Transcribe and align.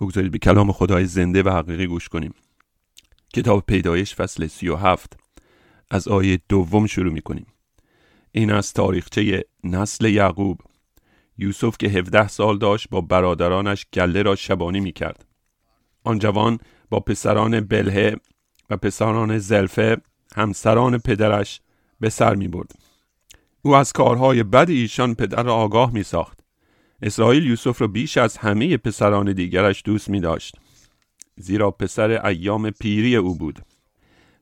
بگذارید 0.00 0.32
به 0.32 0.38
کلام 0.38 0.72
خدای 0.72 1.04
زنده 1.04 1.42
و 1.42 1.48
حقیقی 1.48 1.86
گوش 1.86 2.08
کنیم. 2.08 2.34
کتاب 3.34 3.64
پیدایش 3.66 4.14
فصل 4.14 4.46
سی 4.46 4.68
و 4.68 4.76
هفت. 4.76 5.20
از 5.90 6.08
آیه 6.08 6.40
دوم 6.48 6.86
شروع 6.86 7.12
می 7.12 7.22
کنیم 7.22 7.46
این 8.32 8.52
از 8.52 8.72
تاریخچه 8.72 9.44
نسل 9.64 10.04
یعقوب. 10.04 10.60
یوسف 11.38 11.76
که 11.78 11.88
17 11.88 12.28
سال 12.28 12.58
داشت 12.58 12.88
با 12.90 13.00
برادرانش 13.00 13.86
گله 13.92 14.22
را 14.22 14.34
شبانی 14.34 14.80
می 14.80 14.92
کرد 14.92 15.26
آن 16.04 16.18
جوان 16.18 16.58
با 16.90 17.00
پسران 17.00 17.60
بلهه 17.60 18.16
و 18.70 18.76
پسران 18.76 19.38
زلفه 19.38 19.96
همسران 20.36 20.98
پدرش 20.98 21.60
به 22.00 22.10
سر 22.10 22.34
می 22.34 22.48
برد. 22.48 22.72
او 23.62 23.74
از 23.74 23.92
کارهای 23.92 24.42
بد 24.42 24.70
ایشان 24.70 25.14
پدر 25.14 25.42
را 25.42 25.54
آگاه 25.54 25.92
می 25.92 26.02
ساخت. 26.02 26.45
اسرائیل 27.02 27.46
یوسف 27.46 27.80
را 27.80 27.86
بیش 27.86 28.16
از 28.16 28.36
همه 28.36 28.76
پسران 28.76 29.32
دیگرش 29.32 29.82
دوست 29.84 30.08
می 30.08 30.20
داشت. 30.20 30.56
زیرا 31.36 31.70
پسر 31.70 32.26
ایام 32.26 32.70
پیری 32.70 33.16
او 33.16 33.34
بود 33.34 33.58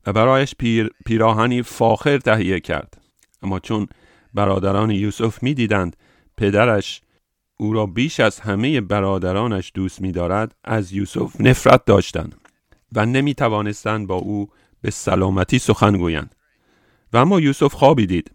و 0.06 0.12
برایش 0.12 0.54
پیر، 0.58 0.90
پیراهنی 1.06 1.62
فاخر 1.62 2.18
تهیه 2.18 2.60
کرد. 2.60 3.00
اما 3.42 3.60
چون 3.60 3.86
برادران 4.34 4.90
یوسف 4.90 5.42
می 5.42 5.54
دیدند 5.54 5.96
پدرش 6.36 7.00
او 7.56 7.72
را 7.72 7.86
بیش 7.86 8.20
از 8.20 8.40
همه 8.40 8.80
برادرانش 8.80 9.72
دوست 9.74 10.00
می 10.00 10.12
دارد 10.12 10.54
از 10.64 10.92
یوسف 10.92 11.40
نفرت 11.40 11.84
داشتند 11.84 12.34
و 12.92 13.06
نمی 13.06 13.34
توانستند 13.34 14.06
با 14.06 14.14
او 14.14 14.48
به 14.80 14.90
سلامتی 14.90 15.58
سخن 15.58 15.96
گویند 15.96 16.34
و 17.12 17.16
اما 17.16 17.40
یوسف 17.40 17.72
خوابی 17.74 18.06
دید 18.06 18.30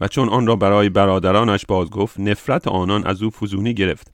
و 0.00 0.08
چون 0.08 0.28
آن 0.28 0.46
را 0.46 0.56
برای 0.56 0.88
برادرانش 0.88 1.66
باز 1.66 1.90
گفت 1.90 2.20
نفرت 2.20 2.68
آنان 2.68 3.06
از 3.06 3.22
او 3.22 3.30
فزونی 3.30 3.74
گرفت. 3.74 4.12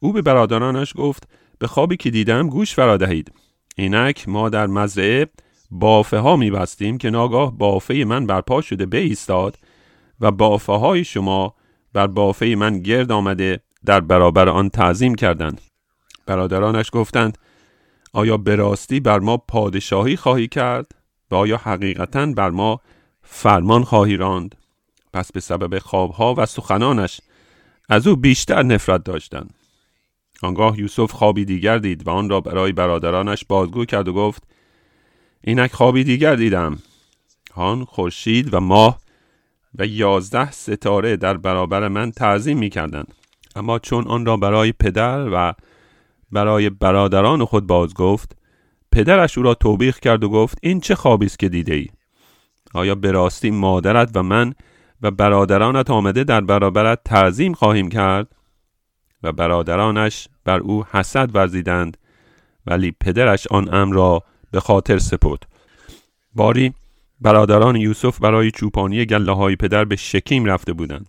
او 0.00 0.12
به 0.12 0.22
برادرانش 0.22 0.92
گفت 0.96 1.28
به 1.58 1.66
خوابی 1.66 1.96
که 1.96 2.10
دیدم 2.10 2.48
گوش 2.48 2.74
فرا 2.74 2.96
دهید. 2.96 3.32
اینک 3.76 4.28
ما 4.28 4.48
در 4.48 4.66
مزرعه 4.66 5.26
بافه 5.70 6.18
ها 6.18 6.36
می 6.36 6.50
بستیم 6.50 6.98
که 6.98 7.10
ناگاه 7.10 7.58
بافه 7.58 8.04
من 8.04 8.26
برپا 8.26 8.60
شده 8.60 8.98
ایستاد 8.98 9.58
و 10.20 10.30
بافه 10.30 10.72
های 10.72 11.04
شما 11.04 11.54
بر 11.92 12.06
بافه 12.06 12.54
من 12.58 12.78
گرد 12.78 13.12
آمده 13.12 13.60
در 13.84 14.00
برابر 14.00 14.48
آن 14.48 14.68
تعظیم 14.68 15.14
کردند. 15.14 15.60
برادرانش 16.26 16.90
گفتند 16.92 17.38
آیا 18.12 18.36
به 18.36 18.56
راستی 18.56 19.00
بر 19.00 19.18
ما 19.18 19.36
پادشاهی 19.36 20.16
خواهی 20.16 20.48
کرد 20.48 20.92
و 21.30 21.34
آیا 21.34 21.56
حقیقتا 21.56 22.26
بر 22.26 22.50
ما 22.50 22.80
فرمان 23.22 23.84
خواهی 23.84 24.16
راند؟ 24.16 24.54
پس 25.12 25.32
به 25.32 25.40
سبب 25.40 25.78
خوابها 25.78 26.34
و 26.38 26.46
سخنانش 26.46 27.20
از 27.88 28.06
او 28.06 28.16
بیشتر 28.16 28.62
نفرت 28.62 29.04
داشتند. 29.04 29.54
آنگاه 30.42 30.80
یوسف 30.80 31.12
خوابی 31.12 31.44
دیگر 31.44 31.78
دید 31.78 32.06
و 32.06 32.10
آن 32.10 32.28
را 32.28 32.40
برای 32.40 32.72
برادرانش 32.72 33.44
بازگو 33.44 33.84
کرد 33.84 34.08
و 34.08 34.12
گفت 34.12 34.42
اینک 35.44 35.72
خوابی 35.72 36.04
دیگر 36.04 36.36
دیدم. 36.36 36.78
آن 37.54 37.84
خورشید 37.84 38.54
و 38.54 38.60
ماه 38.60 38.98
و 39.78 39.86
یازده 39.86 40.50
ستاره 40.50 41.16
در 41.16 41.36
برابر 41.36 41.88
من 41.88 42.10
تعظیم 42.10 42.58
می 42.58 42.70
کردند 42.70 43.14
اما 43.56 43.78
چون 43.78 44.06
آن 44.06 44.26
را 44.26 44.36
برای 44.36 44.72
پدر 44.72 45.28
و 45.32 45.52
برای 46.32 46.70
برادران 46.70 47.44
خود 47.44 47.66
باز 47.66 47.94
گفت 47.94 48.36
پدرش 48.92 49.38
او 49.38 49.44
را 49.44 49.54
توبیخ 49.54 49.98
کرد 49.98 50.24
و 50.24 50.28
گفت 50.28 50.58
این 50.62 50.80
چه 50.80 50.94
خوابی 50.94 51.26
است 51.26 51.38
که 51.38 51.48
دیده 51.48 51.74
ای 51.74 51.86
آیا 52.74 52.94
به 52.94 53.10
راستی 53.10 53.50
مادرت 53.50 54.10
و 54.14 54.22
من 54.22 54.54
و 55.02 55.10
برادرانت 55.10 55.90
آمده 55.90 56.24
در 56.24 56.40
برابرت 56.40 56.98
تعظیم 57.04 57.52
خواهیم 57.52 57.88
کرد 57.88 58.28
و 59.22 59.32
برادرانش 59.32 60.28
بر 60.44 60.58
او 60.58 60.84
حسد 60.90 61.34
ورزیدند 61.34 61.96
ولی 62.66 62.94
پدرش 63.00 63.46
آن 63.46 63.74
امر 63.74 63.94
را 63.94 64.22
به 64.50 64.60
خاطر 64.60 64.98
سپرد. 64.98 65.46
باری 66.34 66.74
برادران 67.20 67.76
یوسف 67.76 68.18
برای 68.18 68.50
چوپانی 68.50 69.04
گله 69.04 69.32
های 69.32 69.56
پدر 69.56 69.84
به 69.84 69.96
شکیم 69.96 70.44
رفته 70.44 70.72
بودند 70.72 71.06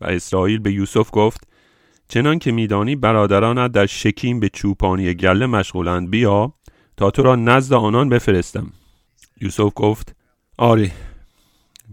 و 0.00 0.06
اسرائیل 0.06 0.58
به 0.58 0.72
یوسف 0.72 1.08
گفت 1.12 1.48
چنان 2.08 2.38
که 2.38 2.52
میدانی 2.52 2.96
برادرانت 2.96 3.72
در 3.72 3.86
شکیم 3.86 4.40
به 4.40 4.48
چوپانی 4.48 5.14
گله 5.14 5.46
مشغولند 5.46 6.10
بیا 6.10 6.52
تا 6.96 7.10
تو 7.10 7.22
را 7.22 7.36
نزد 7.36 7.72
آنان 7.72 8.08
بفرستم. 8.08 8.72
یوسف 9.40 9.72
گفت 9.74 10.16
آری 10.58 10.92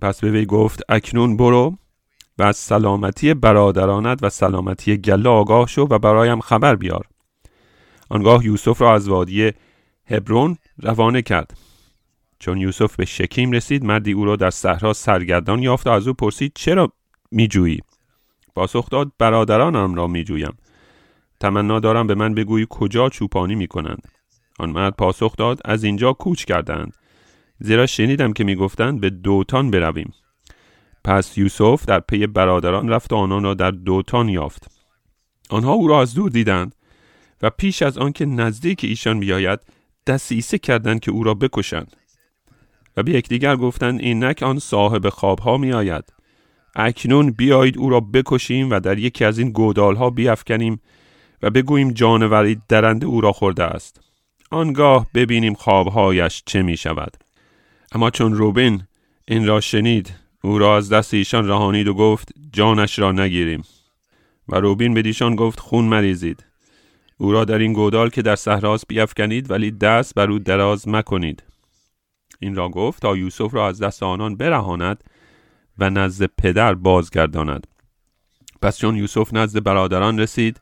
پس 0.04 0.22
به 0.22 0.32
وی 0.32 0.46
گفت 0.46 0.82
اکنون 0.90 1.38
برو 1.38 1.78
و 2.38 2.44
از 2.44 2.58
سلامتی 2.58 3.34
برادرانت 3.34 4.20
و 4.22 4.30
سلامتی 4.30 4.98
گله 4.98 5.30
آگاه 5.30 5.68
شو 5.68 5.88
و 5.90 6.00
برایم 6.00 6.40
خبر 6.40 6.76
بیار. 6.76 7.06
آنگاه 8.10 8.46
یوسف 8.46 8.82
را 8.82 8.96
از 8.96 9.10
وادی 9.10 9.52
هبرون 10.06 10.58
روانه 10.82 11.22
کرد. 11.22 11.58
چون 12.40 12.58
یوسف 12.58 12.96
به 12.96 13.06
شکیم 13.06 13.52
رسید 13.52 13.86
مردی 13.86 14.12
او 14.12 14.26
را 14.26 14.36
در 14.36 14.50
صحرا 14.50 14.94
سرگردان 14.94 15.64
یافت 15.64 15.88
و 15.88 15.90
از 15.90 16.08
او 16.08 16.14
پرسید 16.14 16.52
چرا 16.56 16.92
میجویی؟ 17.32 17.80
پاسخ 18.56 18.90
داد 18.90 19.12
برادرانم 19.20 19.96
را 19.96 20.08
میجویم. 20.08 20.58
تمنا 21.40 21.80
دارم 21.80 22.08
به 22.08 22.16
من 22.16 22.34
بگویی 22.34 22.68
کجا 22.70 23.10
چوپانی 23.10 23.56
می‌کنند. 23.56 24.08
آن 24.60 24.70
مرد 24.70 24.96
پاسخ 24.96 25.36
داد 25.36 25.60
از 25.66 25.84
اینجا 25.84 26.14
کوچ 26.14 26.46
کردند 26.46 26.94
زیرا 27.60 27.86
شنیدم 27.86 28.34
که 28.34 28.44
می‌گفتند 28.44 29.02
به 29.02 29.10
دوتان 29.10 29.72
برویم. 29.72 30.14
پس 31.04 31.38
یوسف 31.38 31.86
در 31.86 32.00
پی 32.00 32.28
برادران 32.28 32.90
رفت 32.90 33.14
و 33.14 33.16
آنان 33.16 33.44
را 33.44 33.54
در 33.54 33.72
دوتان 33.72 34.30
یافت. 34.30 34.68
آنها 35.50 35.72
او 35.72 35.88
را 35.88 36.02
از 36.02 36.14
دور 36.14 36.30
دیدند 36.30 36.76
و 37.42 37.50
پیش 37.50 37.82
از 37.82 37.98
آنکه 37.98 38.26
نزدیک 38.26 38.84
ایشان 38.84 39.20
بیاید 39.20 39.60
دسیسه 40.08 40.58
کردند 40.58 41.00
که 41.00 41.12
او 41.12 41.24
را 41.24 41.34
بکشند. 41.34 41.96
و 42.98 43.04
به 43.04 43.12
یکدیگر 43.12 43.56
گفتند 43.56 44.02
اینک 44.02 44.44
آن 44.44 44.60
صاحب 44.60 45.10
خوابها 45.10 45.58
می 45.58 45.74
آید 45.74 46.14
اکنون 46.76 47.32
بیایید 47.32 47.78
او 47.78 47.90
را 47.90 48.00
بکشیم 48.00 48.70
و 48.70 48.80
در 48.80 48.98
یکی 48.98 49.26
از 49.26 49.40
این 49.40 49.52
گودال 49.52 49.96
ها 49.96 50.10
بیافکنیم 50.10 50.82
و 51.42 51.50
بگوییم 51.50 51.92
جانوری 51.92 52.58
درنده 52.70 53.06
او 53.06 53.22
را 53.22 53.32
خورده 53.32 53.64
است. 53.64 54.02
آنگاه 54.52 55.08
ببینیم 55.14 55.54
خوابهایش 55.54 56.44
چه 56.46 56.62
می 56.62 56.78
شود 56.78 57.18
اما 57.94 58.10
چون 58.10 58.34
روبین 58.34 58.84
این 59.28 59.48
را 59.48 59.62
شنید 59.62 60.14
او 60.44 60.58
را 60.58 60.78
از 60.78 60.90
دست 60.90 61.14
ایشان 61.14 61.48
رهانید 61.48 61.88
و 61.88 61.94
گفت 61.94 62.30
جانش 62.54 63.00
را 63.00 63.12
نگیریم. 63.12 63.64
و 64.50 64.56
روبین 64.56 64.94
به 64.94 65.02
دیشان 65.02 65.36
گفت 65.36 65.60
خون 65.60 65.86
مریزید. 65.86 66.46
او 67.18 67.32
را 67.32 67.46
در 67.46 67.58
این 67.58 67.74
گودال 67.74 68.10
که 68.10 68.22
در 68.22 68.36
صحراست 68.36 68.88
بیافکنید 68.88 69.52
ولی 69.52 69.72
دست 69.72 70.16
بر 70.16 70.32
او 70.32 70.40
دراز 70.40 70.88
مکنید. 70.88 71.44
این 72.40 72.56
را 72.56 72.70
گفت 72.70 73.02
تا 73.02 73.18
یوسف 73.18 73.54
را 73.54 73.68
از 73.68 73.82
دست 73.82 74.04
آنان 74.04 74.36
برهاند 74.36 75.04
و 75.78 75.90
نزد 75.90 76.26
پدر 76.38 76.74
بازگرداند. 76.74 77.68
پس 78.62 78.78
چون 78.78 78.98
یوسف 78.98 79.34
نزد 79.34 79.64
برادران 79.64 80.20
رسید 80.20 80.62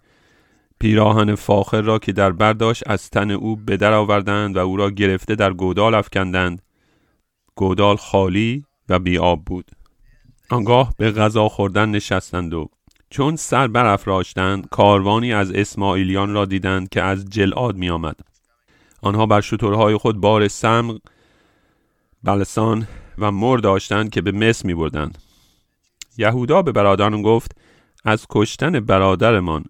پیراهن 0.79 1.35
فاخر 1.35 1.81
را 1.81 1.99
که 1.99 2.11
در 2.11 2.31
برداشت 2.31 2.83
از 2.87 3.09
تن 3.09 3.31
او 3.31 3.55
به 3.55 3.77
در 3.77 3.93
آوردند 3.93 4.55
و 4.57 4.59
او 4.59 4.77
را 4.77 4.91
گرفته 4.91 5.35
در 5.35 5.53
گودال 5.53 5.93
افکندند 5.93 6.61
گودال 7.55 7.95
خالی 7.95 8.65
و 8.89 8.99
بیاب 8.99 9.45
بود 9.45 9.71
آنگاه 10.49 10.93
به 10.97 11.11
غذا 11.11 11.49
خوردن 11.49 11.89
نشستند 11.89 12.53
و 12.53 12.69
چون 13.09 13.35
سر 13.35 13.67
برافراشتند 13.67 14.69
کاروانی 14.69 15.33
از 15.33 15.51
اسماعیلیان 15.51 16.33
را 16.33 16.45
دیدند 16.45 16.89
که 16.89 17.01
از 17.01 17.25
جلاد 17.29 17.75
می 17.75 17.89
آمد. 17.89 18.19
آنها 19.01 19.25
بر 19.25 19.41
شترهای 19.41 19.97
خود 19.97 20.21
بار 20.21 20.47
سم 20.47 20.99
بلسان 22.23 22.87
و 23.17 23.31
مر 23.31 23.57
داشتند 23.57 24.09
که 24.09 24.21
به 24.21 24.31
مصر 24.31 24.67
می 24.67 24.73
بردند. 24.73 25.17
یهودا 26.17 26.61
به 26.61 26.71
برادران 26.71 27.21
گفت 27.21 27.51
از 28.05 28.25
کشتن 28.29 28.79
برادرمان 28.79 29.65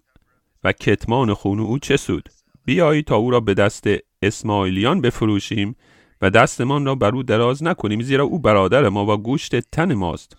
و 0.64 0.72
کتمان 0.72 1.34
خون 1.34 1.60
او 1.60 1.78
چه 1.78 1.96
سود 1.96 2.28
بیایی 2.64 3.02
تا 3.02 3.16
او 3.16 3.30
را 3.30 3.40
به 3.40 3.54
دست 3.54 3.84
اسماعیلیان 4.22 5.00
بفروشیم 5.00 5.76
و 6.22 6.30
دستمان 6.30 6.86
را 6.86 6.94
بر 6.94 7.14
او 7.14 7.22
دراز 7.22 7.62
نکنیم 7.62 8.02
زیرا 8.02 8.24
او 8.24 8.38
برادر 8.38 8.88
ما 8.88 9.06
و 9.06 9.16
گوشت 9.16 9.56
تن 9.60 9.94
ماست. 9.94 10.36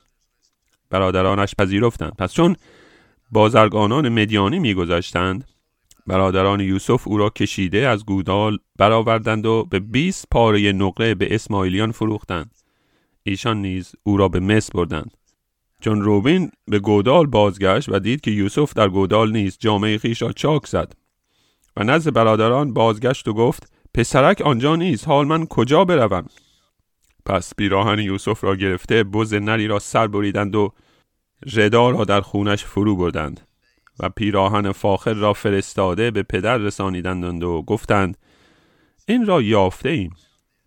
برادرانش 0.89 1.55
پذیرفتند. 1.55 2.13
پس 2.17 2.33
چون 2.33 2.55
بازرگانان 3.31 4.09
مدیانی 4.09 4.59
میگذاشتند 4.59 5.47
برادران 6.07 6.59
یوسف 6.59 7.07
او 7.07 7.17
را 7.17 7.29
کشیده 7.29 7.87
از 7.87 8.05
گودال 8.05 8.57
برآوردند 8.75 9.45
و 9.45 9.67
به 9.69 9.79
20 9.79 10.25
پاره 10.31 10.71
نقره 10.71 11.15
به 11.15 11.35
اسماعیلیان 11.35 11.91
فروختند. 11.91 12.51
ایشان 13.23 13.61
نیز 13.61 13.95
او 14.03 14.17
را 14.17 14.27
به 14.27 14.39
مصر 14.39 14.71
بردند. 14.73 15.11
چون 15.81 16.01
روبین 16.01 16.51
به 16.67 16.79
گودال 16.79 17.25
بازگشت 17.25 17.89
و 17.89 17.99
دید 17.99 18.21
که 18.21 18.31
یوسف 18.31 18.73
در 18.73 18.89
گودال 18.89 19.31
نیست 19.31 19.59
جامعه 19.59 19.97
خیش 19.97 20.21
را 20.21 20.31
چاک 20.31 20.67
زد 20.67 20.93
و 21.77 21.83
نزد 21.83 22.13
برادران 22.13 22.73
بازگشت 22.73 23.27
و 23.27 23.33
گفت 23.33 23.72
پسرک 23.93 24.41
آنجا 24.41 24.75
نیست. 24.75 25.07
حال 25.07 25.27
من 25.27 25.45
کجا 25.45 25.85
بروم؟ 25.85 26.25
پس 27.25 27.55
بیراهن 27.55 27.99
یوسف 27.99 28.43
را 28.43 28.55
گرفته 28.55 29.03
بز 29.03 29.33
نری 29.33 29.67
را 29.67 29.79
سر 29.79 30.07
بریدند 30.07 30.55
و 30.55 30.73
ردا 31.53 31.89
را 31.89 32.03
در 32.03 32.21
خونش 32.21 32.63
فرو 32.63 32.95
بردند 32.95 33.47
و 33.99 34.09
پیراهن 34.09 34.71
فاخر 34.71 35.13
را 35.13 35.33
فرستاده 35.33 36.11
به 36.11 36.23
پدر 36.23 36.57
رسانیدند 36.57 37.43
و 37.43 37.61
گفتند 37.61 38.17
این 39.07 39.25
را 39.25 39.41
یافته 39.41 39.89
ایم. 39.89 40.15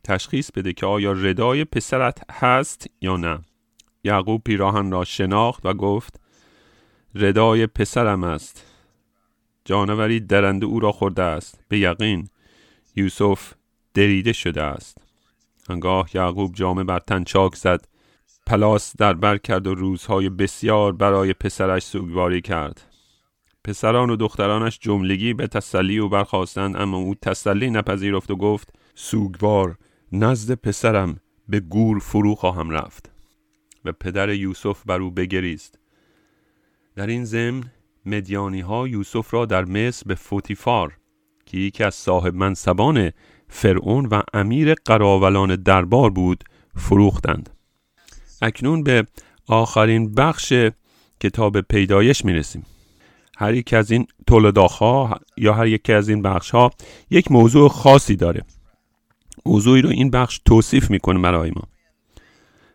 تشخیص 0.04 0.50
بده 0.50 0.72
که 0.72 0.86
آیا 0.86 1.12
ردای 1.12 1.64
پسرت 1.64 2.30
هست 2.32 2.86
یا 3.00 3.16
نه. 3.16 3.38
یعقوب 4.04 4.42
پیراهن 4.44 4.90
را 4.90 5.04
شناخت 5.04 5.66
و 5.66 5.74
گفت 5.74 6.20
ردای 7.14 7.66
پسرم 7.66 8.24
است. 8.24 8.66
جانوری 9.64 10.20
درنده 10.20 10.66
او 10.66 10.80
را 10.80 10.92
خورده 10.92 11.22
است. 11.22 11.64
به 11.68 11.78
یقین 11.78 12.28
یوسف 12.96 13.52
دریده 13.94 14.32
شده 14.32 14.62
است. 14.62 14.98
انگاه 15.68 16.08
یعقوب 16.14 16.54
جامه 16.54 16.84
بر 16.84 16.98
تن 16.98 17.24
چاک 17.24 17.54
زد 17.54 17.88
پلاس 18.46 18.96
در 18.96 19.12
بر 19.12 19.38
کرد 19.38 19.66
و 19.66 19.74
روزهای 19.74 20.28
بسیار 20.28 20.92
برای 20.92 21.32
پسرش 21.32 21.82
سوگواری 21.82 22.40
کرد. 22.40 22.82
پسران 23.64 24.10
و 24.10 24.16
دخترانش 24.16 24.78
جملگی 24.78 25.34
به 25.34 25.46
تسلی 25.46 25.98
او 25.98 26.08
برخواستند 26.08 26.76
اما 26.76 26.96
او 26.96 27.14
تسلی 27.14 27.70
نپذیرفت 27.70 28.30
و 28.30 28.36
گفت 28.36 28.72
سوگوار 28.94 29.78
نزد 30.12 30.54
پسرم 30.54 31.20
به 31.48 31.60
گور 31.60 31.98
فرو 31.98 32.34
خواهم 32.34 32.70
رفت. 32.70 33.10
و 33.84 33.92
پدر 33.92 34.28
یوسف 34.28 34.82
بر 34.86 35.00
او 35.00 35.10
بگریست. 35.10 35.78
در 36.96 37.06
این 37.06 37.24
ضمن 37.24 37.62
مدیانی 38.06 38.60
ها 38.60 38.88
یوسف 38.88 39.34
را 39.34 39.46
در 39.46 39.64
مصر 39.64 40.02
به 40.06 40.14
فوتیفار 40.14 40.96
که 41.46 41.58
یکی 41.58 41.84
از 41.84 41.94
صاحب 41.94 42.34
منصبان 42.34 43.12
فرعون 43.48 44.06
و 44.06 44.22
امیر 44.34 44.74
قراولان 44.74 45.56
دربار 45.56 46.10
بود 46.10 46.44
فروختند. 46.76 47.50
اکنون 48.42 48.82
به 48.82 49.06
آخرین 49.48 50.14
بخش 50.14 50.52
کتاب 51.20 51.60
پیدایش 51.60 52.24
می 52.24 52.32
رسیم 52.32 52.66
هر 53.38 53.54
یک 53.54 53.74
از 53.74 53.90
این 53.90 54.06
ها 54.56 55.20
یا 55.36 55.54
هر 55.54 55.66
یکی 55.66 55.92
از 55.92 56.08
این 56.08 56.22
بخش 56.22 56.50
ها 56.50 56.70
یک 57.10 57.32
موضوع 57.32 57.68
خاصی 57.68 58.16
داره. 58.16 58.42
موضوعی 59.46 59.82
رو 59.82 59.88
این 59.88 60.10
بخش 60.10 60.40
توصیف 60.44 60.90
می‌کنه 60.90 61.18
برای 61.18 61.50
ما. 61.50 61.62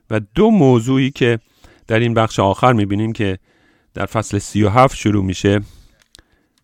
و 0.10 0.20
دو 0.36 0.52
موضوعی 0.52 1.12
که 1.12 1.40
در 1.88 2.00
این 2.00 2.14
بخش 2.14 2.40
آخر 2.40 2.74
می‌بینیم 2.74 3.14
که 3.14 3.40
در 3.94 4.06
فصل 4.06 4.38
سی 4.38 4.64
و 4.64 4.70
هفت 4.70 4.96
شروع 4.96 5.24
میشه 5.24 5.62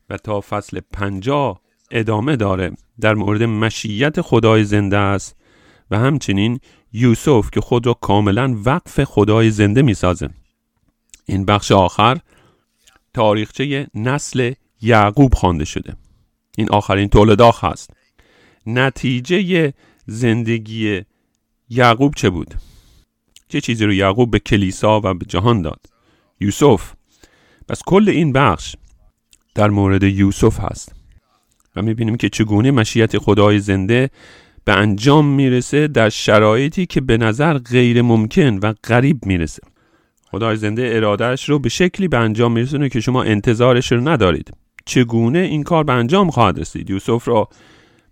و 0.10 0.18
تا 0.18 0.42
فصل 0.42 0.80
پنجاه 0.94 1.62
ادامه 1.92 2.36
داره. 2.36 2.72
در 3.00 3.14
مورد 3.14 3.44
مشیت 3.44 4.22
خدای 4.22 4.64
زنده 4.64 4.98
است 4.98 5.36
و 5.92 6.00
همچنین 6.00 6.60
یوسف 6.94 7.52
که 7.52 7.62
خود 7.62 7.88
را 7.88 7.94
کاملا 7.94 8.58
وقف 8.66 9.04
خدای 9.04 9.52
زنده 9.52 9.82
می‌سازه. 9.82 10.30
این 11.26 11.46
بخش 11.46 11.72
آخر 11.72 12.18
تاریخچه 13.14 13.88
نسل 13.96 14.54
یعقوب 14.82 15.34
خوانده 15.34 15.66
شده. 15.66 15.96
این 16.58 16.70
آخرین 16.70 17.10
تولداخ 17.10 17.64
هست 17.64 17.90
نتیجه 18.66 19.74
زندگی 20.06 21.02
یعقوب 21.70 22.16
چه 22.16 22.30
بود؟ 22.30 22.56
چه 23.50 23.62
چیزی 23.62 23.86
رو 23.86 23.94
یعقوب 23.94 24.32
به 24.32 24.40
کلیسا 24.40 25.02
و 25.04 25.14
به 25.14 25.26
جهان 25.26 25.62
داد؟ 25.62 25.86
یوسف. 26.40 26.94
پس 27.70 27.82
کل 27.86 28.10
این 28.10 28.34
بخش 28.34 28.76
در 29.56 29.70
مورد 29.70 30.04
یوسف 30.04 30.60
هست. 30.60 30.97
و 31.78 31.82
می‌بینیم 31.82 32.16
که 32.16 32.30
چگونه 32.30 32.72
مشیت 32.72 33.18
خدای 33.18 33.60
زنده 33.60 34.10
به 34.66 34.74
انجام 34.74 35.26
می‌رسه 35.26 35.88
در 35.88 36.10
شرایطی 36.10 36.86
که 36.86 37.02
به 37.02 37.18
نظر 37.18 37.58
غیر 37.58 38.02
ممکن 38.02 38.60
و 38.64 38.74
غریب 38.84 39.26
می‌رسه. 39.26 39.62
خدای 40.32 40.56
زنده 40.56 40.92
ارادهش 40.96 41.50
رو 41.50 41.60
به 41.60 41.70
شکلی 41.70 42.08
به 42.08 42.18
انجام 42.18 42.52
میرسونه 42.52 42.90
که 42.90 43.00
شما 43.00 43.24
انتظارش 43.24 43.92
رو 43.92 44.08
ندارید. 44.08 44.52
چگونه 44.86 45.40
این 45.40 45.64
کار 45.64 45.84
به 45.84 45.94
انجام 45.94 46.30
خواهد 46.30 46.60
رسید؟ 46.60 46.90
یوسف 46.90 47.28
را 47.28 47.50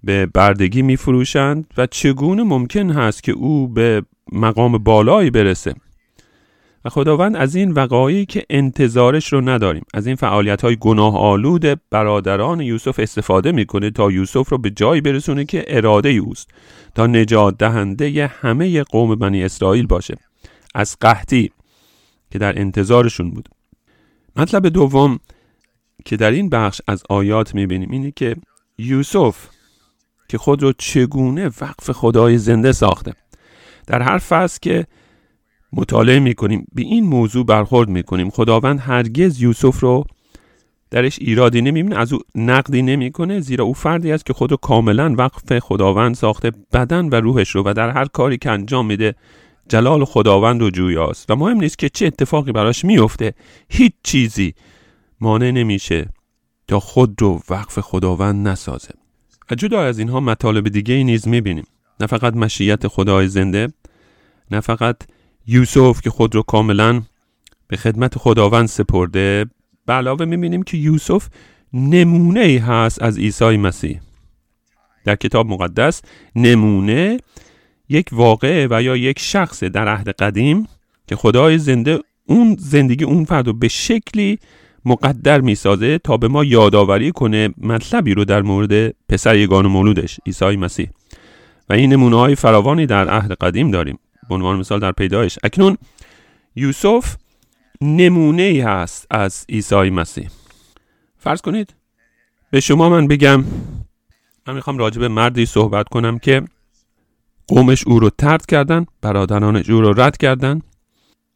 به 0.04 0.26
بردگی 0.26 0.82
میفروشند 0.82 1.68
و 1.78 1.88
چگونه 1.88 2.44
ممکن 2.44 2.92
هست 2.92 3.24
که 3.24 3.32
او 3.32 3.68
به 3.68 4.04
مقام 4.32 4.78
بالایی 4.78 5.30
برسه؟ 5.30 5.74
و 6.86 6.90
خداوند 6.90 7.36
از 7.36 7.56
این 7.56 7.72
وقایعی 7.72 8.26
که 8.26 8.46
انتظارش 8.50 9.34
رو 9.34 9.50
نداریم. 9.50 9.86
از 9.94 10.08
این 10.08 10.16
فعالیت 10.16 10.62
های 10.62 10.76
گناه 10.76 11.18
آلود 11.18 11.82
برادران 11.90 12.62
یوسف 12.62 13.00
استفاده 13.00 13.52
می‌کنه 13.52 13.92
تا 13.92 14.12
یوسف 14.12 14.50
رو 14.50 14.58
به 14.58 14.70
جایی 14.70 15.02
برسونه 15.02 15.46
که 15.46 15.66
اراده 15.68 16.10
اوست 16.10 16.50
تا 16.96 17.08
نجات 17.08 17.58
دهنده 17.58 18.32
همه 18.42 18.84
قوم 18.84 19.16
بنی 19.16 19.44
اسرائیل 19.44 19.88
باشه. 19.88 20.16
از 20.76 20.98
قحطی 21.02 21.52
که 22.32 22.40
در 22.40 22.60
انتظارشون 22.60 23.31
بود. 23.31 23.50
مطلب 24.36 24.68
دوم 24.68 25.20
که 26.06 26.18
در 26.18 26.31
این 26.31 26.50
بخش 26.50 26.81
از 26.88 27.04
آیات 27.10 27.56
می‌بینیم 27.56 27.92
اینه 27.92 28.12
که 28.12 28.36
یوسف 28.78 29.48
که 30.30 30.38
خود 30.38 30.64
رو 30.64 30.74
چگونه 30.78 31.46
وقف 31.46 31.92
خدای 31.92 32.38
زنده 32.38 32.72
ساخته. 32.72 33.14
در 33.88 34.02
هر 34.02 34.18
فصل 34.18 34.60
که 34.62 34.88
مطالعه 35.74 36.20
می‌کنیم. 36.20 36.68
به 36.76 36.82
این 36.82 37.06
موضوع 37.06 37.46
برخورد 37.46 37.90
می‌کنیم. 37.90 38.30
خداوند 38.30 38.80
هرگز 38.80 39.42
یوسف 39.42 39.80
رو 39.80 40.04
درش 40.92 41.20
ایرادی 41.20 41.62
نمی‌بینه 41.62 41.96
از 41.96 42.14
او 42.14 42.20
نقدی 42.36 42.82
نمی‌کنه 42.82 43.40
زیرا 43.40 43.66
او 43.66 43.74
فردی 43.74 44.12
است 44.12 44.26
که 44.26 44.34
خود 44.34 44.52
رو 44.52 44.58
کاملا 44.58 45.16
وقف 45.18 45.60
خداوند 45.60 46.16
ساخته 46.16 46.52
بدن 46.74 47.10
و 47.10 47.16
روحش 47.16 47.50
رو 47.50 47.64
و 47.66 47.74
در 47.74 47.90
هر 47.90 48.06
کاری 48.06 48.38
که 48.38 48.52
انجام 48.52 48.86
میده 48.86 49.16
جلال 49.70 50.06
خداوند 50.06 50.62
و 50.62 50.70
جویاست. 50.70 51.32
و 51.32 51.36
مهم 51.36 51.58
نیست 51.58 51.78
که 51.78 51.90
چه 51.90 52.06
اتفاقی 52.06 52.52
براش 52.52 52.86
میفته 52.86 53.34
هیچ 53.70 53.94
چیزی 54.04 54.54
مانع 55.22 55.52
نمیشه 55.52 56.10
تا 56.68 56.80
خود 56.80 57.22
رو 57.22 57.42
وقف 57.50 57.80
خداوند 57.80 58.48
نسازه. 58.48 58.94
و 59.52 59.56
جدا 59.56 59.82
از 59.82 60.00
اینها 60.00 60.20
مطالب 60.20 60.70
دیگه 60.70 60.94
ای 60.94 61.04
نیز 61.04 61.28
می‌بینیم. 61.28 61.66
نه 62.00 62.08
فقط 62.08 62.34
مشیت 62.34 62.88
خدای 62.88 63.28
زنده 63.28 63.68
نه 64.52 64.60
فقط 64.60 64.98
یوسف 65.47 66.01
که 66.01 66.09
خود 66.09 66.36
رو 66.36 66.42
کاملا 66.42 67.01
به 67.68 67.77
خدمت 67.77 68.18
خداوند 68.18 68.68
سپرده. 68.68 69.45
به 69.86 69.94
علاوه 69.94 70.25
می‌بینیم 70.25 70.63
که 70.63 70.77
یوسف 70.77 71.27
نمونه 71.74 72.39
ای 72.39 72.57
هست 72.57 73.01
از 73.01 73.18
عیسی 73.18 73.57
مسیح. 73.57 74.00
در 75.06 75.15
کتاب 75.15 75.47
مقدس 75.47 76.01
نمونه 76.36 77.18
یک 77.89 78.09
واقعه 78.12 78.68
و 78.71 78.81
یا 78.81 78.95
یک 78.95 79.19
شخص 79.19 79.63
در 79.63 79.88
عهد 79.88 80.09
قدیم 80.09 80.68
که 81.07 81.15
خدای 81.15 81.57
زنده 81.57 82.00
اون 82.25 82.56
زندگی 82.59 83.03
اون 83.03 83.25
فرد 83.25 83.47
رو 83.47 83.53
به 83.53 83.68
شکلی 83.68 84.39
مقدر 84.86 85.42
می‌سازه 85.42 85.97
تا 85.97 86.18
به 86.18 86.27
ما 86.27 86.44
یادآوری 86.44 87.12
کنه 87.12 87.50
مطلبی 87.57 88.13
رو 88.13 88.25
در 88.25 88.42
مورد 88.42 88.95
پسر 89.09 89.36
یگان 89.36 89.68
مولودش 89.68 90.19
عیسی 90.25 90.56
مسیح. 90.56 90.90
و 91.69 91.73
این 91.73 91.94
نمونه 91.94 92.16
های 92.16 92.35
فراوانی 92.35 92.85
در 92.85 93.09
عهد 93.09 93.31
قدیم 93.31 93.71
داریم. 93.71 93.99
به 94.30 94.36
عنوان 94.36 94.60
مثال 94.60 94.80
در 94.80 94.92
پیدایش. 94.92 95.40
اکنون 95.44 95.78
یوسف 96.56 97.16
نمونه 97.82 98.42
ای 98.42 98.60
هست 98.60 99.08
از 99.10 99.46
عیسی 99.50 99.90
مسیح. 99.90 100.30
فرض 101.18 101.42
کنید 101.42 101.76
به 102.52 102.60
شما 102.60 102.90
من 102.90 103.08
بگم 103.08 103.44
من 104.48 104.54
می‌خوام 104.54 104.78
راجع 104.78 105.00
به 105.00 105.08
مردی 105.08 105.46
صحبت 105.46 105.90
کنم 105.90 106.20
که 106.20 106.42
قومش 107.48 107.88
او 107.88 108.00
رو 108.00 108.10
ترد 108.10 108.46
کردن 108.46 108.86
برادرانش 109.02 109.70
او 109.70 109.82
رو 109.82 110.02
رد 110.02 110.18
کردن 110.18 110.62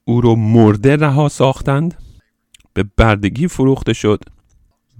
او 0.05 0.21
رو 0.21 0.35
مرده 0.35 0.95
رها 0.95 1.29
ساختند 1.29 1.97
به 2.73 2.85
بردگی 2.97 3.47
فروخته 3.47 3.93
شد 3.93 4.23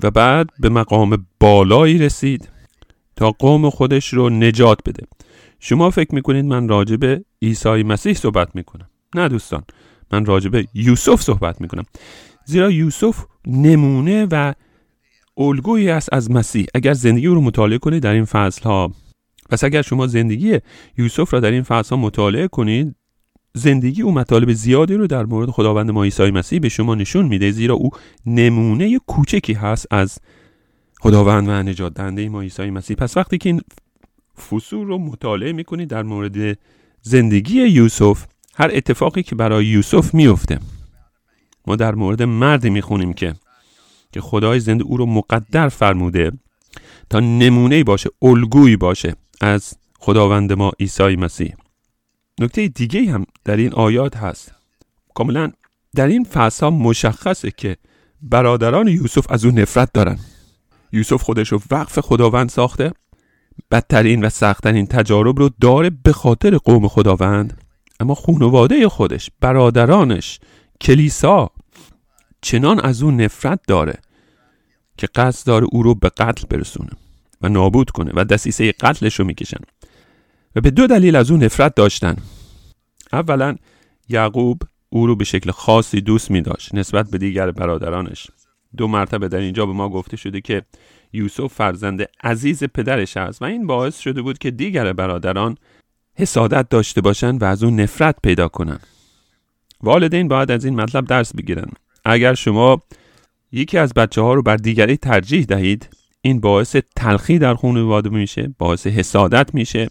و 0.03 0.11
بعد 0.11 0.49
به 0.59 0.69
مقام 0.69 1.25
بالایی 1.39 1.97
رسید 1.97 2.49
تا 3.15 3.31
قوم 3.31 3.69
خودش 3.69 4.13
رو 4.13 4.29
نجات 4.29 4.79
بده. 4.85 5.07
شما 5.59 5.89
فکر 5.89 6.15
می‌کنید 6.15 6.45
من 6.45 6.67
راجع 6.67 6.95
به 6.95 7.25
عیسی 7.41 7.83
مسیح 7.83 8.13
صحبت 8.13 8.55
می‌کنم. 8.55 8.89
نه 9.15 9.27
دوستان 9.27 9.63
من 10.11 10.25
راجع 10.25 10.49
به 10.49 10.65
یوسف 10.73 11.21
صحبت 11.21 11.61
می‌کنم. 11.61 11.83
زیرا 12.45 12.71
یوسف 12.71 13.25
نمونه 13.47 14.27
و 14.31 14.53
الگویی 15.37 15.89
است 15.89 16.13
از 16.13 16.31
مسیح. 16.31 16.65
اگر 16.75 16.93
زندگی 16.93 17.27
رو 17.27 17.41
مطالعه 17.41 17.77
کنید 17.77 18.03
در 18.03 18.13
این 18.13 18.25
فصل 18.25 18.63
ها 18.63 18.91
پس 19.49 19.63
اگر 19.63 19.81
شما 19.81 20.07
زندگی 20.07 20.59
یوسف 20.97 21.33
را 21.33 21.39
در 21.39 21.51
این 21.51 21.63
فصل 21.63 21.95
ها 21.95 22.01
مطالعه 22.01 22.47
کنید 22.47 22.95
زندگی 23.53 24.01
او 24.01 24.11
مطالب 24.11 24.53
زیادی 24.53 24.95
رو 24.95 25.07
در 25.07 25.25
مورد 25.25 25.49
خداوند 25.49 25.91
ما 25.91 26.03
عیسی 26.03 26.31
مسیح 26.31 26.59
به 26.59 26.69
شما 26.69 26.95
نشون 26.95 27.25
میده. 27.25 27.51
زیرا 27.51 27.75
او 27.75 27.89
نمونه 28.25 28.99
کوچکی 29.07 29.53
هست 29.53 29.87
از 29.91 30.19
خداوند 31.01 31.47
و 31.47 31.51
نجات 31.51 31.93
دهنده 31.93 32.29
ما 32.29 32.41
عیسی 32.41 32.69
مسیح. 32.69 32.95
پس 32.95 33.17
وقتی 33.17 33.37
که 33.37 33.49
این 33.49 33.61
فصول 34.39 34.87
رو 34.87 34.97
مطالعه 34.97 35.51
می‌کنید 35.51 35.89
در 35.89 36.03
مورد 36.03 36.57
زندگی 37.01 37.61
یوسف 37.61 38.25
هر 38.55 38.71
اتفاقی 38.73 39.23
که 39.23 39.35
برای 39.35 39.65
یوسف 39.65 40.13
میفته 40.13 40.59
ما 41.67 41.75
در 41.75 41.95
مورد 41.95 42.23
مردی 42.23 42.69
می‌خونیم 42.69 43.13
که 43.13 43.35
که 44.11 44.21
خدای 44.21 44.59
زنده 44.59 44.83
او 44.83 44.97
رو 44.97 45.05
مقدر 45.05 45.69
فرموده 45.69 46.31
تا 47.09 47.19
نمونه 47.19 47.83
باشه 47.83 48.09
الگویی 48.21 48.75
باشه 48.75 49.15
از 49.41 49.73
خداوند 49.99 50.53
ما 50.53 50.71
عیسی 50.79 51.15
مسیح. 51.15 51.53
نکته 52.39 52.67
دیگه 52.67 53.11
هم 53.11 53.25
در 53.45 53.57
این 53.57 53.73
آیات 53.73 54.17
هست. 54.17 54.51
کاملا 55.13 55.51
در 55.95 56.07
این 56.07 56.23
فصل 56.23 56.69
مشخصه 56.69 57.51
که 57.51 57.77
برادران 58.21 58.87
یوسف 58.87 59.31
از 59.31 59.45
او 59.45 59.51
نفرت 59.51 59.93
دارن. 59.93 60.19
یوسف 60.91 61.23
خودش 61.23 61.51
رو 61.51 61.61
وقف 61.71 61.99
خداوند 61.99 62.49
ساخته. 62.49 62.91
بدترین 63.71 64.25
و 64.25 64.29
سختترین 64.29 64.87
تجارب 64.87 65.39
رو 65.39 65.49
داره 65.61 65.91
به 66.03 66.11
خاطر 66.11 66.57
قوم 66.57 66.87
خداوند 66.87 67.61
اما 67.99 68.15
خانواده 68.15 68.89
خودش 68.89 69.29
برادرانش 69.41 70.39
کلیسا 70.81 71.49
چنان 72.41 72.79
از 72.79 73.03
او 73.03 73.11
نفرت 73.11 73.59
داره 73.67 73.93
که 74.97 75.07
قصد 75.15 75.47
داره 75.47 75.67
او 75.71 75.83
رو 75.83 75.95
به 75.95 76.09
قتل 76.09 76.47
برسونه 76.49 76.89
و 77.41 77.49
نابود 77.49 77.89
کنه 77.89 78.11
و 78.15 78.25
دسیسه 78.25 78.71
قتلش 78.71 79.19
رو 79.19 79.25
می‌کشن. 79.25 79.59
و 80.55 80.61
به 80.61 80.71
دو 80.71 80.87
دلیل 80.87 81.15
از 81.15 81.31
او 81.31 81.37
نفرت 81.37 81.75
داشتن. 81.75 82.15
اولا 83.13 83.55
یعقوب 84.09 84.61
او 84.89 85.07
رو 85.07 85.15
به 85.15 85.23
شکل 85.23 85.51
خاصی 85.51 86.01
دوست 86.01 86.31
می 86.31 86.41
داشت 86.41 86.75
نسبت 86.75 87.09
به 87.09 87.17
دیگر 87.17 87.51
برادرانش. 87.51 88.27
دو 88.77 88.87
مرتبه 88.87 89.27
در 89.27 89.37
اینجا 89.37 89.65
به 89.65 89.73
ما 89.73 89.89
گفته 89.89 90.17
شده 90.17 90.41
که 90.41 90.61
یوسف 91.13 91.53
فرزند 91.53 92.09
عزیز 92.23 92.63
پدرش 92.63 93.17
است 93.17 93.41
و 93.41 93.45
این 93.45 93.67
باعث 93.67 93.99
شده 93.99 94.21
بود 94.21 94.37
که 94.37 94.51
دیگر 94.51 94.93
برادران 94.93 95.57
حسادت 96.15 96.69
داشته 96.69 97.01
باشند 97.01 97.41
و 97.41 97.45
از 97.45 97.63
اون 97.63 97.79
نفرت 97.79 98.15
پیدا 98.23 98.47
کنند. 98.47 98.87
والدین 99.81 100.27
باید 100.27 100.51
از 100.51 100.65
این 100.65 100.75
مطلب 100.75 101.05
درس 101.05 101.35
بگیرن 101.35 101.67
اگر 102.05 102.33
شما 102.33 102.81
یکی 103.51 103.77
از 103.77 103.93
بچه 103.93 104.21
ها 104.21 104.33
رو 104.33 104.41
بر 104.41 104.55
دیگری 104.55 104.97
ترجیح 104.97 105.45
دهید 105.45 105.89
این 106.21 106.39
باعث 106.39 106.75
تلخی 106.95 107.39
در 107.39 107.55
خانواده 107.55 108.09
میشه 108.09 108.53
باعث 108.57 108.87
حسادت 108.87 109.55
میشه 109.55 109.89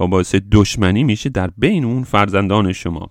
و 0.00 0.06
باعث 0.06 0.34
دشمنی 0.52 1.04
میشه 1.04 1.28
در 1.28 1.50
بین 1.58 1.84
اون 1.84 2.02
فرزندان 2.02 2.72
شما 2.72 3.10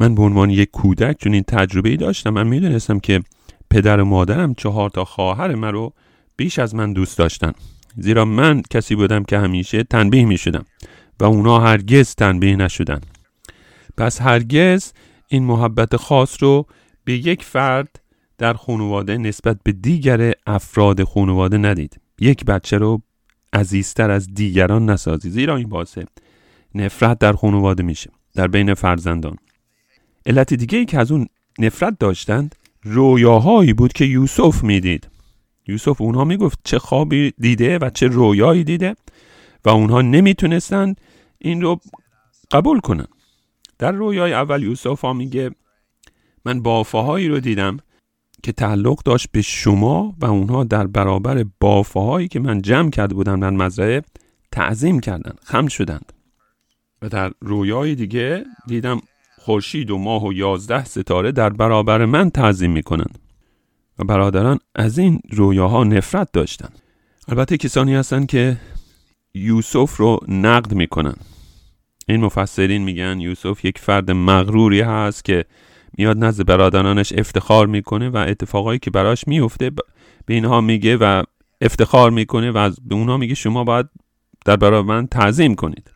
من 0.00 0.14
به 0.14 0.22
عنوان 0.22 0.50
یک 0.50 0.70
کودک 0.70 1.16
چون 1.18 1.32
این 1.32 1.42
تجربه 1.42 1.88
ای 1.88 1.96
داشتم 1.96 2.30
من 2.30 2.46
می‌دونستم 2.46 2.98
که 2.98 3.22
پدر 3.70 4.00
و 4.00 4.04
مادرم 4.04 4.54
چهار 4.54 4.90
تا 4.90 5.04
خواهر 5.04 5.54
من 5.54 5.72
رو 5.72 5.92
بیش 6.36 6.58
از 6.58 6.74
من 6.74 6.92
دوست 6.92 7.18
داشتن. 7.18 7.52
زیرا 7.96 8.24
من 8.24 8.62
کسی 8.70 8.94
بودم 8.94 9.24
که 9.24 9.38
همیشه 9.38 9.82
تنبیه 9.82 10.24
می 10.24 10.38
شدم 10.38 10.64
و 11.20 11.24
اونا 11.24 11.58
هرگز 11.58 12.14
تنبیه 12.14 12.56
نشدن. 12.56 13.00
پس 13.96 14.20
هرگز 14.20 14.92
این 15.28 15.44
محبت 15.44 15.96
خاص 15.96 16.42
رو 16.42 16.66
به 17.04 17.12
یک 17.12 17.44
فرد 17.44 18.00
در 18.38 18.54
خانواده 18.54 19.18
نسبت 19.18 19.56
به 19.62 19.72
دیگر 19.72 20.32
افراد 20.46 21.04
خانواده 21.04 21.58
ندید. 21.58 22.00
یک 22.20 22.44
بچه 22.44 22.78
رو 22.78 23.02
عزیزتر 23.52 24.10
از 24.10 24.34
دیگران 24.34 24.90
نسازی. 24.90 25.30
زیرا 25.30 25.56
این 25.56 25.68
باعث 25.68 25.98
نفرت 26.74 27.18
در 27.18 27.32
خانواده 27.32 27.82
میشه 27.82 28.10
در 28.34 28.48
بین 28.48 28.74
فرزندان. 28.74 29.36
علت 30.26 30.54
دیگه 30.54 30.78
ای 30.78 30.84
که 30.84 30.98
از 30.98 31.12
اون 31.12 31.26
نفرت 31.58 31.98
داشتند 31.98 32.54
رویاهایی 32.82 33.72
بود 33.72 33.92
که 33.92 34.04
یوسف 34.04 34.64
می‌دید. 34.64 35.08
یوسف 35.66 36.00
اونها 36.00 36.24
می‌گفت 36.24 36.58
چه 36.64 36.78
خوابی 36.78 37.32
دیده 37.38 37.78
و 37.78 37.90
چه 37.90 38.06
رویایی 38.06 38.64
دیده 38.64 38.96
و 39.64 39.68
اونها 39.68 40.02
نمی‌تونستند 40.02 41.00
این 41.38 41.62
رو 41.62 41.80
قبول 42.50 42.80
کنن. 42.80 43.06
در 43.78 43.92
رویای 43.92 44.32
اول 44.32 44.62
یوسف 44.62 45.00
ها 45.00 45.12
میگه 45.12 45.50
من 46.44 46.62
بافاهایی 46.62 47.28
رو 47.28 47.40
دیدم 47.40 47.76
که 48.42 48.52
تعلق 48.52 49.02
داشت 49.02 49.28
به 49.32 49.42
شما 49.42 50.14
و 50.20 50.26
اونها 50.26 50.64
در 50.64 50.86
برابر 50.86 51.44
بافاهایی 51.60 52.28
که 52.28 52.40
من 52.40 52.62
جمع 52.62 52.90
کرده 52.90 53.14
بودم 53.14 53.40
در 53.40 53.50
مزرعه 53.50 54.02
تعظیم 54.52 55.00
کردن 55.00 55.32
خم 55.44 55.66
شدند. 55.66 56.12
و 57.02 57.08
در 57.08 57.32
رویای 57.40 57.94
دیگه 57.94 58.44
دیدم 58.66 59.00
خورشید 59.38 59.90
و 59.90 59.98
ماه 59.98 60.26
و 60.26 60.32
یازده 60.32 60.84
ستاره 60.84 61.32
در 61.32 61.50
برابر 61.50 62.04
من 62.04 62.30
تعظیم 62.30 62.70
می‌کنند. 62.72 63.18
و 63.98 64.04
برادران 64.04 64.58
از 64.74 64.98
این 64.98 65.20
رویاها 65.30 65.84
نفرت 65.84 66.28
داشتند 66.32 66.78
البته 67.28 67.56
کسانی 67.56 67.94
هستند 67.94 68.26
که 68.26 68.56
یوسف 69.34 69.96
رو 69.96 70.20
نقد 70.28 70.74
می‌کنن. 70.74 71.14
این 72.08 72.20
مفسرین 72.20 72.82
میگن 72.82 73.20
یوسف 73.20 73.64
یک 73.64 73.78
فرد 73.78 74.10
مغروری 74.10 74.80
هست 74.80 75.24
که 75.24 75.44
میاد 75.98 76.24
نزد 76.24 76.46
برادرانش 76.46 77.12
افتخار 77.12 77.66
می‌کنه 77.66 78.08
و 78.08 78.16
اتفاقایی 78.16 78.78
که 78.78 78.90
براش 78.90 79.28
میفته 79.28 79.70
به 80.26 80.34
اینها 80.34 80.60
میگه 80.60 80.96
و 80.96 81.22
افتخار 81.60 82.10
می‌کنه 82.10 82.50
و 82.50 82.70
به 82.84 82.94
اونها 82.94 83.16
میگه 83.16 83.34
شما 83.34 83.64
باید 83.64 83.86
در 84.44 84.56
برابر 84.56 84.94
من 84.94 85.06
تعظیم 85.06 85.54
کنید. 85.54 85.90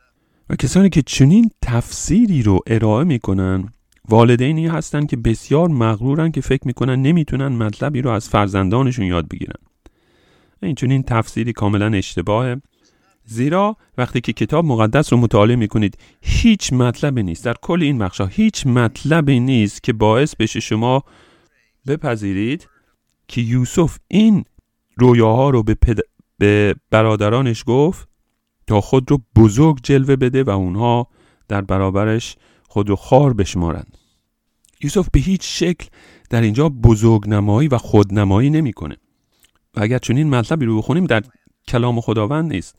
و 0.50 0.56
کسانی 0.56 0.88
که 0.88 1.02
چنین 1.02 1.50
تفسیری 1.62 2.42
رو 2.42 2.58
ارائه 2.66 3.04
می‌کنن 3.04 3.72
والدینی 4.08 4.66
هستن 4.66 5.06
که 5.06 5.16
بسیار 5.16 5.68
مغرورن 5.68 6.30
که 6.30 6.40
فکر 6.40 6.62
می‌کنن 6.66 7.02
نمی‌تونن 7.02 7.48
مطلبی 7.48 8.02
رو 8.02 8.10
از 8.10 8.28
فرزندانشون 8.28 9.06
یاد 9.06 9.28
بگیرن. 9.28 9.54
این 10.62 10.74
چنین 10.74 11.02
تفسیری 11.02 11.52
کاملا 11.52 11.86
اشتباهه. 11.86 12.60
زیرا 13.24 13.76
وقتی 13.98 14.20
که 14.20 14.32
کتاب 14.32 14.64
مقدس 14.64 15.12
رو 15.12 15.18
مطالعه 15.18 15.56
می‌کنید 15.56 15.98
هیچ 16.22 16.72
مطلبی 16.72 17.22
نیست. 17.22 17.44
در 17.44 17.54
کل 17.62 17.82
این 17.82 17.98
بخشا 17.98 18.26
هیچ 18.26 18.66
مطلبی 18.66 19.40
نیست 19.40 19.82
که 19.82 19.92
باعث 19.92 20.36
بشه 20.36 20.60
شما 20.60 21.04
بپذیرید 21.86 22.68
که 23.28 23.40
یوسف 23.40 23.98
این 24.08 24.44
رویاها 24.96 25.50
رو 25.50 25.62
به, 25.62 25.76
به 26.38 26.74
برادرانش 26.90 27.64
گفت 27.66 28.08
تا 28.66 28.80
خود 28.80 29.10
رو 29.10 29.20
بزرگ 29.36 29.78
جلوه 29.82 30.16
بده 30.16 30.42
و 30.42 30.50
اونها 30.50 31.06
در 31.48 31.60
برابرش 31.60 32.36
خود 32.68 32.88
رو 32.88 32.96
خار 32.96 33.32
بشمارند. 33.32 33.97
یوسف 34.82 35.08
به 35.12 35.20
هیچ 35.20 35.40
شکل 35.44 35.86
در 36.30 36.40
اینجا 36.40 36.68
بزرگ 36.68 37.28
نمایی 37.28 37.68
و 37.68 37.78
خودنمایی 37.78 38.50
نمی‌کنه. 38.50 38.96
و 39.74 39.82
اگر 39.82 39.98
چنین 39.98 40.30
مطلبی 40.30 40.64
رو 40.64 40.78
بخونیم 40.78 41.04
در 41.04 41.22
کلام 41.68 42.00
خداوند 42.00 42.52
نیست. 42.52 42.76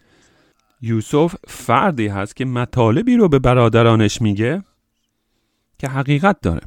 یوسف 0.82 1.36
فردی 1.48 2.08
هست 2.08 2.36
که 2.36 2.46
مطالبی 2.46 3.16
رو 3.16 3.30
به 3.30 3.40
برادرانش 3.40 4.22
میگه 4.22 4.64
که 5.80 5.88
حقیقت 5.88 6.42
داره. 6.42 6.62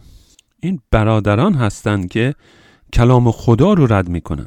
این 0.61 0.81
برادران 0.91 1.55
هستند 1.55 2.09
که 2.09 2.35
کلام 2.93 3.31
خدا 3.31 3.73
رو 3.73 3.93
رد 3.93 4.09
می‌کنن. 4.09 4.47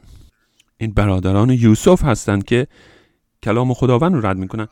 این 0.77 0.92
برادران 0.92 1.50
یوسف 1.50 2.04
هستند 2.04 2.44
که 2.44 2.68
کلام 3.44 3.74
خداوند 3.74 4.13
رو 4.15 4.25
رد 4.25 4.38
می‌کنن. 4.38 4.68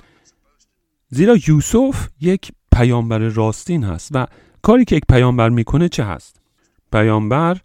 زیرا 1.09 1.37
یوسف 1.47 2.07
یک 2.21 2.51
پیامبر 2.71 3.17
راستین 3.17 3.83
هست 3.83 4.09
و 4.11 4.27
کاری 4.65 4.85
که 4.85 4.95
یک 4.95 5.03
پیامبر 5.09 5.49
می‌کنه 5.49 5.89
چه 5.89 6.03
هست؟ 6.03 6.41
پیامبر 6.91 7.57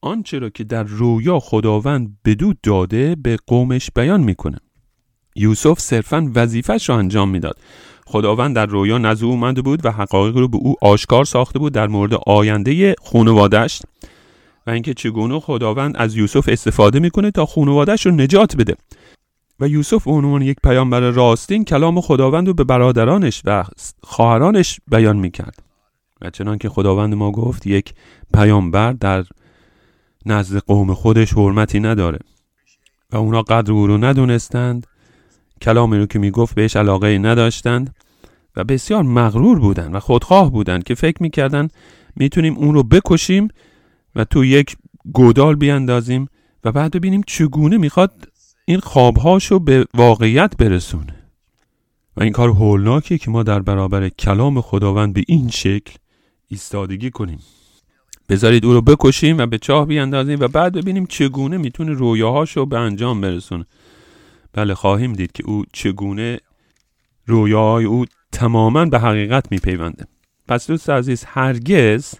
آنچه 0.00 0.38
را 0.38 0.50
که 0.50 0.64
در 0.64 0.82
رویا 0.82 1.40
خداوند 1.40 2.18
بدو 2.24 2.54
داده 2.62 3.16
به 3.22 3.38
قومش 3.46 3.90
بیان 3.96 4.20
می‌کنه. 4.20 4.58
یوسف 5.36 5.78
صرفا 5.78 6.30
وظیفش 6.34 6.88
را 6.88 6.98
انجام 6.98 7.28
می‌داد. 7.28 7.58
خداوند 8.06 8.56
در 8.56 8.66
رویا 8.66 8.98
نزد 8.98 9.24
او 9.24 9.30
اومده 9.30 9.62
بود 9.62 9.86
و 9.86 9.90
حقایق 9.90 10.36
رو 10.36 10.48
به 10.48 10.56
او 10.56 10.74
آشکار 10.82 11.24
ساخته 11.24 11.58
بود 11.58 11.72
در 11.72 11.86
مورد 11.86 12.14
آینده 12.26 12.94
خانوادش 13.04 13.82
و 14.66 14.70
اینکه 14.70 14.94
چگونه 14.94 15.40
خداوند 15.40 15.96
از 15.96 16.16
یوسف 16.16 16.48
استفاده 16.48 16.98
می‌کنه 16.98 17.30
تا 17.30 17.46
خانوادش 17.46 18.06
رو 18.06 18.12
نجات 18.12 18.56
بده. 18.56 18.76
و 19.60 19.68
یوسف 19.68 20.04
به 20.04 20.10
عنوان 20.10 20.42
یک 20.42 20.56
پیامبر 20.64 21.00
راستین 21.00 21.64
کلام 21.64 22.00
خداوند 22.00 22.46
رو 22.46 22.54
به 22.54 22.64
برادرانش 22.64 23.42
و 23.44 23.64
خواهرانش 24.02 24.80
بیان 24.90 25.16
می‌کرد. 25.16 25.69
و 26.22 26.30
چنان 26.30 26.58
که 26.58 26.68
خداوند 26.68 27.14
ما 27.14 27.32
گفت 27.32 27.66
یک 27.66 27.94
پیامبر 28.34 28.92
در 28.92 29.24
نزد 30.26 30.58
قوم 30.58 30.94
خودش 30.94 31.32
حرمتی 31.32 31.80
نداره 31.80 32.18
و 33.12 33.16
اونا 33.16 33.42
قدر 33.42 33.72
او 33.72 33.86
رو 33.86 34.04
ندونستند. 34.04 34.86
کلامی 35.62 35.98
رو 35.98 36.06
که 36.06 36.18
می‌گفت 36.18 36.54
بهش 36.54 36.76
علاقه 36.76 37.18
نداشتند 37.18 37.94
و 38.56 38.64
بسیار 38.64 39.02
مغرور 39.02 39.58
بودند 39.58 39.94
و 39.94 40.00
خودخواه 40.00 40.52
بودند 40.52 40.84
که 40.84 40.94
فکر 40.94 41.22
می‌کردن 41.22 41.68
می‌تونیم 42.16 42.56
اون 42.56 42.74
رو 42.74 42.82
بکشیم 42.82 43.48
و 44.16 44.24
تو 44.24 44.44
یک 44.44 44.76
گودال 45.12 45.54
بیاندازیم 45.54 46.28
و 46.64 46.72
بعد 46.72 46.96
ببینیم 46.96 47.22
چگونه 47.26 47.76
می‌خواد 47.78 48.28
این 48.64 48.80
خوابهاشو 48.80 49.58
به 49.58 49.86
واقعیت 49.94 50.56
برسونه. 50.56 51.14
و 52.16 52.22
این 52.22 52.32
کار 52.32 52.48
هولناکیه 52.48 53.18
که 53.18 53.30
ما 53.30 53.42
در 53.42 53.60
برابر 53.60 54.08
کلام 54.08 54.60
خداوند 54.60 55.14
به 55.14 55.24
این 55.28 55.48
شکل 55.48 55.94
ایستادگی 56.50 57.10
کنیم. 57.10 57.38
بذارید 58.28 58.64
او 58.64 58.72
رو 58.72 58.80
بکشیم 58.80 59.38
و 59.38 59.46
به 59.46 59.58
چاه 59.58 59.86
بیاندازیم 59.86 60.40
و 60.40 60.48
بعد 60.48 60.72
ببینیم 60.72 61.06
چگونه 61.06 61.56
می‌تونه 61.56 61.92
رویاهاشو 61.92 62.66
به 62.66 62.78
انجام 62.78 63.20
برسونه. 63.20 63.66
بله 64.52 64.74
خواهیم 64.74 65.12
دید 65.12 65.32
که 65.32 65.44
او 65.46 65.64
چگونه 65.72 66.40
رویاهای 67.26 67.84
او 67.84 68.04
تماما 68.32 68.84
به 68.84 68.98
حقیقت 68.98 69.52
میپیونده. 69.52 70.06
پس 70.48 70.66
دوست 70.66 70.90
عزیز 70.90 71.24
هرگز 71.26 72.14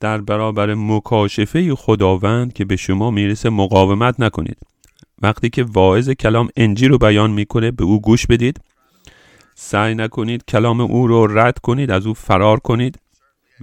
در 0.00 0.20
برابر 0.20 0.74
مکاشفه 0.74 1.74
خداوند 1.74 2.52
که 2.52 2.64
به 2.64 2.76
شما 2.76 3.10
می‌رسه 3.10 3.50
مقاومت 3.50 4.20
نکنید. 4.20 4.58
وقتی 5.22 5.50
که 5.50 5.64
واعظ 5.64 6.10
کلام 6.10 6.48
انجی 6.56 6.88
رو 6.88 6.98
بیان 6.98 7.30
می‌کنه 7.30 7.70
به 7.70 7.84
او 7.84 8.00
گوش 8.00 8.26
بدید. 8.26 8.60
سعی 9.54 9.94
نکنید 9.94 10.44
کلام 10.48 10.80
او 10.80 11.06
رو 11.06 11.38
رد 11.38 11.58
کنید 11.58 11.90
از 11.90 12.06
او 12.06 12.14
فرار 12.14 12.60
کنید. 12.60 12.98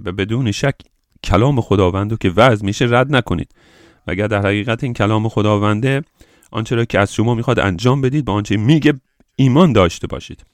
و 0.04 0.12
بدون 0.12 0.52
شک 0.52 0.74
کلام 1.24 1.60
خداوند 1.60 2.10
رو 2.10 2.16
که 2.16 2.30
وعظ 2.30 2.64
میشه 2.64 2.86
رد 2.88 3.16
نکنید. 3.16 3.54
و 4.06 4.10
اگر 4.10 4.26
در 4.26 4.46
حقیقت 4.46 4.84
این 4.84 4.92
کلام 4.92 5.28
خداونده 5.28 6.02
آنچه 6.50 6.76
را 6.76 6.84
که 6.84 6.98
از 6.98 7.14
شما 7.14 7.34
می‌خواد 7.34 7.58
انجام 7.58 8.00
بدید 8.00 8.24
به 8.24 8.32
آنچه 8.32 8.56
میگه 8.56 8.94
ایمان 9.36 9.72
داشته 9.72 10.06
باشید. 10.06 10.44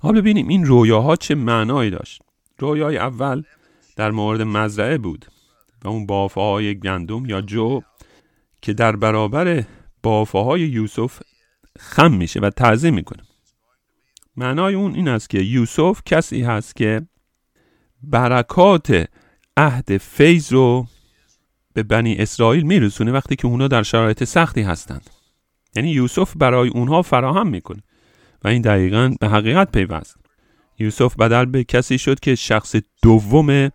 حالا 0.00 0.20
ببینیم 0.20 0.48
این 0.48 0.64
رویاها 0.64 1.16
چه 1.16 1.34
معنایی 1.34 1.90
داشت. 1.90 2.22
رویای 2.58 2.96
اول 2.96 3.42
در 3.96 4.10
مورد 4.10 4.42
مزرعه 4.42 4.98
بود 4.98 5.26
و 5.84 5.88
اون 5.88 6.06
بافه 6.06 6.40
های 6.40 6.78
گندم 6.78 7.26
یا 7.26 7.40
جو 7.40 7.80
که 8.62 8.72
در 8.72 8.96
برابر 8.96 9.64
بافه 10.02 10.38
های 10.38 10.60
یوسف 10.60 11.20
خم 11.78 12.12
میشه 12.12 12.40
و 12.40 12.50
تعظیم 12.50 12.94
می‌کنه. 12.94 13.22
معنای 14.36 14.74
اون 14.74 14.94
این 14.94 15.08
است 15.08 15.30
که 15.30 15.38
یوسف 15.38 16.02
کسی 16.06 16.42
هست 16.42 16.76
که 16.76 17.06
برکات 18.10 19.08
عهد 19.56 19.96
فیض 19.96 20.52
رو 20.52 20.86
به 21.72 21.82
بنی 21.82 22.16
اسرائیل 22.16 22.62
میرسونه 22.62 23.12
وقتی 23.12 23.36
که 23.36 23.46
اونا 23.46 23.68
در 23.68 23.82
شرایط 23.82 24.24
سختی 24.24 24.62
هستند. 24.62 25.10
یعنی 25.76 25.90
یوسف 25.90 26.36
برای 26.36 26.68
اونها 26.68 27.02
فراهم 27.02 27.48
می‌کنه. 27.48 27.82
و 28.44 28.48
این 28.48 28.62
دقیقا 28.62 29.14
به 29.20 29.28
حقیقت 29.28 29.72
پیوست. 29.72 30.16
یوسف 30.78 31.16
بدل 31.16 31.44
به 31.44 31.64
کسی 31.64 31.98
شد 31.98 32.20
که 32.20 32.34
شخص 32.34 32.76
دوم 33.02 33.70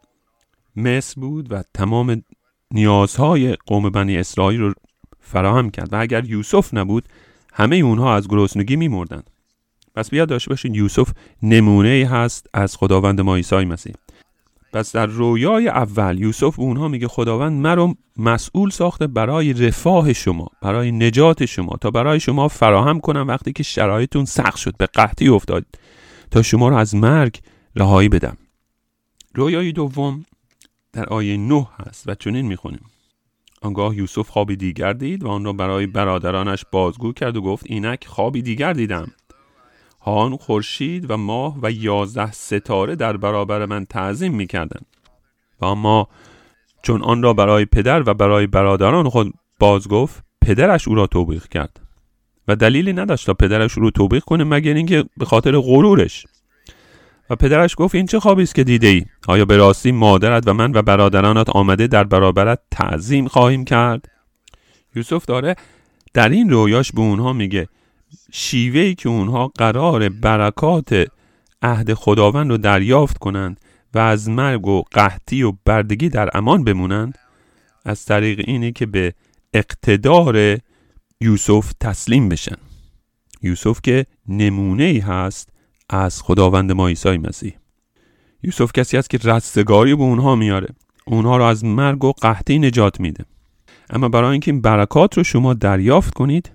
مصر 0.75 1.21
بود 1.21 1.51
و 1.51 1.63
تمام 1.73 2.23
نیازهای 2.71 3.53
قوم 3.65 3.89
بنی 3.89 4.17
اسرائیل 4.17 4.61
رو 4.61 4.73
فراهم 5.19 5.69
کرد. 5.69 5.93
و 5.93 5.95
اگر 5.95 6.25
یوسف 6.25 6.73
نبود 6.73 7.05
همه 7.53 7.75
اونها 7.75 8.15
از 8.15 8.27
گرسنگی 8.27 8.75
میمردند. 8.75 9.29
پس 9.95 10.09
بیاد 10.09 10.29
داشته 10.29 10.49
باشین 10.49 10.75
یوسف 10.75 11.11
نمونه 11.43 12.07
هست 12.11 12.47
از 12.53 12.77
خداوند 12.77 13.21
ما 13.21 13.35
عیسی 13.35 13.65
مسیح. 13.65 13.93
پس 14.73 14.95
در 14.95 15.05
رویای 15.05 15.67
اول 15.67 16.19
یوسف 16.19 16.55
به 16.55 16.61
اونها 16.61 16.87
میگه 16.87 17.07
خداوند 17.07 17.61
مرا 17.61 17.95
مسئول 18.17 18.69
ساخته 18.69 19.07
برای 19.07 19.53
رفاه 19.53 20.13
شما 20.13 20.47
برای 20.61 20.91
نجات 20.91 21.45
شما 21.45 21.77
تا 21.81 21.91
برای 21.91 22.19
شما 22.19 22.47
فراهم 22.47 22.99
کنم 22.99 23.27
وقتی 23.27 23.53
که 23.53 23.63
شرایطتون 23.63 24.25
سخت 24.25 24.57
شد 24.57 24.77
به 24.77 24.85
قحطی 24.85 25.29
افتاد 25.29 25.65
تا 26.31 26.41
شما 26.41 26.69
را 26.69 26.79
از 26.79 26.95
مرگ 26.95 27.39
رهایی 27.75 28.09
بدم. 28.09 28.37
رویای 29.35 29.71
دوم 29.71 30.25
در 30.93 31.05
آیه 31.05 31.37
9 31.37 31.67
هست 31.79 32.09
و 32.09 32.15
چنین 32.15 32.45
می‌خونیم. 32.45 32.85
آنگاه 33.61 33.95
یوسف 33.95 34.29
خوابی 34.29 34.55
دیگر 34.55 34.93
دید 34.93 35.23
و 35.23 35.27
آن 35.27 35.45
را 35.45 35.53
برای 35.53 35.87
برادرانش 35.87 36.65
بازگو 36.71 37.13
کرد 37.13 37.37
و 37.37 37.41
گفت 37.41 37.63
اینک 37.67 38.05
خوابی 38.07 38.41
دیگر 38.41 38.73
دیدم. 38.73 39.11
هان 40.01 40.37
خورشید 40.37 41.11
و 41.11 41.17
ماه 41.17 41.57
و 41.61 41.71
یازده 41.71 42.31
ستاره 42.31 42.95
در 42.95 43.17
برابر 43.17 43.65
من 43.65 43.85
تعظیم 43.85 44.35
می‌کردند. 44.35 44.85
و 45.61 45.65
اما 45.65 46.07
چون 46.83 47.01
آن 47.01 47.23
را 47.23 47.33
برای 47.33 47.65
پدر 47.65 48.09
و 48.09 48.13
برای 48.13 48.47
برادران 48.47 49.09
خود 49.09 49.33
باز 49.59 49.87
گفت 49.87 50.23
پدرش 50.41 50.87
او 50.87 50.95
را 50.95 51.07
توبیخ 51.07 51.47
کرد. 51.47 51.79
و 52.47 52.55
دلیلی 52.55 52.93
نداشت 52.93 53.25
تا 53.25 53.33
پدرش 53.33 53.77
او 53.77 53.83
را 53.83 53.89
توبیخ 53.89 54.23
کنه 54.23 54.43
مگر 54.43 54.73
اینکه 54.73 55.05
به 55.17 55.25
خاطر 55.25 55.57
غرورش. 55.57 56.25
و 57.29 57.35
پدرش 57.35 57.75
گفت 57.77 57.95
این 57.95 58.05
چه 58.05 58.19
خوابی 58.19 58.43
است 58.43 58.55
که 58.55 58.63
دیده 58.63 58.87
ای 58.87 59.05
آیا 59.27 59.45
به 59.45 59.57
راستی 59.57 59.91
مادرت 59.91 60.47
و 60.47 60.53
من 60.53 60.71
و 60.75 60.81
برادرانت 60.81 61.49
آمده 61.49 61.87
در 61.87 62.03
برابرت 62.03 62.59
تعظیم 62.71 63.27
خواهیم 63.27 63.65
کرد؟ 63.65 64.05
یوسف 64.95 65.25
داره 65.25 65.55
در 66.13 66.29
این 66.29 66.49
رویاش 66.49 66.91
به 66.91 67.01
اونها 67.01 67.33
میگه 67.33 67.67
شیوهی 68.31 68.95
که 68.95 69.09
اونها 69.09 69.47
قرار 69.47 70.09
برکات 70.09 71.07
عهد 71.61 71.93
خداوند 71.93 72.51
رو 72.51 72.57
دریافت 72.57 73.17
کنند 73.17 73.59
و 73.93 73.99
از 73.99 74.29
مرگ 74.29 74.67
و 74.67 74.83
قحطی 74.91 75.43
و 75.43 75.53
بردگی 75.65 76.09
در 76.09 76.29
امان 76.33 76.63
بمونند 76.63 77.17
از 77.85 78.05
طریق 78.05 78.41
اینه 78.47 78.71
که 78.71 78.85
به 78.85 79.13
اقتدار 79.53 80.57
یوسف 81.21 81.71
تسلیم 81.79 82.29
بشن. 82.29 82.55
یوسف 83.41 83.81
که 83.83 84.05
نمونه 84.27 84.83
ای 84.83 84.99
هست 84.99 85.49
از 85.89 86.21
خداوند 86.21 86.71
ما 86.71 86.87
عیسی 86.87 87.17
مسیح. 87.17 87.53
یوسف 88.43 88.71
کسی 88.71 88.97
است 88.97 89.09
که 89.09 89.17
رستگاری 89.17 89.95
به 89.95 90.03
اونها 90.03 90.35
میاره. 90.35 90.67
اونها 91.05 91.37
رو 91.37 91.43
از 91.43 91.65
مرگ 91.65 92.03
و 92.03 92.11
قحطی 92.11 92.59
نجات 92.59 92.99
میده. 92.99 93.25
اما 93.89 94.09
برای 94.09 94.31
اینکه 94.31 94.51
این 94.51 94.61
برکات 94.61 95.17
رو 95.17 95.23
شما 95.23 95.53
دریافت 95.53 96.13
کنید 96.13 96.51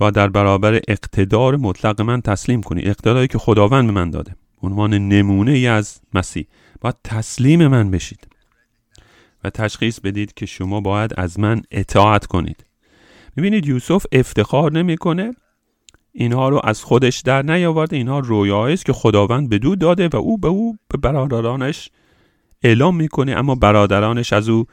با 0.00 0.10
در 0.10 0.28
برابر 0.28 0.80
اقتدار 0.88 1.56
مطلق 1.56 2.00
من 2.00 2.20
تسلیم 2.20 2.62
کنید 2.62 2.88
اقتداری 2.88 3.28
که 3.28 3.38
خداوند 3.38 3.86
به 3.86 3.92
من 3.92 4.10
داده. 4.10 4.36
عنوان 4.62 4.94
نمونه 4.94 5.50
ای 5.50 5.66
از 5.66 6.00
مسیح. 6.14 6.46
باید 6.80 6.94
تسلیم 7.04 7.66
من 7.66 7.90
بشید. 7.90 8.28
و 9.44 9.50
تشخیص 9.50 10.00
بدید 10.00 10.34
که 10.34 10.46
شما 10.46 10.80
باید 10.80 11.10
از 11.16 11.40
من 11.40 11.62
اطاعت 11.70 12.26
کنید. 12.26 12.64
می‌بینید 13.36 13.66
یوسف 13.66 14.06
افتخار 14.12 14.72
نمی‌کنه. 14.72 15.32
اینها 16.12 16.48
رو 16.48 16.60
از 16.64 16.82
خودش 16.82 17.20
در 17.20 17.42
نیاورده. 17.42 17.96
اینها 17.96 18.18
رویاهایی 18.18 18.74
است 18.74 18.84
که 18.84 18.92
خداوند 18.92 19.48
به 19.48 19.58
دو 19.58 19.76
داده 19.76 20.08
و 20.08 20.16
او 20.16 20.38
به 20.38 20.48
او 20.48 20.76
به 20.88 20.98
برادرانش 20.98 21.90
اعلام 22.62 22.96
می‌کنه 22.96 23.32
اما 23.32 23.54
برادرانش 23.54 24.32
از 24.32 24.48
او 24.48 24.66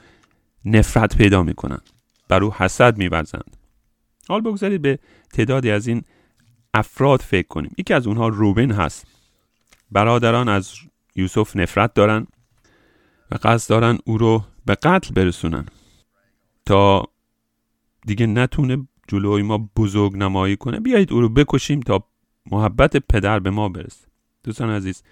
نفرت 0.65 1.17
پیدا 1.17 1.43
می‌کنن. 1.43 1.79
بر 2.27 2.43
او 2.43 2.53
حسد 2.53 2.97
میورزند. 2.97 3.57
حال 4.29 4.41
بگذارید 4.41 4.81
به 4.81 4.99
تعدادی 5.33 5.71
از 5.71 5.87
این 5.87 6.03
افراد 6.73 7.21
فکر 7.21 7.47
کنیم. 7.47 7.71
یکی 7.77 7.93
از 7.93 8.07
اونها 8.07 8.27
روبن 8.27 8.71
هست. 8.71 9.07
برادران 9.91 10.49
از 10.49 10.73
یوسف 11.15 11.55
نفرت 11.55 11.93
دارن 11.93 12.27
و 13.31 13.35
قصد 13.43 13.69
دارن 13.69 13.97
او 14.05 14.17
رو 14.17 14.43
به 14.65 14.75
قتل 14.75 15.13
برسونن 15.13 15.65
تا 16.65 17.03
دیگه 18.05 18.27
نتونه 18.27 18.87
جلوی 19.07 19.41
ما 19.41 19.69
بزرگ 19.77 20.17
نمایی 20.17 20.55
کنه. 20.55 20.79
بیایید 20.79 21.13
او 21.13 21.21
رو 21.21 21.29
بکشیم 21.29 21.79
تا 21.79 22.03
محبت 22.51 22.97
پدر 22.97 23.39
به 23.39 23.49
ما 23.49 23.69
برسه. 23.69 24.07
دوستان 24.43 24.69
عزیز 24.69 25.03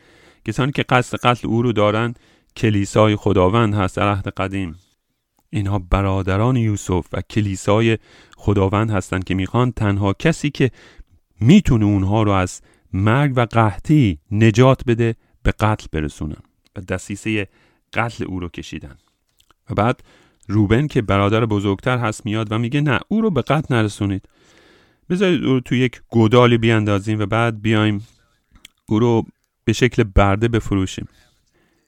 کسانی 0.46 0.72
که 0.72 0.84
قصد 0.84 1.18
قتل 1.18 1.48
او 1.48 1.62
رو 1.62 1.72
دارن 1.72 2.14
کلیسای 2.58 3.16
خداوند 3.16 3.74
هست 3.74 3.98
در 3.98 4.10
عهد 4.10 4.28
قدیم. 4.28 4.76
اینها 5.56 5.80
برادران 5.80 6.56
یوسف 6.56 7.08
و 7.14 7.22
کلیسای 7.22 7.98
خداوند 8.36 8.92
هستند 8.92 9.24
که 9.24 9.36
می‌خوان 9.36 9.72
تنها 9.72 10.14
کسی 10.14 10.50
که 10.50 10.72
می‌تونه 11.40 11.86
اونها 11.86 12.24
رو 12.24 12.32
از 12.32 12.62
مرگ 12.94 13.34
و 13.36 13.46
قحطی 13.46 14.20
نجات 14.32 14.82
بده 14.88 15.16
به 15.44 15.52
قتل 15.52 15.88
برسونن 15.92 16.42
و 16.76 16.82
دسیسه 16.82 17.48
قتل 17.94 18.24
او 18.24 18.40
رو 18.40 18.50
کشیدن. 18.50 18.98
و 19.70 19.74
بعد 19.74 20.04
روبن 20.48 20.88
که 20.88 21.02
برادر 21.02 21.46
بزرگتر 21.46 21.98
هست 21.98 22.26
میاد 22.26 22.52
و 22.52 22.58
میگه 22.58 22.82
نه 22.82 23.00
او 23.08 23.22
رو 23.22 23.32
به 23.32 23.42
قتل 23.42 23.76
نرسونید. 23.76 24.30
بذارید 25.10 25.44
او 25.44 25.54
رو 25.54 25.60
تو 25.60 25.76
یک 25.76 26.02
گودالی 26.10 26.58
بیاندازیم 26.58 27.20
و 27.20 27.26
بعد 27.26 27.62
بیایم 27.62 28.08
او 28.86 29.00
رو 29.00 29.26
به 29.64 29.74
شکل 29.74 30.04
برده 30.04 30.48
بفروشیم. 30.48 31.08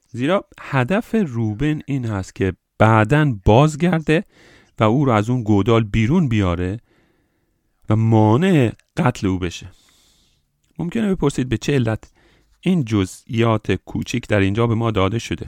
زیرا 0.08 0.44
هدف 0.60 1.14
روبن 1.14 1.80
این 1.86 2.04
هست 2.04 2.34
که 2.34 2.52
بعدا 2.78 3.34
بازگرده 3.44 4.24
و 4.78 4.84
او 4.84 5.04
رو 5.04 5.12
از 5.12 5.30
اون 5.30 5.42
گودال 5.42 5.84
بیرون 5.84 6.28
بیاره 6.28 6.80
و 7.88 7.96
مانع 7.96 8.72
قتل 8.96 9.26
او 9.26 9.38
بشه. 9.38 9.66
ممکنه 10.78 11.14
بپرسید 11.14 11.48
به 11.48 11.58
چه 11.58 11.72
علت 11.72 12.10
این 12.60 12.84
جزئیات 12.84 13.72
کوچیک 13.72 14.28
در 14.28 14.40
اینجا 14.40 14.66
به 14.66 14.74
ما 14.74 14.90
داده 14.90 15.18
شده؟ 15.18 15.46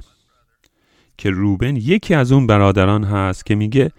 که 1.18 1.30
روبن 1.30 1.76
یکی 1.76 2.14
از 2.14 2.32
اون 2.32 2.46
برادران 2.46 3.04
هست 3.04 3.46
که 3.46 3.54
میگه 3.54 3.92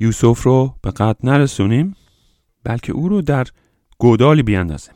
یوسف 0.00 0.42
رو 0.42 0.74
به 0.82 0.90
قتل 0.90 1.28
نرسونیم 1.28 1.96
بلکه 2.64 2.92
او 2.92 3.08
رو 3.08 3.22
در 3.22 3.46
گودالی 3.98 4.42
بیاندازیم 4.42 4.94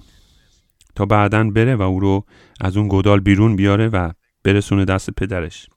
تا 0.95 1.07
بعدا 1.07 1.51
بره 1.51 1.77
و 1.77 1.83
او 1.83 2.01
رو 2.01 2.25
از 2.61 2.77
اون 2.77 2.89
گودال 2.89 3.21
بیرون 3.21 3.57
بیاره 3.57 3.89
و 3.89 4.13
برسونه 4.45 4.85
دست 4.85 5.11
پدرش. 5.11 5.69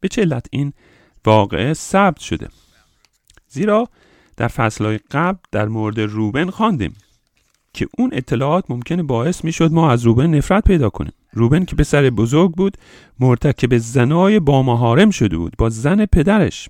به 0.00 0.08
چه 0.08 0.22
علت 0.22 0.46
این 0.50 0.72
واقعه 1.26 1.74
ثبت 1.74 2.20
شده. 2.20 2.48
زیرا 3.48 3.88
در 4.36 4.48
فصلهای 4.48 4.98
قبل 5.10 5.38
در 5.52 5.68
مورد 5.68 6.00
روبن 6.00 6.50
خواندیم 6.50 6.96
که 7.72 7.88
اون 7.98 8.10
اطلاعات 8.12 8.64
ممکنه 8.68 9.02
باعث 9.02 9.44
می‌شد 9.44 9.72
ما 9.72 9.90
از 9.90 10.04
روبن 10.04 10.26
نفرت 10.34 10.64
پیدا 10.64 10.90
کنیم. 10.90 11.12
روبن 11.32 11.64
که 11.64 11.76
پسر 11.76 12.10
بزرگ 12.10 12.52
بود 12.52 12.76
مرتکب 13.20 13.78
زنای 13.78 14.40
با 14.40 14.62
مهارم 14.62 15.10
شده 15.10 15.36
بود 15.36 15.54
با 15.58 15.68
زن 15.68 16.06
پدرش. 16.06 16.68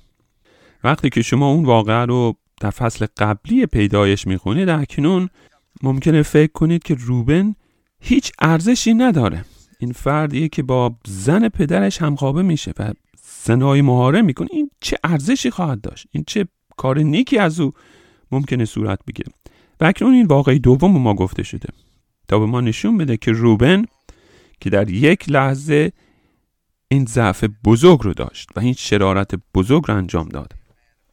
وقتی 0.85 1.11
که 1.11 1.23
شما 1.23 1.51
اون 1.51 1.65
واقعه 1.65 2.05
رو 2.05 2.37
در 2.61 2.71
فصل 2.71 3.07
قبلی 3.17 3.67
پیدایش 3.67 4.27
می‌خونید 4.27 4.69
اکنون 4.69 5.29
ممکنه 5.83 6.23
فکر 6.23 6.53
کنید 6.53 6.83
که 6.83 6.95
روبن 6.95 7.55
هیچ 8.01 8.33
ارزشی 8.39 8.95
نداره. 8.95 9.45
این 9.79 9.93
فردیه 9.93 10.49
که 10.49 10.63
با 10.63 10.97
زن 11.07 11.49
پدرش 11.49 12.03
همخوابه 12.03 12.43
میشه 12.43 12.73
و 12.79 12.93
زنای 13.47 13.83
مهارم 13.83 14.25
می‌کنه. 14.25 14.49
این 14.53 14.71
چه 14.81 14.97
ارزشی 15.05 15.51
خواهد 15.51 15.81
داشت؟ 15.81 16.07
این 16.11 16.25
چه 16.27 16.49
کار 16.77 16.99
نیکی 16.99 17.39
از 17.39 17.61
او 17.61 17.73
ممکنه 18.31 18.65
صورت 18.65 18.99
بگیره؟ 19.09 19.33
و 19.81 19.85
اکنون 19.85 20.15
این 20.15 20.27
واقعی 20.27 20.59
دوم 20.59 20.99
ما 20.99 21.15
گفته 21.15 21.43
شده. 21.43 21.69
تا 22.29 22.39
به 22.39 22.47
ما 22.47 22.61
نشون 22.61 22.99
بده 22.99 23.17
که 23.17 23.33
روبن 23.33 23.85
که 24.61 24.71
در 24.71 24.91
یک 24.91 25.31
لحظه 25.31 25.93
این 26.89 27.05
ضعف 27.05 27.45
بزرگ 27.65 28.01
رو 28.03 28.15
داشت 28.15 28.49
و 28.57 28.61
این 28.61 28.73
شرارت 28.73 29.35
بزرگ 29.55 29.85
رو 29.89 29.95
انجام 29.95 30.29
داد. 30.29 30.53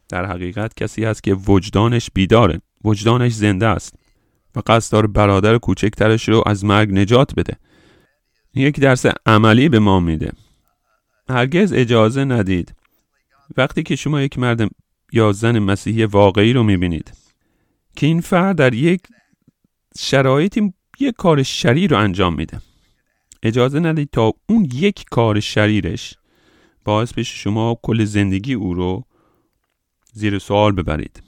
در 0.09 0.25
حقیقت 0.25 0.73
کسی 0.75 1.05
است 1.05 1.23
که 1.23 1.33
وجدانش 1.33 2.09
بیداره 2.13 2.61
وجدانش 2.83 3.33
زنده 3.33 3.67
است 3.67 3.95
و 4.55 4.61
قصد 4.67 4.91
داره 4.91 5.07
برادر 5.07 5.57
کوچکترش 5.57 6.29
رو 6.29 6.43
از 6.45 6.65
مرگ 6.65 6.91
نجات 6.91 7.35
بده. 7.35 7.57
یک 8.55 8.79
درس 8.79 9.05
عملی 9.25 9.69
به 9.69 9.79
ما 9.79 9.99
میده. 9.99 10.31
هرگز 11.29 11.73
اجازه 11.73 12.25
ندید. 12.25 12.75
وقتی 13.57 13.83
که 13.83 13.95
شما 13.95 14.21
یک 14.21 14.39
مرد 14.39 14.69
یا 15.11 15.31
زن 15.31 15.59
مسیحی 15.59 16.05
واقعی 16.05 16.53
رو 16.53 16.63
می‌بینید 16.63 17.13
که 17.95 18.07
این 18.07 18.21
فرد 18.21 18.55
در 18.55 18.73
یک 18.73 19.01
شرایطی 19.97 20.73
یک 20.99 21.15
کار 21.15 21.43
شریر 21.43 21.91
رو 21.91 21.97
انجام 21.97 22.35
میده 22.35 22.61
اجازه 23.43 23.79
ندید 23.79 24.09
تا 24.11 24.33
اون 24.49 24.67
یک 24.73 25.05
کار 25.11 25.39
شریرش 25.39 26.17
باعث 26.85 27.13
بشه 27.13 27.35
شما 27.35 27.79
کل 27.83 28.03
زندگی 28.03 28.53
او 28.53 28.73
رو 28.73 29.05
زیر 30.13 30.39
سوال 30.39 30.71
ببرید 30.71 31.23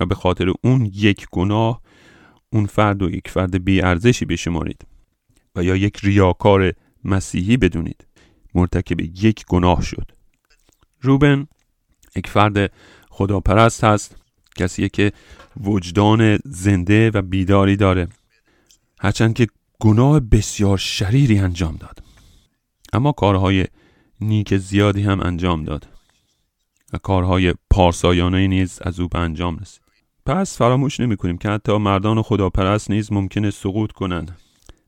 و 0.00 0.06
به 0.06 0.14
خاطر 0.14 0.52
اون 0.62 0.90
یک 0.94 1.26
گناه 1.32 1.80
اون 2.52 2.66
فرد 2.66 3.02
و 3.02 3.10
یک 3.10 3.28
فرد 3.28 3.64
بی 3.64 3.82
ارزشی 3.82 4.24
بشمارید 4.24 4.86
و 5.56 5.64
یا 5.64 5.76
یک 5.76 5.98
ریاکار 6.02 6.72
مسیحی 7.04 7.56
بدونید. 7.56 8.06
مرتکب 8.58 9.00
یک 9.00 9.44
گناه 9.46 9.82
شد. 9.82 10.10
روبن 11.00 11.46
یک 12.16 12.26
فرد 12.26 12.72
خداپرست 13.10 13.84
هست 13.84 14.16
کسی 14.56 14.88
که 14.88 15.12
وجدان 15.60 16.38
زنده 16.44 17.10
و 17.10 17.22
بیداری 17.22 17.76
داره. 17.76 18.08
هرچند 19.00 19.34
که 19.34 19.46
گناه 19.80 20.20
بسیار 20.20 20.78
شریری 20.78 21.38
انجام 21.38 21.76
داد. 21.76 22.02
اما 22.92 23.12
کارهای 23.12 23.66
نیک 24.20 24.56
زیادی 24.56 25.02
هم 25.02 25.20
انجام 25.20 25.64
داد. 25.64 25.88
و 26.92 26.98
کارهای 26.98 27.54
پارسایانه 27.70 28.46
نیز 28.46 28.78
از 28.82 29.00
او 29.00 29.08
به 29.08 29.18
انجام 29.18 29.56
رسید. 29.56 29.82
پس 30.26 30.58
فراموش 30.58 31.00
نمی 31.00 31.16
کنیم 31.16 31.38
که 31.38 31.48
حتی 31.48 31.76
مردان 31.76 32.22
خداپرست 32.22 32.90
نیز 32.90 33.12
ممکنه 33.12 33.50
سقوط 33.50 33.92
کنند 33.92 34.38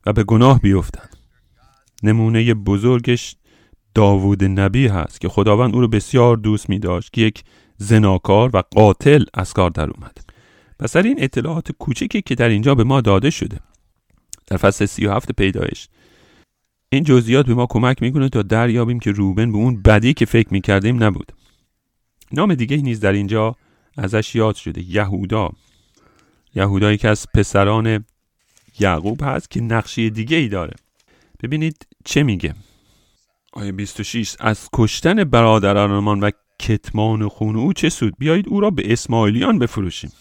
و 0.06 0.12
به 0.12 0.24
گناه 0.24 0.60
بیفتند. 0.60 1.16
نمونه 2.02 2.54
بزرگش 2.54 3.36
داوود 3.94 4.44
نبی 4.44 4.86
هست 4.86 5.20
که 5.20 5.28
خداوند 5.28 5.74
او 5.74 5.80
رو 5.80 5.88
بسیار 5.88 6.36
دوست 6.36 6.68
می 6.68 6.78
داشت 6.78 7.12
که 7.12 7.20
یک 7.20 7.44
زناکار 7.76 8.50
و 8.54 8.62
قاتل 8.70 9.24
از 9.34 9.52
کار 9.52 9.70
در 9.70 9.90
اومد. 9.90 10.16
پس 10.78 10.96
در 10.96 11.02
این 11.02 11.16
اطلاعات 11.18 11.72
کوچکی 11.72 12.22
که 12.22 12.34
در 12.34 12.48
اینجا 12.48 12.74
به 12.74 12.84
ما 12.84 13.00
داده 13.00 13.30
شده 13.30 13.60
در 14.46 14.56
فصل 14.56 14.86
سی 14.86 15.06
و 15.06 15.12
هفت 15.12 15.32
پیدایش 15.32 15.88
این 16.88 17.04
جزئیات 17.04 17.46
به 17.46 17.54
ما 17.54 17.66
کمک 17.66 18.02
می‌کنه 18.02 18.28
تا 18.28 18.42
دریابیم 18.42 19.00
که 19.00 19.12
روبن 19.12 19.52
به 19.52 19.58
اون 19.58 19.82
بدی 19.82 20.14
که 20.14 20.26
فکر 20.26 20.48
می‌کردیم 20.50 21.04
نبود. 21.04 21.32
نام 22.32 22.54
دیگه 22.54 22.76
نیز 22.76 23.00
در 23.00 23.12
اینجا 23.12 23.56
ازش 23.96 24.34
یاد 24.34 24.54
شده 24.54 24.90
یهودا. 24.90 25.50
یهودایی 26.54 26.96
که 26.96 27.08
از 27.08 27.26
پسران 27.34 28.04
یعقوب 28.78 29.20
هست 29.22 29.50
که 29.50 29.60
نقشه 29.60 30.10
دیگه 30.10 30.36
ای 30.36 30.48
داره. 30.48 30.74
ببینید 31.42 31.86
چه 32.04 32.22
میگه. 32.22 32.54
آیه 33.52 33.72
26 33.72 34.36
از 34.40 34.68
کشتن 34.72 35.24
برادرانمان 35.24 36.20
و 36.20 36.30
کتمان 36.58 37.28
خون 37.28 37.56
او 37.56 37.72
چه 37.72 37.88
سود؟ 37.88 38.14
بیایید 38.18 38.48
او 38.48 38.60
را 38.60 38.70
به 38.70 38.92
اسماعیلیان 38.92 39.58
بفروشیم 39.58 40.12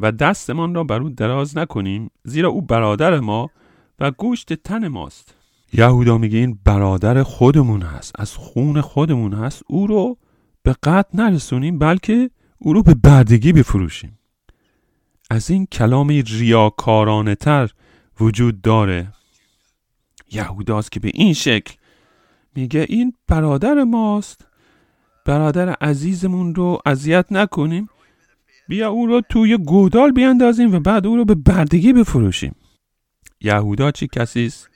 و 0.00 0.12
دستمان 0.12 0.74
را 0.74 0.84
بر 0.84 1.02
او 1.02 1.10
دراز 1.10 1.58
نکنیم 1.58 2.10
زیرا 2.24 2.48
او 2.48 2.62
برادر 2.62 3.20
ما 3.20 3.50
و 3.98 4.10
گوشت 4.10 4.52
تن 4.52 4.88
ماست. 4.88 5.34
یهودا 5.72 6.18
میگه 6.18 6.38
این 6.38 6.58
برادر 6.64 7.22
خودمون 7.22 7.82
هست 7.82 8.12
از 8.18 8.34
خون 8.36 8.80
خودمون 8.80 9.32
هست 9.32 9.62
او 9.66 9.86
رو 9.86 10.16
به 10.62 10.74
قطع 10.82 11.16
نرسونیم 11.16 11.78
بلکه 11.78 12.30
او 12.58 12.72
رو 12.72 12.82
به 12.82 12.94
بردگی 12.94 13.52
بفروشیم. 13.52 14.18
از 15.30 15.50
این 15.50 15.66
کلامی 15.66 16.22
ریاکارانه 16.22 17.34
تر 17.34 17.70
وجود 18.20 18.60
داره. 18.60 19.12
یهوداست 20.32 20.92
که 20.92 21.00
به 21.00 21.10
این 21.14 21.32
شکل 21.32 21.74
میگه 22.54 22.86
این 22.88 23.12
برادر 23.28 23.84
ماست. 23.84 24.46
برادر 25.26 25.68
عزیزمون 25.68 26.54
رو 26.54 26.78
اذیت 26.86 27.26
نکنیم. 27.30 27.88
بیا 28.68 28.90
او 28.90 29.06
رو 29.06 29.20
توی 29.20 29.56
گودال 29.56 30.12
بیاندازیم 30.12 30.74
و 30.74 30.80
بعد 30.80 31.06
او 31.06 31.16
رو 31.16 31.24
به 31.24 31.34
بردگی 31.34 31.92
بفروشیم. 31.92 32.54
یهودا 33.40 33.90
چه 33.90 34.06
کسی 34.06 34.46
است؟ 34.46 34.70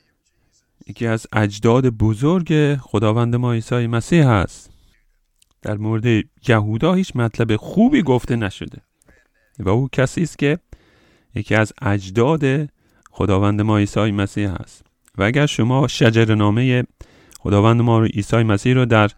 یکی 0.87 1.07
از 1.07 1.27
اجداد 1.33 1.87
بزرگ 1.87 2.77
خداوند 2.77 3.37
ما 3.37 3.53
عیسی 3.53 3.87
مسیح 3.87 4.27
هست. 4.27 4.71
در 5.63 5.77
مورد 5.77 6.25
یهودا 6.49 6.95
هیچ 6.95 7.17
مطلب 7.17 7.57
خوبی 7.57 8.03
گفته 8.03 8.37
نشده. 8.37 8.83
و 9.59 9.69
او 9.69 9.89
کسی 9.93 10.23
است 10.23 10.39
که 10.39 10.59
یکی 11.35 11.55
از 11.55 11.73
اجداد 11.83 12.69
خداوند 13.11 13.61
ما 13.61 13.79
عیسی 13.79 14.11
مسیح 14.11 14.51
هست. 14.51 14.85
و 15.19 15.23
اگر 15.23 15.47
شما 15.47 15.89
شجر 15.89 16.35
نامه 16.35 16.85
خداوند 17.43 17.81
ما 17.81 17.99
رو 17.99 18.05
عیسی 18.05 18.43
مسیح 18.43 18.75
رو 18.75 18.85
در 18.85 19.11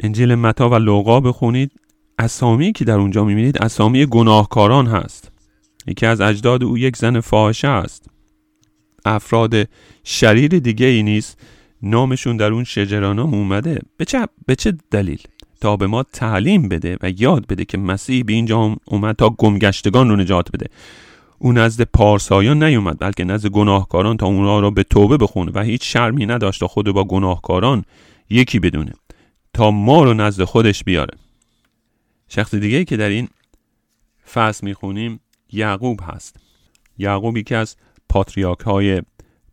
انجیل 0.00 0.34
متا 0.34 0.68
و 0.68 0.74
لوقا 0.74 1.20
بخونید. 1.20 1.72
اسامی 2.18 2.72
که 2.72 2.84
در 2.84 2.98
اونجا 2.98 3.24
می‌بینید 3.24 3.58
اسامی 3.58 4.06
گناهکاران 4.06 4.86
هست. 4.86 5.32
یکی 5.86 6.06
از 6.06 6.20
اجداد 6.20 6.64
او 6.64 6.78
یک 6.78 6.96
زن 6.96 7.20
فاحشه 7.20 7.68
است. 7.68 8.06
افراد 9.04 9.54
شریر 10.04 10.58
دیگه 10.58 10.86
ای 10.86 11.02
نیست 11.02 11.40
نامشون 11.82 12.36
در 12.36 12.52
اون 12.52 12.64
شجرانام 12.64 13.34
اومده. 13.34 13.80
به 13.96 14.04
چه, 14.04 14.26
به 14.46 14.56
چه 14.56 14.72
دلیل؟ 14.90 15.22
تا 15.60 15.76
به 15.76 15.86
ما 15.86 16.02
تعلیم 16.02 16.68
بده 16.68 16.96
و 17.02 17.10
یاد 17.10 17.46
بده 17.46 17.64
که 17.64 17.78
مسیح 17.78 18.24
به 18.24 18.32
اینجا 18.32 18.76
اومد 18.84 19.16
تا 19.16 19.30
گمگشتگان 19.30 20.08
رو 20.08 20.16
نجات 20.16 20.52
بده. 20.52 20.66
او 21.44 21.52
نزد 21.52 21.82
پارسایان 21.82 22.62
نیومد 22.62 22.96
بلکه 23.00 23.24
نزد 23.24 23.48
گناهکاران 23.48 24.16
تا 24.16 24.26
اونها 24.26 24.60
را 24.60 24.70
به 24.70 24.82
توبه 24.82 25.16
بخونه 25.16 25.52
و 25.54 25.62
هیچ 25.62 25.92
شرمی 25.92 26.26
نداشت 26.26 26.60
تا 26.60 26.66
خود 26.66 26.90
با 26.90 27.04
گناهکاران 27.04 27.84
یکی 28.30 28.58
بدونه 28.58 28.92
تا 29.54 29.70
ما 29.70 30.04
رو 30.04 30.14
نزد 30.14 30.44
خودش 30.44 30.84
بیاره. 30.84 31.18
شخص 32.28 32.54
دیگه 32.54 32.84
که 32.84 32.96
در 32.96 33.08
این 33.08 33.28
فصل 34.32 34.66
می‌خونیم 34.66 35.20
یعقوب 35.52 36.00
هست. 36.02 36.36
یعقوب 36.98 37.36
یکی 37.36 37.54
از 37.54 37.76
پاتریاک 38.08 38.60
های 38.60 39.02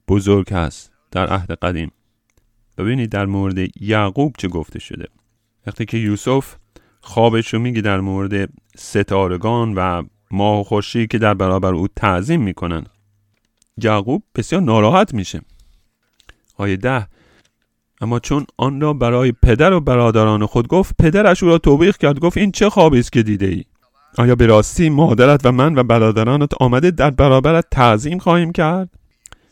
بزرگ 0.08 0.54
هست 0.54 0.92
در 1.12 1.28
عهد 1.28 1.52
قدیم. 1.52 1.92
ببینید 2.78 3.10
در 3.10 3.26
مورد 3.26 3.82
یعقوب 3.82 4.36
چه 4.38 4.48
گفته 4.48 4.80
شده. 4.80 5.06
وقتی 5.68 5.86
که 5.86 5.98
یوسف 5.98 6.56
خوابش 7.02 7.54
رو 7.54 7.60
میگه 7.60 7.82
در 7.82 8.00
مورد 8.00 8.50
ستارگان 8.78 9.74
و 9.74 10.04
ماه 10.32 10.60
و 10.60 10.64
خورشید 10.64 11.12
که 11.12 11.18
در 11.18 11.34
برابر 11.34 11.74
او 11.74 11.88
تعظیم 11.96 12.42
می‌کنن. 12.42 12.86
یعقوب 13.84 14.24
بسیار 14.36 14.62
ناراحت 14.62 15.14
میشه. 15.14 15.42
آیه 16.58 16.78
ده 16.78 17.08
اما 18.02 18.20
چون 18.20 18.46
آن 18.58 18.82
را 18.82 18.94
برای 18.94 19.32
پدر 19.32 19.74
و 19.74 19.80
برادران 19.80 20.46
خود 20.46 20.68
گفت 20.68 20.96
پدرش 21.00 21.44
او 21.44 21.50
را 21.50 21.58
توبیخ 21.58 21.98
کرد 21.98 22.20
گفت 22.20 22.38
این 22.38 22.52
چه 22.52 22.70
خوابی 22.70 23.00
است 23.00 23.12
که 23.12 23.24
دیده 23.24 23.46
ای 23.46 23.64
آیا 24.18 24.36
به 24.36 24.46
راستی 24.46 24.90
مادرت 24.90 25.46
و 25.46 25.52
من 25.52 25.78
و 25.78 25.84
برادرانت 25.84 26.54
آمده 26.60 26.92
در 26.92 27.10
برابرت 27.10 27.66
تعظیم 27.72 28.20
خواهیم 28.20 28.52
کرد؟ 28.52 28.90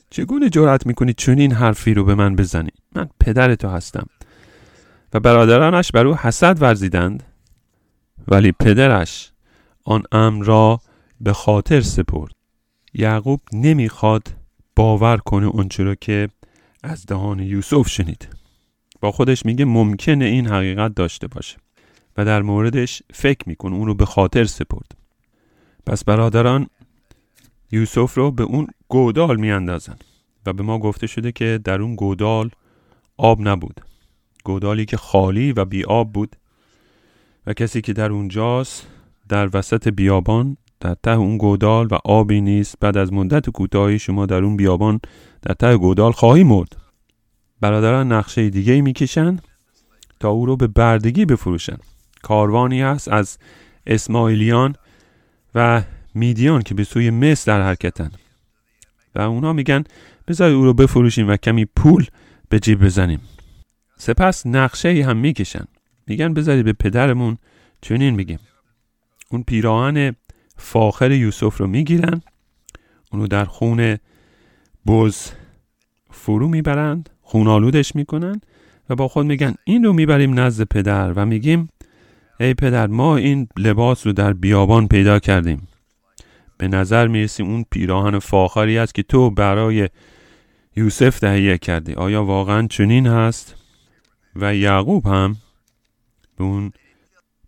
چگونه 0.09 0.49
جرأت 0.49 0.87
می‌کنی 0.87 1.13
چون 1.13 1.39
این 1.39 1.51
حرفی 1.51 1.93
رو 1.93 2.03
به 2.03 2.15
من 2.15 2.35
بزنی؟ 2.35 2.71
من 2.95 3.09
پدر 3.19 3.55
تو 3.55 3.67
هستم. 3.67 4.07
و 5.13 5.19
برادرانش 5.19 5.91
بر 5.91 6.07
او 6.07 6.15
حسد 6.15 6.61
ورزیدند 6.61 7.23
ولی 8.27 8.51
پدرش 8.51 9.31
آن 9.87 10.03
امر 10.11 10.45
را 10.45 10.81
به 11.21 11.33
خاطر 11.33 11.81
سپرد. 11.81 12.31
یعقوب 12.93 13.41
نمی‌خواد 13.53 14.33
باور 14.75 15.17
کنه 15.17 15.45
اونچه 15.45 15.83
را 15.83 15.95
که 15.95 16.29
از 16.83 17.05
دهان 17.05 17.39
یوسف 17.39 17.87
شنید. 17.87 18.27
با 19.01 19.11
خودش 19.11 19.45
میگه 19.45 19.65
ممکنه 19.65 20.25
این 20.25 20.47
حقیقت 20.47 20.95
داشته 20.95 21.27
باشه 21.27 21.57
و 22.17 22.25
در 22.25 22.41
موردش 22.41 23.03
فکر 23.13 23.49
می‌کنه 23.49 23.75
اون 23.75 23.87
رو 23.87 23.93
به 23.93 24.05
خاطر 24.05 24.45
سپرد. 24.45 24.97
پس 25.85 26.03
برادران 26.03 26.67
یوسف 27.71 28.17
رو 28.17 28.31
به 28.31 28.43
اون 28.43 28.67
گودال 28.87 29.39
میاندازن 29.39 29.97
و 30.45 30.53
به 30.53 30.63
ما 30.63 30.79
گفته 30.79 31.07
شده 31.07 31.31
که 31.31 31.59
در 31.63 31.81
اون 31.81 31.95
گودال 31.95 32.49
آب 33.17 33.47
نبود. 33.47 33.81
گودالی 34.43 34.85
که 34.85 34.97
خالی 34.97 35.51
و 35.51 35.65
بی 35.65 35.83
آب 35.83 36.13
بود 36.13 36.35
و 37.47 37.53
کسی 37.53 37.81
که 37.81 37.93
در 37.93 38.11
اونجاست 38.11 38.87
در 39.29 39.49
وسط 39.53 39.87
بیابان 39.87 40.57
در 40.79 40.95
ته 41.03 41.11
اون 41.11 41.37
گودال 41.37 41.87
و 41.91 41.97
آبی 42.05 42.41
نیست. 42.41 42.75
بعد 42.79 42.97
از 42.97 43.13
مدت 43.13 43.49
کوتاهی 43.49 43.99
شما 43.99 44.25
در 44.25 44.43
اون 44.43 44.57
بیابان 44.57 44.99
در 45.41 45.53
ته 45.53 45.77
گودال 45.77 46.11
خواهی 46.11 46.43
مرد. 46.43 46.75
برادران 47.61 48.11
نقشه 48.11 48.49
دیگه 48.49 48.81
می‌کشن 48.81 49.39
تا 50.19 50.29
او 50.29 50.45
رو 50.45 50.57
به 50.57 50.67
بردگی 50.67 51.25
بفروشن. 51.25 51.77
کاروانی 52.21 52.83
است 52.83 53.07
از 53.07 53.37
اسماعیلیان 53.87 54.75
و 55.55 55.83
میدیان 56.13 56.61
که 56.61 56.73
به 56.73 56.83
سوی 56.83 57.09
مصر 57.09 57.57
در 57.57 57.65
حرکتن. 57.65 58.11
و 59.15 59.21
اونا 59.21 59.53
میگن 59.53 59.83
بذار 60.27 60.51
او 60.51 60.63
رو 60.63 60.73
بفروشیم 60.73 61.29
و 61.29 61.37
کمی 61.37 61.65
پول 61.65 62.05
به 62.49 62.59
جیب 62.59 62.83
بزنیم. 62.83 63.19
سپس 63.97 64.45
نقشه 64.45 65.05
هم 65.05 65.17
می‌کشن. 65.17 65.65
میگن 66.07 66.33
بذارید 66.33 66.65
به 66.65 66.73
پدرمون 66.73 67.37
چنین 67.81 68.15
میگیم. 68.15 68.39
اون 69.31 69.43
پیراهن 69.43 70.15
فاخر 70.57 71.11
یوسف 71.11 71.57
رو 71.57 71.67
می‌گیرن. 71.67 72.21
اونو 73.11 73.27
در 73.27 73.45
خون 73.45 73.97
بز 74.87 75.31
فرو 76.09 76.47
می‌برند 76.47 77.09
خونالودش 77.21 77.95
می‌کنن 77.95 78.41
و 78.89 78.95
با 78.95 79.07
خود 79.07 79.25
میگن 79.25 79.55
این 79.63 79.83
رو 79.83 79.93
می‌بریم 79.93 80.39
نزد 80.39 80.63
پدر. 80.63 81.13
و 81.13 81.25
میگیم 81.25 81.69
ای 82.39 82.53
پدر 82.53 82.87
ما 82.87 83.17
این 83.17 83.47
لباس 83.57 84.07
رو 84.07 84.13
در 84.13 84.33
بیابان 84.33 84.87
پیدا 84.87 85.19
کردیم. 85.19 85.67
به 86.57 86.67
نظر 86.67 87.07
می‌رسیم 87.07 87.49
اون 87.49 87.65
پیراهن 87.71 88.19
فاخری 88.19 88.77
است 88.77 88.95
که 88.95 89.03
تو 89.03 89.29
برای 89.29 89.89
یوسف 90.75 91.19
تهیه 91.19 91.57
کردی. 91.57 91.93
آیا 91.93 92.23
واقعا 92.23 92.67
چنین 92.67 93.07
هست؟ 93.07 93.55
و 94.35 94.55
یعقوب 94.55 95.07
هم 95.07 95.35
به 96.37 96.43
اون 96.43 96.71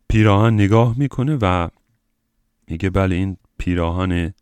پیراهن 0.09 0.53
نگاه 0.53 0.95
می‌کنه 0.97 1.37
و 1.41 1.67
میگه 2.67 2.89
بله 2.89 3.15
این 3.15 3.37
پیراهن 3.57 4.33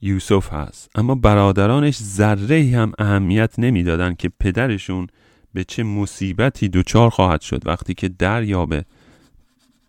یوسف 0.00 0.52
هست. 0.52 0.90
اما 0.94 1.14
برادرانش 1.14 1.96
ذره 1.96 2.72
هم 2.74 2.92
اهمیت 2.98 3.58
نمی‌دادن 3.58 4.14
که 4.14 4.30
پدرشون 4.40 5.06
به 5.54 5.64
چه 5.64 5.82
مصیبتی 5.82 6.68
دچار 6.68 7.10
خواهد 7.10 7.40
شد 7.40 7.66
وقتی 7.66 7.94
که 7.94 8.08
دریابه 8.08 8.84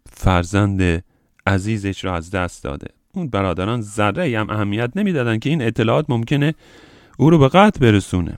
فرزند 0.10 1.04
عزیزش 1.48 2.04
را 2.04 2.16
از 2.16 2.32
دست 2.32 2.64
داده. 2.64 2.88
اون 3.14 3.30
برادران 3.30 3.82
ذره 3.82 4.40
هم 4.40 4.50
اهمیت 4.50 4.92
نمی‌دادن 4.96 5.40
که 5.40 5.50
این 5.50 5.62
اطلاعات 5.62 6.06
ممکنه 6.10 6.54
او 7.18 7.30
رو 7.30 7.38
به 7.38 7.48
قطع 7.48 7.80
برسونه. 7.80 8.38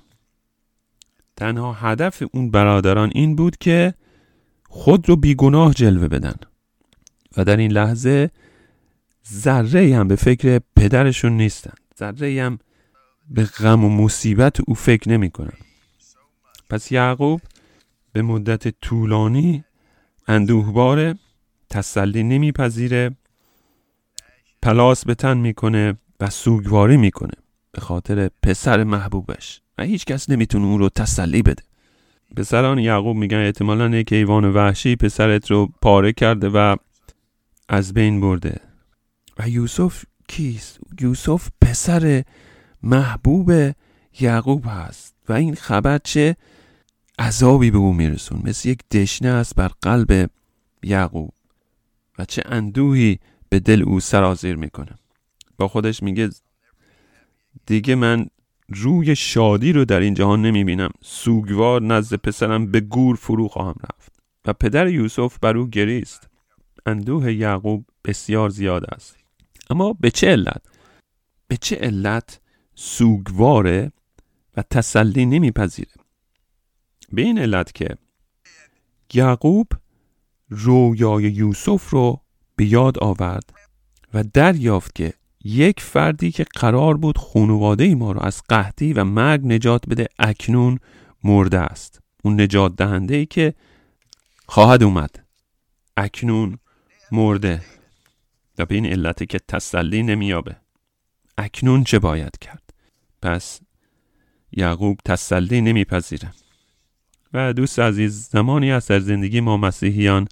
تنها 1.35 1.73
هدف 1.73 2.23
اون 2.31 2.51
برادران 2.51 3.11
این 3.15 3.35
بود 3.35 3.57
که 3.57 3.93
خود 4.69 5.09
رو 5.09 5.15
بیگناه 5.15 5.73
جلوه 5.73 6.07
بدن. 6.07 6.35
در 7.43 7.57
این 7.57 7.71
لحظه 7.71 8.31
ذره 9.31 9.95
هم 9.95 10.07
به 10.07 10.15
فکر 10.15 10.59
پدرشون 10.75 11.37
نیستن. 11.37 11.73
ذره 11.99 12.43
هم 12.43 12.59
به 13.29 13.43
غم 13.43 13.85
و 13.85 13.89
مصیبت 13.89 14.59
او 14.67 14.73
فکر 14.73 15.09
نمی‌کنن. 15.09 15.57
پس 16.69 16.91
یعقوب 16.91 17.41
به 18.13 18.21
مدت 18.21 18.67
طولانی 18.67 19.63
اندوهباره 20.27 21.15
تسلی 21.69 22.23
نمیپذیره 22.23 23.15
پلاس 24.61 25.05
به 25.05 25.15
تن 25.15 25.37
می‌کنه 25.37 25.97
و 26.19 26.29
سوگواری 26.29 26.97
می‌کنه 26.97 27.33
به 27.71 27.81
خاطر 27.81 28.29
پسر 28.43 28.83
محبوبش 28.83 29.61
و 29.77 29.83
هیچ 29.83 30.05
کس 30.05 30.29
نمی‌تونه 30.29 30.65
اون 30.65 30.79
رو 30.79 30.89
تسلی 30.89 31.41
بده. 31.41 31.63
پسران 32.37 32.79
یعقوب 32.79 33.17
میگن 33.17 33.37
احتمالا 33.37 33.89
یک 33.89 34.13
ایوان 34.13 34.45
وحشی 34.45 34.95
پسرت 34.95 35.51
رو 35.51 35.69
پاره 35.81 36.13
کرده 36.13 36.49
و 36.49 36.75
از 37.69 37.93
بین 37.93 38.21
برده. 38.21 38.59
و 39.39 39.49
یوسف 39.49 40.05
کیست؟ 40.27 40.79
یوسف 41.01 41.49
پسر 41.61 42.23
محبوب 42.83 43.51
یعقوب 44.19 44.65
هست. 44.67 45.15
و 45.29 45.33
این 45.33 45.55
خبر 45.55 45.97
چه؟ 45.97 46.35
عذابی 47.19 47.71
به 47.71 47.77
او 47.77 47.93
میرسون. 47.93 48.41
مثل 48.43 48.69
یک 48.69 48.89
دشنه 48.89 49.29
است 49.29 49.55
بر 49.55 49.67
قلب 49.81 50.29
یعقوب. 50.83 51.33
و 52.19 52.25
چه 52.25 52.41
اندوهی 52.45 53.19
به 53.49 53.59
دل 53.59 53.83
او 53.83 53.99
سرازیر 53.99 54.55
می‌کنه. 54.55 54.95
با 55.57 55.67
خودش 55.67 56.03
میگه 56.03 56.29
دیگه 57.65 57.95
من 57.95 58.27
روی 58.69 59.15
شادی 59.15 59.73
رو 59.73 59.85
در 59.85 59.99
این 59.99 60.13
جهان 60.13 60.41
نمی‌بینم. 60.41 60.89
سوگوار 61.01 61.81
نزد 61.81 62.15
پسرم 62.15 62.71
به 62.71 62.79
گور 62.79 63.15
فرو 63.15 63.47
خواهم 63.47 63.75
رفت. 63.83 64.13
و 64.45 64.53
پدر 64.53 64.87
یوسف 64.87 65.39
بر 65.39 65.57
او 65.57 65.67
گریست. 65.67 66.28
اندوه 66.85 67.33
یعقوب 67.33 67.85
بسیار 68.05 68.49
زیاد 68.49 68.85
است. 68.85 69.17
اما 69.69 69.93
به 69.93 70.11
چه 70.11 70.27
علت؟ 70.27 70.61
به 71.47 71.57
چه 71.57 71.75
علت 71.75 72.39
سوگواره 72.75 73.91
و 74.57 74.61
تسلی 74.61 75.25
نمیپذیره؟ 75.25 75.91
به 77.11 77.21
این 77.21 77.39
علت 77.39 77.73
که 77.73 77.95
یعقوب 79.13 79.67
رویای 80.49 81.23
یوسف 81.23 81.89
رو 81.89 82.21
به 82.55 82.65
یاد 82.65 82.99
آورد 82.99 83.53
و 84.13 84.23
دریافت 84.23 84.95
که 84.95 85.13
یک 85.43 85.79
فردی 85.79 86.31
که 86.31 86.43
قرار 86.43 86.97
بود 86.97 87.17
خانواده 87.17 87.95
ما 87.95 88.11
رو 88.11 88.21
از 88.21 88.41
قحطی 88.49 88.93
و 88.93 89.03
مرگ 89.03 89.45
نجات 89.45 89.89
بده 89.89 90.07
اکنون 90.19 90.79
مرده 91.23 91.59
است. 91.59 91.99
اون 92.23 92.41
نجات 92.41 92.75
دهنده 92.75 93.15
ای 93.15 93.25
که 93.25 93.53
خواهد 94.45 94.83
اومد. 94.83 95.25
اکنون 95.97 96.57
مرده. 97.11 97.61
و 98.57 98.65
به 98.65 98.75
این 98.75 98.85
علت 98.85 99.29
که 99.29 99.39
تسلی 99.39 100.03
نمیابه 100.03 100.55
اکنون 101.37 101.83
چه 101.83 101.99
باید 101.99 102.37
کرد؟ 102.41 102.73
پس 103.21 103.59
یعقوب 104.51 104.99
تسلی 105.05 105.61
نمیپذیره. 105.61 106.33
و 107.33 107.53
دوست 107.53 107.79
عزیز 107.79 108.29
زمانی 108.31 108.71
است 108.71 108.89
در 108.89 108.99
زندگی 108.99 109.39
ما 109.39 109.57
مسیحیان 109.57 110.27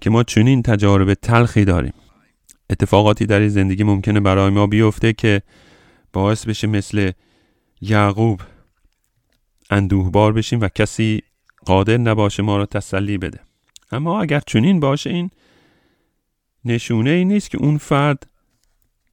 که 0.00 0.10
ما 0.10 0.22
چنین 0.22 0.62
تجارب 0.62 1.14
تلخی 1.14 1.64
داریم. 1.64 1.92
اتفاقاتی 2.70 3.26
در 3.26 3.48
زندگی 3.48 3.84
ممکنه 3.84 4.20
برای 4.20 4.50
ما 4.50 4.66
بیفته 4.66 5.12
که 5.12 5.42
باعث 6.12 6.46
بشه 6.46 6.66
مثل 6.66 7.12
یعقوب 7.80 8.40
اندوهبار 9.70 10.32
بشیم 10.32 10.60
و 10.60 10.68
کسی 10.68 11.22
قادر 11.64 11.96
نباشه 11.96 12.42
ما 12.42 12.56
رو 12.56 12.66
تسلی 12.66 13.18
بده. 13.18 13.40
اما 13.92 14.22
اگر 14.22 14.40
چنین 14.46 14.80
باشه 14.80 15.10
این 15.10 15.30
نشونه 16.64 17.10
ای 17.10 17.24
نیست 17.24 17.50
که 17.50 17.58
اون 17.58 17.78
فرد 17.78 18.26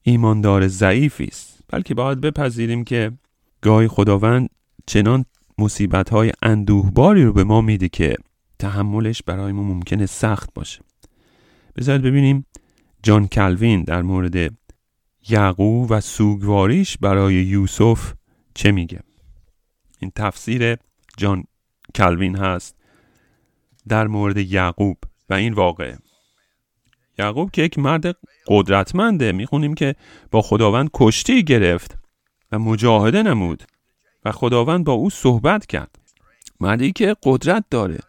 ایماندار 0.01 0.67
ضعیفی 0.67 1.25
است. 1.25 1.59
بلکه 1.67 1.93
باید 1.93 2.21
بپذیریم 2.21 2.83
که 2.83 3.12
گاهی 3.62 3.88
خداوند 3.88 4.49
چنان 4.85 5.25
مصیبت 5.57 6.09
های 6.09 6.31
اندوهباری 6.41 7.23
رو 7.23 7.33
به 7.33 7.43
ما 7.43 7.62
میده 7.62 7.89
که 7.89 8.15
تحملش 8.59 9.23
برای 9.23 9.51
ما 9.51 9.63
ممکنه 9.63 10.05
سخت 10.05 10.53
باشه. 10.53 10.81
بذارید 11.75 12.01
ببینیم 12.01 12.45
جان 13.03 13.27
کلوین 13.27 13.83
در 13.83 14.01
مورد 14.01 14.53
یعقوب 15.29 15.88
و 15.89 16.01
سوگواریش 16.01 16.97
برای 16.97 17.33
یوسف 17.33 18.13
چه 18.53 18.71
میگه. 18.71 18.99
این 19.99 20.12
تفسیر 20.15 20.77
جان 21.17 21.43
کلوین 21.95 22.35
هست 22.35 22.75
در 23.88 24.07
مورد 24.07 24.38
یعقوب 24.38 24.97
و 25.29 25.33
این 25.33 25.53
واقعه. 25.53 25.97
یعقوب 27.19 27.51
که 27.51 27.62
یک 27.62 27.79
مرد 27.79 28.15
قدرتمنده 28.47 29.32
می‌خونیم 29.32 29.73
که 29.73 29.95
با 30.32 30.41
خداوند 30.41 30.89
کشتی 30.93 31.43
گرفت 31.43 31.97
و 32.51 32.60
مجاهده 32.60 33.23
نمود 33.23 33.63
و 34.25 34.32
خداوند 34.32 34.86
با 34.86 34.93
او 34.93 35.10
صحبت 35.10 35.65
کرد. 35.65 35.99
مردی 36.60 36.91
که 36.91 37.15
قدرت 37.23 37.65
داره. 37.71 37.99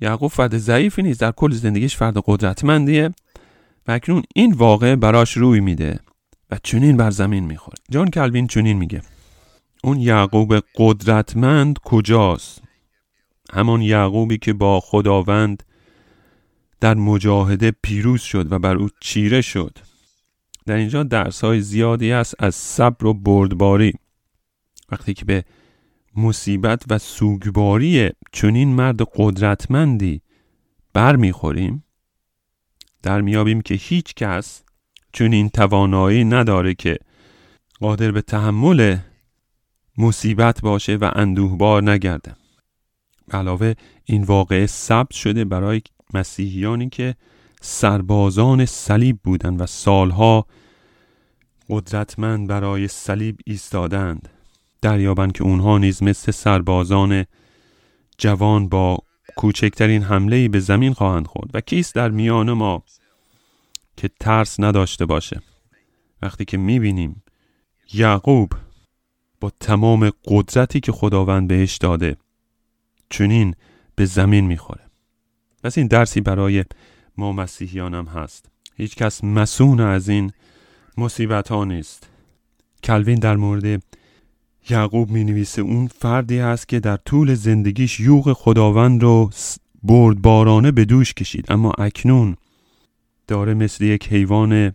یعقوب 0.00 0.30
فرد 0.30 0.58
ضعیفی 0.58 1.02
نیست 1.02 1.20
در 1.20 1.32
کل 1.32 1.50
زندگیش 1.50 1.96
فرد 1.96 2.16
قدرتمندیه 2.26 3.10
و 3.88 3.92
اکنون 3.92 4.22
این 4.34 4.52
واقع 4.52 4.94
براش 4.94 5.36
روی 5.36 5.60
میده 5.60 6.00
و 6.50 6.58
چنین 6.62 6.96
بر 6.96 7.10
زمین 7.10 7.44
می‌خوره. 7.44 7.78
جان 7.90 8.10
کلوین 8.10 8.46
چنین 8.46 8.76
میگه. 8.78 9.02
اون 9.84 10.00
یعقوب 10.00 10.54
قدرتمند 10.74 11.78
کجاست؟ 11.78 12.62
همان 13.52 13.82
یعقوبی 13.82 14.38
که 14.38 14.52
با 14.52 14.80
خداوند 14.80 15.62
در 16.82 16.94
مجاهده 16.94 17.70
پیروز 17.82 18.22
شد 18.22 18.52
و 18.52 18.58
بر 18.58 18.76
او 18.76 18.88
چیره 19.00 19.40
شد. 19.40 19.78
در 20.66 20.74
اینجا 20.74 21.02
درس 21.02 21.44
های 21.44 21.60
زیادی 21.60 22.12
است 22.12 22.34
از 22.38 22.54
صبر 22.54 23.06
و 23.06 23.14
بردباری. 23.14 23.92
وقتی 24.92 25.14
که 25.14 25.24
به 25.24 25.44
مصیبت 26.16 26.82
و 26.90 26.98
سوگباری 26.98 28.10
چنین 28.32 28.68
مرد 28.68 29.00
قدرتمندی 29.14 30.22
برمیخوریم 30.92 31.84
در 33.02 33.20
میابیم 33.20 33.60
که 33.60 33.74
هیچ 33.74 34.14
کس 34.14 34.62
چنین 35.12 35.48
توانایی 35.48 36.24
نداره 36.24 36.74
که 36.74 36.98
قادر 37.80 38.10
به 38.10 38.22
تحمل 38.22 38.96
مصیبت 39.98 40.60
باشه 40.60 40.96
و 40.96 41.10
اندوهبار 41.14 41.90
نگرده 41.90 42.34
علاوه 43.30 43.74
این 44.04 44.22
واقعه 44.22 44.66
ثبت 44.66 45.14
شده 45.14 45.44
برای 45.44 45.82
مسیحیانی 46.14 46.88
که 46.88 47.14
سربازان 47.60 48.66
صلیب 48.66 49.18
بودند 49.24 49.60
و 49.60 49.66
سالها 49.66 50.46
قدرتمند 51.68 52.48
برای 52.48 52.88
صلیب 52.88 53.38
ایستادند. 53.46 54.28
دریابند 54.82 55.32
که 55.32 55.44
اونها 55.44 55.78
نیز 55.78 56.02
مثل 56.02 56.32
سربازان 56.32 57.24
جوان 58.18 58.68
با 58.68 58.98
کوچکترین 59.36 60.02
حمله 60.02 60.48
به 60.48 60.60
زمین 60.60 60.92
خواهند 60.92 61.26
خورد. 61.26 61.50
و 61.54 61.60
کیست 61.60 61.94
در 61.94 62.10
میان 62.10 62.52
ما 62.52 62.82
که 63.96 64.10
ترس 64.20 64.60
نداشته 64.60 65.06
باشه؟ 65.06 65.42
وقتی 66.22 66.44
که 66.44 66.56
می‌بینیم 66.56 67.22
یعقوب 67.92 68.52
با 69.40 69.52
تمام 69.60 70.10
قدرتی 70.24 70.80
که 70.80 70.92
خداوند 70.92 71.48
بهش 71.48 71.76
داده 71.76 72.16
چنین 73.10 73.54
به 73.94 74.04
زمین 74.04 74.46
می‌خوره. 74.46 74.81
پس 75.62 75.78
این 75.78 75.86
درسی 75.86 76.20
برای 76.20 76.64
ما 77.16 77.32
مسیحیان 77.32 77.94
هم 77.94 78.04
هست. 78.06 78.46
هیچ 78.76 78.96
کس 78.96 79.24
مسون 79.24 79.80
از 79.80 80.08
این 80.08 80.32
مصیبت 80.98 81.48
ها 81.48 81.64
نیست. 81.64 82.08
کلوین 82.84 83.18
در 83.18 83.36
مورد 83.36 83.82
یعقوب 84.70 85.10
می 85.10 85.24
نویسه 85.24 85.62
اون 85.62 85.86
فردی 85.86 86.40
است 86.40 86.68
که 86.68 86.80
در 86.80 86.96
طول 86.96 87.34
زندگیش 87.34 88.00
یوغ 88.00 88.32
خداوند 88.32 89.02
رو 89.02 89.30
بردبارانه 89.82 90.70
به 90.70 90.84
دوش 90.84 91.14
کشید. 91.14 91.52
اما 91.52 91.72
اکنون 91.78 92.36
داره 93.26 93.54
مثل 93.54 93.84
یک 93.84 94.08
حیوان 94.08 94.72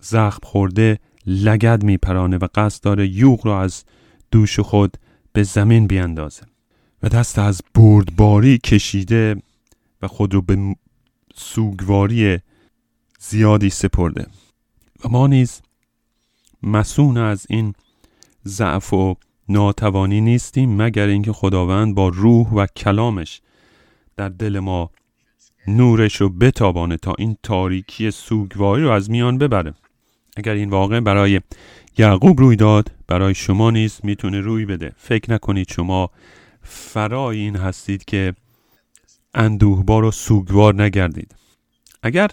زخم 0.00 0.40
خورده 0.42 0.98
لگد 1.26 1.82
میپرانه 1.82 2.36
و 2.36 2.48
قصد 2.54 2.82
داره 2.82 3.08
یوغ 3.08 3.46
رو 3.46 3.52
از 3.52 3.84
دوش 4.30 4.60
خود 4.60 4.96
به 5.32 5.42
زمین 5.42 5.86
بیاندازه. 5.86 6.42
و 7.02 7.08
دست 7.08 7.38
از 7.38 7.60
بردباری 7.74 8.58
کشیده 8.58 9.36
و 10.04 10.08
خود 10.08 10.34
رو 10.34 10.42
به 10.42 10.76
سوگواری 11.34 12.38
زیادی 13.18 13.70
سپرده. 13.70 14.26
و 15.04 15.08
ما 15.08 15.26
نیز 15.26 15.62
مسون 16.62 17.16
از 17.16 17.46
این 17.48 17.74
ضعف 18.46 18.92
و 18.92 19.16
ناتوانی 19.48 20.20
نیستیم 20.20 20.82
مگر 20.82 21.06
اینکه 21.06 21.32
خداوند 21.32 21.94
با 21.94 22.08
روح 22.08 22.48
و 22.48 22.66
کلامش 22.66 23.40
در 24.16 24.28
دل 24.28 24.58
ما 24.58 24.90
نورش 25.66 26.16
رو 26.16 26.28
بتابانه 26.28 26.96
تا 26.96 27.14
این 27.18 27.36
تاریکی 27.42 28.10
سوگواری 28.10 28.82
رو 28.82 28.90
از 28.90 29.10
میان 29.10 29.38
ببره. 29.38 29.74
اگر 30.36 30.52
این 30.52 30.70
واقع 30.70 31.00
برای 31.00 31.40
یعقوب 31.98 32.40
روی 32.40 32.56
داد 32.56 32.90
برای 33.06 33.34
شما 33.34 33.70
نیز 33.70 34.00
می‌تونه 34.02 34.40
روی 34.40 34.66
بده. 34.66 34.92
فکر 34.96 35.32
نکنید 35.32 35.70
شما 35.70 36.10
فرای 36.62 37.38
این 37.38 37.56
هستید 37.56 38.04
که 38.04 38.34
اندوهبار 39.34 40.04
و 40.04 40.10
سوگوار 40.10 40.82
نگردید. 40.82 41.34
اگر 42.02 42.30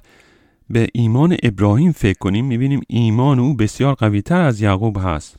به 0.70 0.88
ایمان 0.94 1.38
ابراهیم 1.44 1.92
فکر 1.92 2.18
کنیم 2.18 2.46
می‌بینیم 2.46 2.82
ایمان 2.88 3.40
او 3.40 3.56
بسیار 3.56 3.94
قویتر 3.94 4.42
از 4.42 4.62
یعقوب 4.62 4.98
هست. 5.04 5.36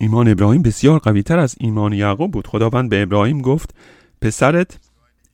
ایمان 0.00 0.28
ابراهیم 0.28 0.62
بسیار 0.62 0.98
قویتر 0.98 1.38
از 1.38 1.54
ایمان 1.60 1.92
یعقوب 1.92 2.30
بود. 2.30 2.46
خداوند 2.46 2.90
به 2.90 3.02
ابراهیم 3.02 3.40
گفت 3.40 3.74
پسرت 4.22 4.78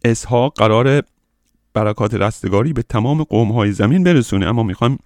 اسحاق 0.05 0.53
قرار 0.57 1.03
برکات 1.75 2.14
رستگاری 2.14 2.73
به 2.73 2.83
تمام 2.83 3.23
قومهای 3.23 3.73
زمین 3.73 4.05
برسونه 4.05 4.46
اما 4.46 4.62
می‌خوایم 4.62 4.99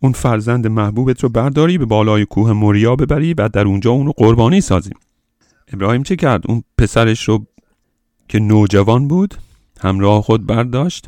اون 0.00 0.12
فرزند 0.12 0.66
محبوبت 0.66 1.22
رو 1.22 1.28
برداری 1.28 1.78
به 1.78 1.84
بالای 1.84 2.24
کوه 2.24 2.52
موریا 2.52 2.96
ببری 2.96 3.34
و 3.34 3.48
در 3.48 3.66
اونجا 3.66 3.90
اون 3.90 4.06
رو 4.06 4.12
قربانی 4.12 4.60
سازیم. 4.60 4.96
ابراهیم 5.72 6.02
چه 6.02 6.16
کرد؟ 6.16 6.44
اون 6.48 6.62
پسرش 6.78 7.28
رو 7.28 7.46
که 8.28 8.38
نوجوان 8.38 9.08
بود 9.08 9.34
همراه 9.80 10.22
خود 10.22 10.46
برداشت. 10.46 11.06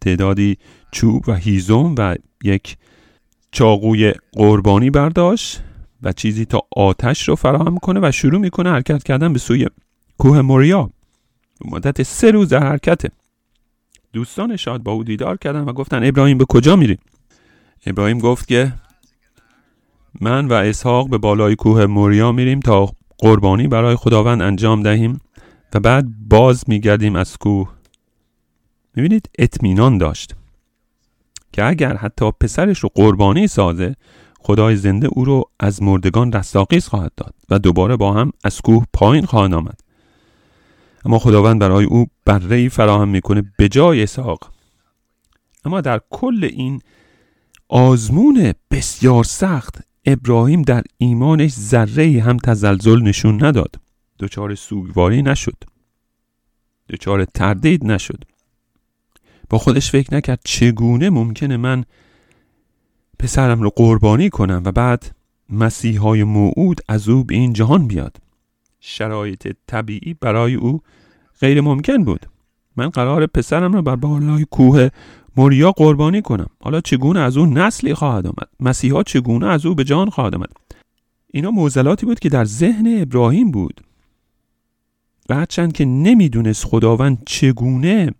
تعدادی 0.00 0.58
چوب 0.92 1.28
و 1.28 1.34
هیزم 1.34 1.94
و 1.98 2.16
یک 2.44 2.76
چاقوی 3.52 4.12
قربانی 4.32 4.90
برداشت 4.90 5.62
و 6.02 6.12
چیزی 6.12 6.44
تا 6.44 6.60
آتش 6.76 7.28
رو 7.28 7.36
فراهم 7.36 7.78
کنه 7.78 8.00
و 8.02 8.12
شروع 8.12 8.40
می‌کنه 8.40 8.70
حرکت 8.70 9.02
کردن 9.02 9.32
به 9.32 9.38
سوی 9.38 9.66
کوه 10.18 10.40
موریا. 10.40 10.90
مدت 11.64 12.02
سه 12.02 12.30
روز 12.30 12.48
در 12.48 12.62
حرکته 12.62 13.08
دوستان 14.12 14.56
شاد 14.56 14.82
با 14.82 14.92
او 14.92 15.04
دیدار 15.04 15.36
کردن 15.36 15.60
و 15.60 15.72
گفتن 15.72 16.04
ابراهیم 16.04 16.38
به 16.38 16.44
کجا 16.44 16.76
میری؟ 16.76 16.98
ابراهیم 17.86 18.18
گفت 18.18 18.48
که 18.48 18.72
من 20.20 20.48
و 20.48 20.52
اسحاق 20.52 21.10
به 21.10 21.18
بالای 21.18 21.56
کوه 21.56 21.86
موریا 21.86 22.32
میریم 22.32 22.60
تا 22.60 22.92
قربانی 23.18 23.68
برای 23.68 23.96
خداوند 23.96 24.42
انجام 24.42 24.82
دهیم. 24.82 25.20
و 25.74 25.80
بعد 25.80 26.06
باز 26.28 26.64
میگردیم 26.66 27.16
از 27.16 27.36
کوه. 27.36 27.72
می‌بینید 28.96 29.30
اطمینان 29.38 29.98
داشت 29.98 30.34
که 31.52 31.64
اگر 31.64 31.96
حتی 31.96 32.30
پسرش 32.40 32.78
رو 32.78 32.90
قربانی 32.94 33.46
سازه 33.46 33.96
خدای 34.40 34.76
زنده 34.76 35.08
او 35.12 35.24
رو 35.24 35.44
از 35.60 35.82
مردگان 35.82 36.32
رستاقیز 36.32 36.86
خواهد 36.86 37.12
داد 37.16 37.34
و 37.50 37.58
دوباره 37.58 37.96
با 37.96 38.12
هم 38.12 38.32
از 38.44 38.60
کوه 38.60 38.84
پایین 38.92 39.24
خواهد 39.24 39.54
آمد. 39.54 39.80
اما 41.04 41.18
خداوند 41.18 41.60
برای 41.60 41.84
او 41.84 42.06
بره 42.26 42.68
فراهم 42.68 43.08
می‌کنه 43.08 43.42
به 43.58 43.68
جای 43.68 44.02
اسحاق 44.02 44.50
اما 45.64 45.80
در 45.80 46.00
کل 46.10 46.48
این 46.52 46.80
آزمون 47.68 48.52
بسیار 48.70 49.24
سخت 49.24 49.78
ابراهیم 50.04 50.62
در 50.62 50.82
ایمانش 50.98 51.50
ذره 51.50 52.22
هم 52.22 52.36
تزلزل 52.36 53.02
نشون 53.02 53.44
نداد. 53.44 53.87
دچار 54.18 54.54
سوگواری 54.54 55.22
نشد. 55.22 55.56
دچار 56.88 57.24
تردید 57.24 57.84
نشد. 57.84 58.24
با 59.50 59.58
خودش 59.58 59.90
فکر 59.90 60.14
نکرد 60.14 60.40
چگونه 60.44 61.10
ممکنه 61.10 61.56
من 61.56 61.84
پسرم 63.18 63.62
رو 63.62 63.70
قربانی 63.76 64.30
کنم 64.30 64.62
و 64.64 64.72
بعد 64.72 65.14
مسیحای 65.50 66.24
موعود 66.24 66.80
از 66.88 67.08
او 67.08 67.24
به 67.24 67.34
این 67.34 67.52
جهان 67.52 67.86
بیاد. 67.86 68.16
شرایط 68.80 69.56
طبیعی 69.66 70.14
برای 70.14 70.54
او 70.54 70.80
غیر 71.40 71.60
ممکن 71.60 72.04
بود. 72.04 72.26
من 72.76 72.88
قرار 72.88 73.26
پسرم 73.26 73.72
رو 73.72 73.82
بر 73.82 73.96
بالای 73.96 74.46
کوه 74.50 74.88
موریا 75.36 75.72
قربانی 75.72 76.22
کنم. 76.22 76.46
حالا 76.62 76.80
چگونه 76.80 77.20
از 77.20 77.36
او 77.36 77.46
نسلی 77.46 77.94
خواهد 77.94 78.26
آمد؟ 78.26 78.48
مسیحا 78.60 79.02
چگونه 79.02 79.46
از 79.46 79.66
او 79.66 79.74
به 79.74 79.84
جان 79.84 80.10
خواهد 80.10 80.34
آمد؟ 80.34 80.52
اینا 81.26 81.50
موزلاتی 81.50 82.06
بود 82.06 82.18
که 82.18 82.28
در 82.28 82.44
ذهن 82.44 82.98
ابراهیم 83.00 83.50
بود. 83.50 83.80
و 85.28 85.34
هرچند 85.34 85.72
که 85.72 85.84
نمی‌دونست 85.84 86.64
خداوند 86.64 87.22
چگونه 87.26 88.14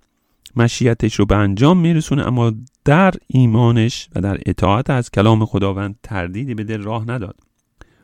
مشیتش 0.56 1.14
رو 1.14 1.26
به 1.26 1.36
انجام 1.36 1.78
میرسونه 1.78 2.26
اما 2.26 2.52
در 2.84 3.14
ایمانش 3.26 4.08
و 4.14 4.20
در 4.20 4.38
اطاعت 4.46 4.90
از 4.90 5.10
کلام 5.10 5.44
خداوند 5.44 5.96
تردیدی 6.02 6.54
به 6.54 6.64
دل 6.64 6.82
راه 6.82 7.10
نداد. 7.10 7.36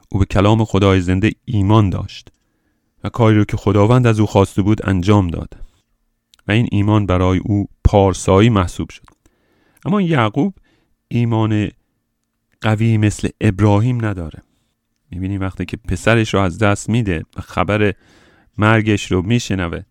او 0.08 0.18
به 0.18 0.24
کلام 0.24 0.64
خدای 0.64 1.00
زنده 1.00 1.30
ایمان 1.44 1.90
داشت 1.90 2.28
و 3.04 3.08
کاری 3.08 3.36
رو 3.36 3.44
که 3.44 3.56
خداوند 3.56 4.06
از 4.06 4.20
او 4.20 4.26
خواسته 4.26 4.62
بود 4.62 4.88
انجام 4.88 5.28
داد. 5.28 5.56
و 6.48 6.52
این 6.52 6.68
ایمان 6.72 7.06
برای 7.06 7.38
او 7.38 7.68
پارسایی 7.84 8.48
محسوب 8.48 8.90
شد. 8.90 9.06
اما 9.84 10.00
یعقوب 10.00 10.54
ایمان 11.08 11.68
قوی 12.60 12.98
مثل 12.98 13.28
ابراهیم 13.40 14.04
نداره. 14.04 14.42
می‌بینیم 15.10 15.40
وقتی 15.40 15.64
که 15.64 15.76
پسرش 15.76 16.34
رو 16.34 16.40
از 16.40 16.58
دست 16.58 16.88
میده 16.88 17.24
و 17.36 17.40
خبر 17.40 17.92
مرگش 18.58 19.12
رو 19.12 19.22
میشنوه. 19.22 19.82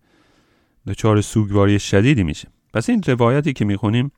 دچار 0.86 1.20
سوگواری 1.20 1.78
شدیدی 1.78 2.22
میشه. 2.22 2.48
پس 2.74 2.90
این 2.90 3.02
روایتی 3.06 3.52
که 3.52 3.64
می‌خونیم 3.64 4.12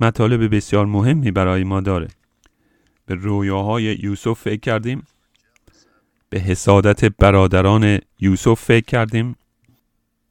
مطالب 0.00 0.56
بسیار 0.56 0.86
مهمی 0.86 1.30
برای 1.30 1.64
ما 1.64 1.80
داره. 1.80 2.08
به 3.06 3.14
رویاهای 3.14 3.82
یوسف 3.82 4.40
فکر 4.40 4.60
کردیم. 4.60 5.06
به 6.28 6.38
حسادت 6.38 7.04
برادران 7.04 7.98
یوسف 8.20 8.60
فکر 8.60 8.84
کردیم. 8.84 9.36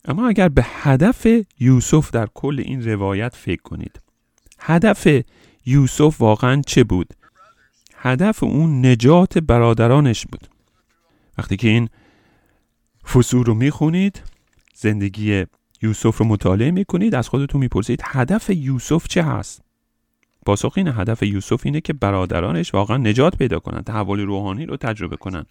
اما 0.06 0.28
اگر 0.28 0.50
به 0.50 0.66
هدف 0.66 1.28
یوسف 1.60 2.12
در 2.12 2.28
کل 2.34 2.62
این 2.66 2.86
روایت 2.90 3.36
فکر 3.36 3.62
کنید 3.62 4.02
هدف 4.60 5.08
یوسف 5.66 6.22
واقعا 6.22 6.62
چه 6.68 6.84
بود؟ 6.84 7.14
هدف 7.96 8.44
اون 8.44 8.86
نجات 8.86 9.38
برادرانش 9.38 10.26
بود. 10.26 10.48
وقتی 11.38 11.58
که 11.58 11.68
این 11.68 11.90
فصول 13.14 13.46
رو 13.46 13.54
می‌خونید 13.54 14.22
زندگی 14.76 15.46
یوسف 15.82 16.18
رو 16.18 16.26
مطالعه 16.26 16.72
می‌کنید 16.72 17.16
از 17.16 17.30
خودتون 17.30 17.62
می‌پرسید 17.62 18.02
هدف 18.04 18.50
یوسف 18.50 19.08
چه 19.08 19.24
هست؟ 19.24 19.62
پاسخ 20.46 20.74
این 20.76 20.88
هدف 20.88 21.24
یوسف 21.24 21.62
اینه 21.66 21.82
که 21.82 21.94
برادرانش 21.94 22.74
واقعا 22.74 22.98
نجات 22.98 23.38
پیدا 23.38 23.60
کنن 23.60 23.82
تحول 23.82 24.20
روحانی 24.20 24.66
رو 24.66 24.78
تجربه 24.78 25.18
کنن 25.18 25.46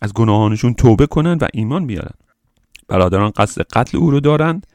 از 0.00 0.12
گناهانشون 0.12 0.74
توبه 0.74 1.06
کنن 1.06 1.38
و 1.40 1.48
ایمان 1.52 1.86
بیارن. 1.86 2.14
برادران 2.88 3.30
قصد 3.30 3.62
قتل 3.62 3.98
او 3.98 4.10
رو 4.10 4.20
دارند 4.20 4.66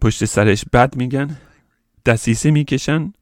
پشت 0.00 0.24
سرش 0.24 0.64
بد 0.72 0.96
میگن 0.96 1.36
دسیسه 2.06 2.50
می‌کشن 2.50 3.12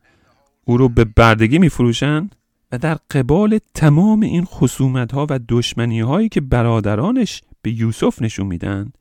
او 0.64 0.76
رو 0.76 0.88
به 0.88 1.04
بردگی 1.04 1.58
میفروشن 1.58 2.30
و 2.72 2.78
در 2.78 2.98
قبال 3.10 3.58
تمام 3.74 4.20
این 4.20 4.44
خصومت 4.44 5.12
ها 5.12 5.26
و 5.30 5.40
دشمنی 5.48 6.00
هایی 6.00 6.28
که 6.28 6.40
برادرانش 6.40 7.42
به 7.62 7.72
یوسف 7.72 8.22
نشون 8.22 8.46
میدن؟ 8.46 8.92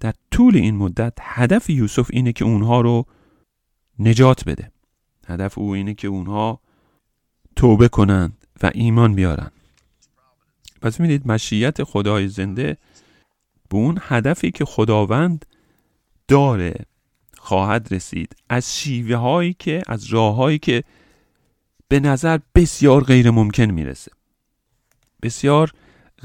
در 0.00 0.14
طول 0.30 0.56
این 0.56 0.76
مدت 0.76 1.12
هدف 1.20 1.70
یوسف 1.70 2.10
اینه 2.12 2.32
که 2.32 2.44
اونها 2.44 2.80
رو 2.80 3.06
نجات 3.98 4.44
بده. 4.44 4.72
هدف 5.26 5.58
او 5.58 5.74
اینه 5.74 5.94
که 5.94 6.08
اونها 6.08 6.60
توبه 7.56 7.88
کنند 7.88 8.46
و 8.62 8.70
ایمان 8.74 9.14
بیارن 9.14 9.50
پس 10.82 11.00
می‌دید 11.00 11.26
مشیت 11.26 11.84
خدای 11.84 12.28
زنده 12.28 12.76
به 13.68 13.76
اون 13.76 13.98
هدفی 14.00 14.50
که 14.50 14.64
خداوند 14.64 15.46
داره 16.28 16.74
خواهد 17.38 17.88
رسید. 17.94 18.36
از 18.48 18.78
شیوه 18.78 19.16
هایی 19.16 19.56
که 19.58 19.82
از 19.86 20.04
راه 20.04 20.34
هایی 20.34 20.58
که 20.58 20.84
به 21.88 22.00
نظر 22.00 22.38
بسیار 22.54 23.04
غیر 23.04 23.30
ممکن 23.30 23.64
می‌رسه. 23.64 24.12
بسیار 25.22 25.72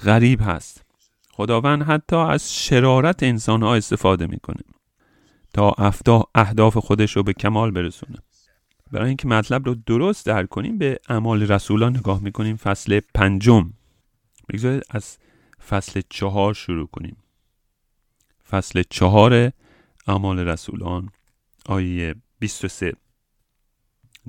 غریب 0.03 0.41
هست. 0.41 0.84
خداوند 1.38 1.83
حتی 1.83 2.15
از 2.15 2.55
شرارت 2.55 3.23
انسان 3.23 3.63
ها 3.63 3.75
استفاده 3.75 4.27
می‌کنه 4.27 4.61
تا 5.53 6.25
اهداف 6.36 6.77
خودش 6.77 7.15
رو 7.15 7.23
به 7.23 7.33
کمال 7.33 7.71
برسونه. 7.71 8.17
برای 8.91 9.07
اینکه 9.07 9.27
مطلب 9.27 9.65
رو 9.65 9.75
درست 9.75 10.25
درک 10.25 10.49
کنیم 10.49 10.77
به 10.77 10.99
اعمال 11.09 11.51
رسولان 11.51 11.97
نگاه 11.97 12.19
می‌کنیم. 12.19 12.55
فصل 12.55 12.99
پنجم. 13.15 13.73
بگذارید 14.49 14.83
از 14.89 15.17
فصل 15.69 16.01
چهار 16.09 16.53
شروع 16.53 16.88
کنیم. 16.88 17.17
فصل 18.49 18.83
چهار 18.89 19.51
اعمال 20.07 20.39
رسولان 20.39 21.09
آیه 21.65 22.15
23 22.39 22.93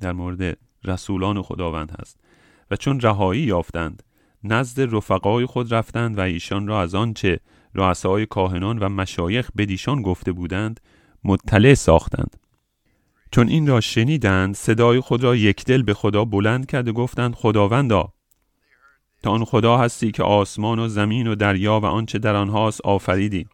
در 0.01 0.13
مورد 0.13 0.59
رسولان 0.85 1.43
خداوند 1.43 2.01
هست. 2.01 2.21
و 2.71 2.77
چون 2.77 3.01
رهایی 3.01 3.43
یافتند 3.43 4.03
نزد 4.53 4.95
رفقای 4.95 5.47
خود 5.47 5.75
رفتند 5.75 6.19
و 6.19 6.21
ایشان 6.21 6.67
را 6.67 6.83
از 6.83 6.95
آنچه 6.95 7.41
رؤسای 7.75 8.27
کاهنان 8.27 8.79
و 8.79 8.89
مشایخ 8.89 9.51
بدیشان 9.57 10.03
گفته 10.03 10.33
بودند 10.33 10.81
مطلع 11.25 11.75
ساختند. 11.75 12.37
چون 13.31 13.49
این 13.49 13.67
را 13.67 13.81
شنیدند 13.81 14.55
صدای 14.55 15.01
خود 15.01 15.25
را 15.25 15.37
یک 15.37 15.65
دل 15.65 15.83
به 15.83 15.95
خدا 15.95 16.25
بلند 16.25 16.67
کرده 16.67 16.93
گفتند 16.93 17.35
خداوندا 17.35 18.13
تا 19.23 19.31
آن 19.31 19.45
خدا 19.45 19.77
هستی 19.77 20.11
که 20.11 20.23
آسمان 20.23 20.79
و 20.79 20.89
زمین 20.89 21.27
و 21.27 21.35
دریا 21.35 21.81
و 21.81 21.85
آنچه 21.85 22.19
در 22.19 22.37
آنهاست 22.37 22.81
آفریدی 22.81 23.47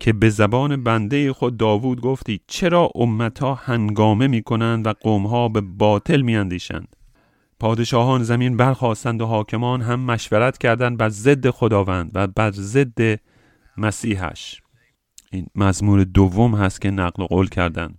که 0.00 0.12
به 0.12 0.30
زبان 0.30 0.84
بنده 0.84 1.32
خود 1.32 1.56
داوود 1.56 2.00
گفتی 2.00 2.40
چرا 2.46 2.90
امتها 2.94 3.54
هنگامه 3.54 4.26
می 4.26 4.42
کنند 4.42 4.86
و 4.86 4.92
قومها 5.00 5.48
به 5.48 5.60
باطل 5.60 6.20
می 6.20 6.36
اندیشند 6.36 6.96
پادشاهان 7.62 8.22
زمین 8.22 8.56
برخواستند 8.56 9.22
و 9.22 9.26
حاکمان 9.26 9.82
هم 9.82 10.00
مشورت 10.00 10.58
کردند 10.58 10.98
بر 10.98 11.08
ضد 11.08 11.50
خداوند 11.50 12.10
و 12.14 12.26
بر 12.26 12.50
ضد 12.50 13.20
مسیحش. 13.76 14.62
این 15.30 15.46
مزمور 15.54 16.04
دوم 16.04 16.54
هست 16.54 16.80
که 16.80 16.90
نقل 16.90 17.26
قول 17.26 17.48
کردند 17.48 17.98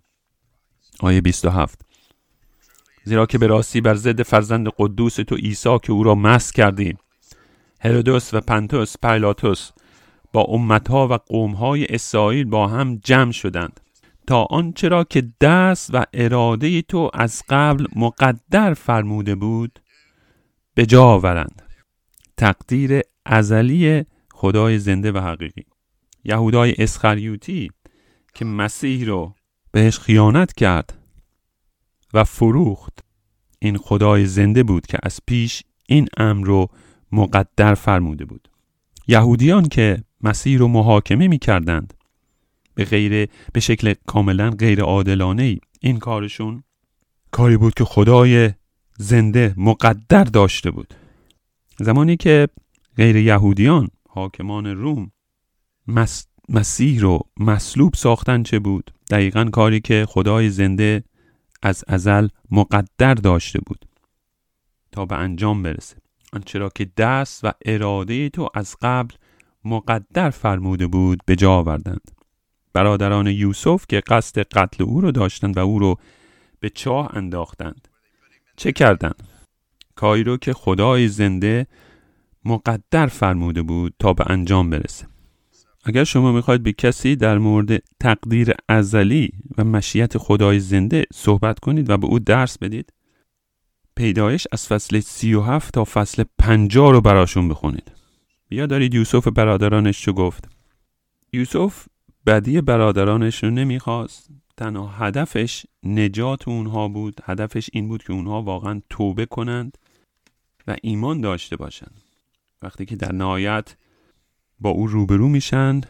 آیه 0.99 1.21
27 1.21 1.81
زیرا 3.03 3.25
که 3.25 3.37
به 3.37 3.47
راستی 3.47 3.81
بر 3.81 3.95
ضد 3.95 4.21
فرزند 4.21 4.67
قدوس 4.77 5.15
تو 5.15 5.35
عیسی 5.35 5.79
که 5.83 5.91
او 5.91 6.03
را 6.03 6.15
مس 6.15 6.51
کردی 6.51 6.97
هرودوس 7.79 8.33
و 8.33 8.41
پنتوس 8.41 8.95
پیلاتوس 9.01 9.71
با 10.33 10.41
امتها 10.41 11.07
و 11.07 11.13
قومهای 11.13 11.85
اسرائیل 11.85 12.45
با 12.45 12.67
هم 12.67 12.95
جمع 13.03 13.31
شدند. 13.31 13.79
تا 14.27 14.43
آنچه 14.43 14.87
را 14.87 15.03
که 15.03 15.31
دست 15.41 15.89
و 15.93 16.05
اراده 16.13 16.81
تو 16.81 17.11
از 17.13 17.43
قبل 17.49 17.85
مقدر 17.95 18.73
فرموده 18.73 19.35
بود 19.35 19.79
به 20.73 20.85
جا 20.85 21.03
آورند. 21.03 21.61
تقدیر 22.37 23.01
ازلی 23.25 24.05
خدای 24.33 24.79
زنده 24.79 25.11
و 25.11 25.17
حقیقی. 25.17 25.63
یهودای 26.23 26.75
اسخریوتی 26.77 27.71
که 28.33 28.45
مسیح 28.45 29.05
رو 29.05 29.35
بهش 29.71 29.99
خیانت 29.99 30.53
کرد 30.53 30.97
و 32.13 32.23
فروخت 32.23 32.99
این 33.59 33.77
خدای 33.77 34.25
زنده 34.25 34.63
بود 34.63 34.85
که 34.85 34.97
از 35.03 35.19
پیش 35.27 35.63
این 35.87 36.07
امر 36.17 36.47
رو 36.47 36.67
مقدر 37.11 37.73
فرموده 37.73 38.25
بود. 38.25 38.49
یهودیان 39.07 39.65
که 39.65 40.03
مسیح 40.21 40.57
رو 40.59 40.67
محاکمه 40.67 41.27
می 41.27 41.39
کردند 41.39 41.93
به 42.75 42.85
غیر 42.85 43.29
به 43.53 43.59
شکل 43.59 43.93
کاملا 44.07 44.49
غیر 44.49 44.81
عادلانه 44.81 45.43
ای 45.43 45.59
این 45.81 45.99
کارشون 45.99 46.63
کاری 47.31 47.57
بود 47.57 47.73
که 47.73 47.83
خدای 47.83 48.51
زنده 48.97 49.53
مقدر 49.57 50.23
داشته 50.23 50.71
بود. 50.71 50.93
زمانی 51.79 52.17
که 52.17 52.47
غیر 52.97 53.15
یهودیان 53.15 53.87
حاکمان 54.09 54.65
روم 54.65 55.11
مسیح 56.49 57.01
رو 57.01 57.19
مصلوب 57.39 57.93
ساختن 57.95 58.43
چه 58.43 58.59
بود؟ 58.59 58.91
دقیقا 59.09 59.45
کاری 59.45 59.79
که 59.79 60.05
خدای 60.09 60.49
زنده 60.49 61.03
از 61.61 61.83
ازل 61.87 62.27
مقدر 62.51 63.13
داشته 63.13 63.59
بود 63.65 63.85
تا 64.91 65.05
به 65.05 65.15
انجام 65.15 65.63
برسه. 65.63 65.95
آنچه 66.33 66.59
را 66.59 66.69
که 66.69 66.91
دست 66.97 67.45
و 67.45 67.51
اراده 67.65 68.29
تو 68.29 68.49
از 68.53 68.75
قبل 68.81 69.15
مقدر 69.65 70.29
فرموده 70.29 70.87
بود 70.87 71.19
به 71.25 71.35
جا 71.35 71.51
آوردند. 71.51 72.11
برادران 72.73 73.27
یوسف 73.27 73.85
که 73.89 73.99
قصد 73.99 74.39
قتل 74.39 74.83
او 74.83 75.01
رو 75.01 75.11
داشتند 75.11 75.57
و 75.57 75.59
او 75.59 75.79
رو 75.79 75.95
به 76.59 76.69
چاه 76.69 77.09
انداختند. 77.13 77.87
چه 78.55 78.71
کردند؟ 78.71 79.27
کاری 79.95 80.23
رو 80.23 80.37
که 80.37 80.53
خدای 80.53 81.07
زنده 81.07 81.67
مقدر 82.45 83.07
فرموده 83.07 83.61
بود 83.61 83.93
تا 83.99 84.13
به 84.13 84.23
انجام 84.27 84.69
برسه. 84.69 85.07
اگر 85.85 86.03
شما 86.03 86.31
می‌خواید 86.31 86.63
به 86.63 86.73
کسی 86.73 87.15
در 87.15 87.37
مورد 87.37 87.83
تقدیر 87.99 88.53
ازلی 88.69 89.31
و 89.57 89.63
مشیت 89.63 90.17
خدای 90.17 90.59
زنده 90.59 91.03
صحبت 91.13 91.59
کنید 91.59 91.89
و 91.89 91.97
به 91.97 92.07
او 92.07 92.19
درس 92.19 92.57
بدید 92.57 92.93
پیدایش 93.95 94.47
از 94.51 94.67
فصل 94.67 94.99
سی 94.99 95.33
و 95.33 95.41
هفت 95.41 95.73
تا 95.73 95.83
فصل 95.83 96.23
پنجاه 96.39 96.91
رو 96.91 97.01
براشون 97.01 97.49
بخونید. 97.49 97.91
بیا 98.49 98.65
دارید 98.65 98.93
یوسف 98.93 99.27
برادرانش 99.27 100.01
چو 100.01 100.13
گفت 100.13 100.49
یوسف 101.33 101.85
بدی 102.25 102.61
برادرانش 102.61 103.43
رو 103.43 103.49
نمی‌خواست. 103.49 104.29
تنها 104.57 104.87
هدفش 104.87 105.65
نجات 105.83 106.47
اونها 106.47 106.87
بود. 106.87 107.21
هدفش 107.23 107.69
این 107.73 107.87
بود 107.87 108.03
که 108.03 108.13
اونها 108.13 108.41
واقعا 108.41 108.81
توبه 108.89 109.25
کنند 109.25 109.77
و 110.67 110.75
ایمان 110.81 111.21
داشته 111.21 111.55
باشند. 111.55 112.01
وقتی 112.61 112.85
که 112.85 112.95
در 112.95 113.11
نهایت 113.11 113.75
با 114.59 114.69
او 114.69 114.87
روبرو 114.87 115.27
میشن 115.27 115.81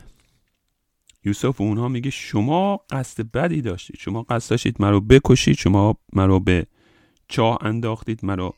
یوسف 1.25 1.61
اونها 1.61 1.87
میگه 1.87 2.09
شما 2.09 2.79
قصد 2.89 3.31
بدی 3.31 3.61
داشتید. 3.61 3.95
شما 3.99 4.21
قصد 4.23 4.49
داشتید 4.49 4.75
مرا 4.79 4.99
بکشید. 4.99 5.57
شما 5.57 5.97
مرا 6.13 6.39
به 6.39 6.65
چاه 7.27 7.57
انداختید. 7.61 8.25
مرا 8.25 8.53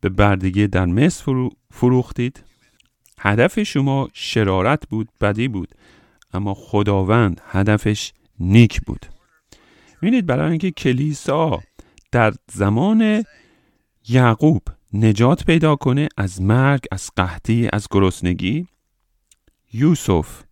به 0.00 0.08
بردگی 0.08 0.66
در 0.66 0.86
مصر 0.86 1.48
فروختید. 1.70 2.42
هدف 3.18 3.62
شما 3.62 4.08
شرارت 4.12 4.88
بود 4.88 5.08
بدی 5.20 5.48
بود. 5.48 5.74
اما 6.32 6.54
خداوند 6.54 7.40
هدفش 7.44 8.12
نیک 8.40 8.80
بود. 8.80 9.06
ببینید 10.02 10.26
برای 10.26 10.50
اینکه 10.50 10.70
کلیسا 10.70 11.60
در 12.12 12.34
زمان 12.52 13.24
یعقوب 14.08 14.62
نجات 14.92 15.44
پیدا 15.44 15.76
کنه 15.76 16.08
از 16.16 16.42
مرگ 16.42 16.84
از 16.92 17.10
قحطی 17.16 17.68
از 17.72 17.86
گرسنگی 17.90 18.66
یوسف 19.72 20.42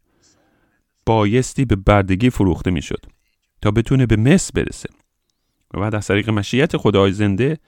بایستی 1.07 1.65
به 1.65 1.77
بردگی 1.77 2.31
فروخته 2.31 2.71
می‌شد 2.71 3.07
تا 3.63 3.71
بتونه 3.71 4.07
به 4.07 4.17
مصر 4.17 4.51
برسه 4.55 4.89
و 5.75 5.81
بعد 5.81 5.95
از 5.95 6.07
طریق 6.07 6.31
مشیت 6.31 6.77
خدای 6.77 7.13
زنده 7.13 7.59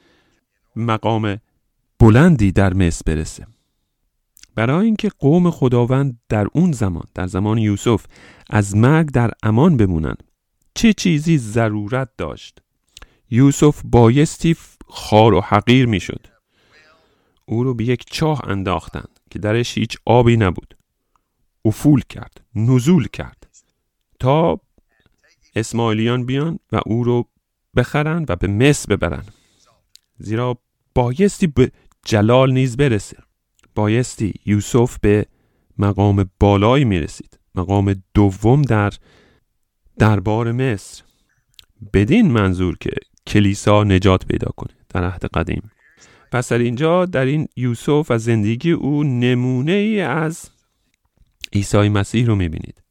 مقام 0.77 1.41
بلندی 1.99 2.53
در 2.53 2.75
مصر 2.75 3.03
برسه. 3.07 3.47
برای 4.61 4.87
اینکه 4.87 5.09
قوم 5.19 5.51
خداوند 5.51 6.21
در 6.29 6.47
اون 6.53 6.73
زمان 6.73 7.05
در 7.15 7.27
زمان 7.27 7.59
یوسف 7.59 8.05
از 8.51 8.77
مرگ 8.77 9.11
در 9.11 9.31
امان 9.43 9.77
بمونند. 9.77 10.23
چه 10.75 10.93
چیزی 10.93 11.39
ضرورت 11.39 12.09
داشت؟ 12.19 12.59
یوسف 13.31 13.83
بایستی 13.85 14.57
خار 14.89 15.35
و 15.35 15.41
حقیر 15.41 15.87
می‌شد. 15.87 16.27
او 17.45 17.65
رو 17.65 17.75
به 17.75 17.85
یک 17.85 18.05
چاه 18.11 18.41
انداختند 18.45 19.21
که 19.31 19.39
درش 19.39 19.79
هیچ 19.79 19.97
آبی 20.05 20.37
نبود. 20.37 20.77
افول 21.65 22.03
کرد 22.09 22.41
نزول 22.55 23.09
کرد. 23.09 23.47
تا 24.19 24.61
اسماعیلیان 25.57 26.27
بیان 26.27 26.59
و 26.73 26.81
او 26.87 27.05
رو 27.05 27.29
بخرن 27.77 28.25
و 28.29 28.37
به 28.37 28.49
مصر 28.49 28.97
ببرن 28.97 29.25
زیرا 30.19 30.59
بایستی 30.95 31.47
به 31.47 31.73
جلال 32.05 32.53
نیز 32.53 32.77
برسه. 32.77 33.17
بایستی 33.75 34.35
یوسف 34.47 34.99
به 35.01 35.27
مقام 35.79 36.31
بالایی 36.41 36.85
می‌رسید. 36.85 37.39
مقام 37.55 38.03
دوم 38.15 38.63
در 38.63 38.93
دربار 39.99 40.53
مصر. 40.53 41.03
بدین 41.93 42.31
منظور 42.31 42.77
که 42.81 42.91
کلیسا 43.27 43.85
نجات 43.85 44.27
پیدا 44.27 44.51
کنه 44.57 44.75
در 44.89 45.05
عهد 45.05 45.25
قدیم. 45.25 45.71
پس 46.33 46.53
در 46.53 46.59
اینجا 46.59 47.05
در 47.05 47.25
این 47.25 47.49
یوسف 47.57 48.07
و 48.11 48.19
زندگی 48.19 48.73
او 48.73 49.05
نمونه 49.05 49.73
ای 49.73 50.01
از 50.01 50.51
عیسی 51.53 51.89
مسیح 51.89 52.27
رو 52.27 52.37
می‌بینید. 52.37 52.83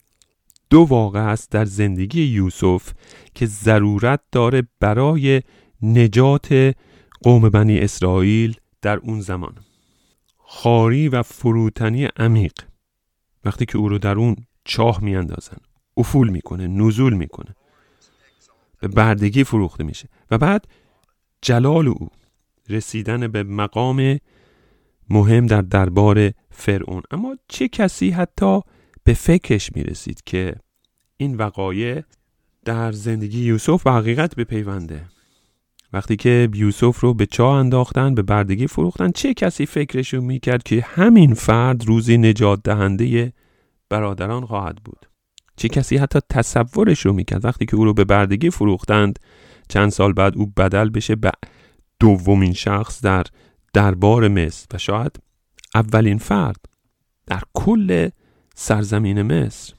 دو 0.70 0.80
واقع 0.80 1.20
است 1.20 1.52
در 1.52 1.66
زندگی 1.66 2.24
یوسف 2.24 2.94
که 3.36 3.46
ضرورت 3.46 4.20
داره 4.32 4.68
برای 4.80 5.42
نجات 5.82 6.76
قوم 7.22 7.50
بنی 7.50 7.80
اسرائیل 7.80 8.56
در 8.82 8.98
اون 8.98 9.22
زمان. 9.22 9.56
خاری 10.52 11.08
و 11.08 11.24
فروتنی 11.24 12.06
عمیق. 12.06 12.54
وقتی 13.46 13.66
که 13.66 13.78
او 13.78 13.90
رو 13.90 13.98
در 13.98 14.16
اون 14.16 14.36
چاه 14.66 15.04
میاندازن 15.04 15.58
افول 15.98 16.30
می‌کنه 16.30 16.68
نزول 16.68 17.14
می‌کنه 17.14 17.56
به 18.80 18.88
بردگی 18.88 19.44
فروخته 19.44 19.84
میشه. 19.84 20.10
و 20.32 20.38
بعد 20.38 20.68
جلال 21.42 21.88
او 21.88 22.10
رسیدن 22.70 23.28
به 23.28 23.44
مقام 23.44 24.20
مهم 25.10 25.48
در 25.48 25.62
دربار 25.62 26.32
فرعون. 26.52 27.04
اما 27.12 27.38
چه 27.48 27.68
کسی 27.68 28.10
حتی 28.10 28.62
به 29.04 29.14
فکرش 29.14 29.76
می‌رسید 29.76 30.22
که 30.26 30.56
این 31.18 31.36
وقایع 31.36 32.04
در 32.66 32.92
زندگی 32.92 33.46
یوسف 33.46 33.84
به 33.84 33.92
حقیقت 33.92 34.36
بپیونده؟ 34.36 35.06
وقتی 35.94 36.16
که 36.16 36.50
یوسف 36.54 37.00
رو 37.00 37.14
به 37.14 37.26
چاه 37.26 37.56
انداختن 37.56 38.16
به 38.16 38.22
بردگی 38.22 38.68
فروختن 38.68 39.12
چه 39.12 39.34
کسی 39.34 39.66
فکرش 39.66 40.14
رو 40.14 40.22
می‌کرد 40.22 40.64
که 40.64 40.82
همین 40.88 41.34
فرد 41.34 41.86
روزی 41.86 42.18
نجات 42.18 42.60
دهنده 42.64 43.34
برادران 43.90 44.46
خواهد 44.46 44.76
بود؟ 44.76 45.06
چه 45.56 45.68
کسی 45.68 45.98
حتی 45.98 46.20
تصورش 46.30 47.06
رو 47.06 47.14
می‌کرد 47.14 47.46
وقتی 47.46 47.66
که 47.66 47.76
او 47.76 47.86
رو 47.86 47.94
به 47.94 48.04
بردگی 48.04 48.50
فروختند 48.50 49.20
چند 49.70 49.90
سال 49.90 50.14
بعد 50.14 50.38
او 50.38 50.46
بدل 50.46 50.90
بشه 50.90 51.16
به 51.16 51.32
دومین 52.00 52.54
شخص 52.54 53.02
در 53.02 53.24
دربار 53.74 54.28
مصر 54.28 54.68
و 54.74 54.78
شاید 54.78 55.20
اولین 55.76 56.18
فرد 56.18 56.66
در 57.28 57.42
کل 57.54 58.10
سرزمین 58.56 59.22
مصر. 59.22 59.74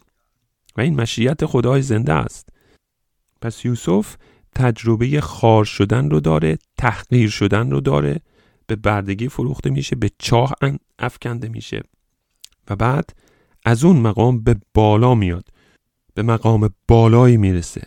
و 0.77 0.81
این 0.81 1.01
مشیت 1.01 1.47
خدای 1.47 1.83
زنده 1.83 2.13
است. 2.13 2.49
پس 3.43 3.65
یوسف 3.65 4.17
تجربه 4.55 5.21
خار 5.21 5.65
شدن 5.65 6.11
رو 6.11 6.21
داره 6.21 6.59
تحقیر 6.79 7.31
شدن 7.31 7.71
رو 7.71 7.81
داره 7.81 8.21
به 8.67 8.77
بردگی 8.77 9.29
فروخته 9.29 9.71
میشه 9.71 9.97
به 9.97 10.11
چاه 10.19 10.55
افکنده 10.99 11.49
میشه. 11.49 11.83
و 12.71 12.77
بعد 12.77 13.11
از 13.65 13.85
اون 13.85 13.97
مقام 13.97 14.41
به 14.41 14.57
بالا 14.75 15.15
میاد. 15.15 15.49
به 16.15 16.23
مقام 16.23 16.71
بالایی 16.89 17.37
می‌رسه. 17.37 17.87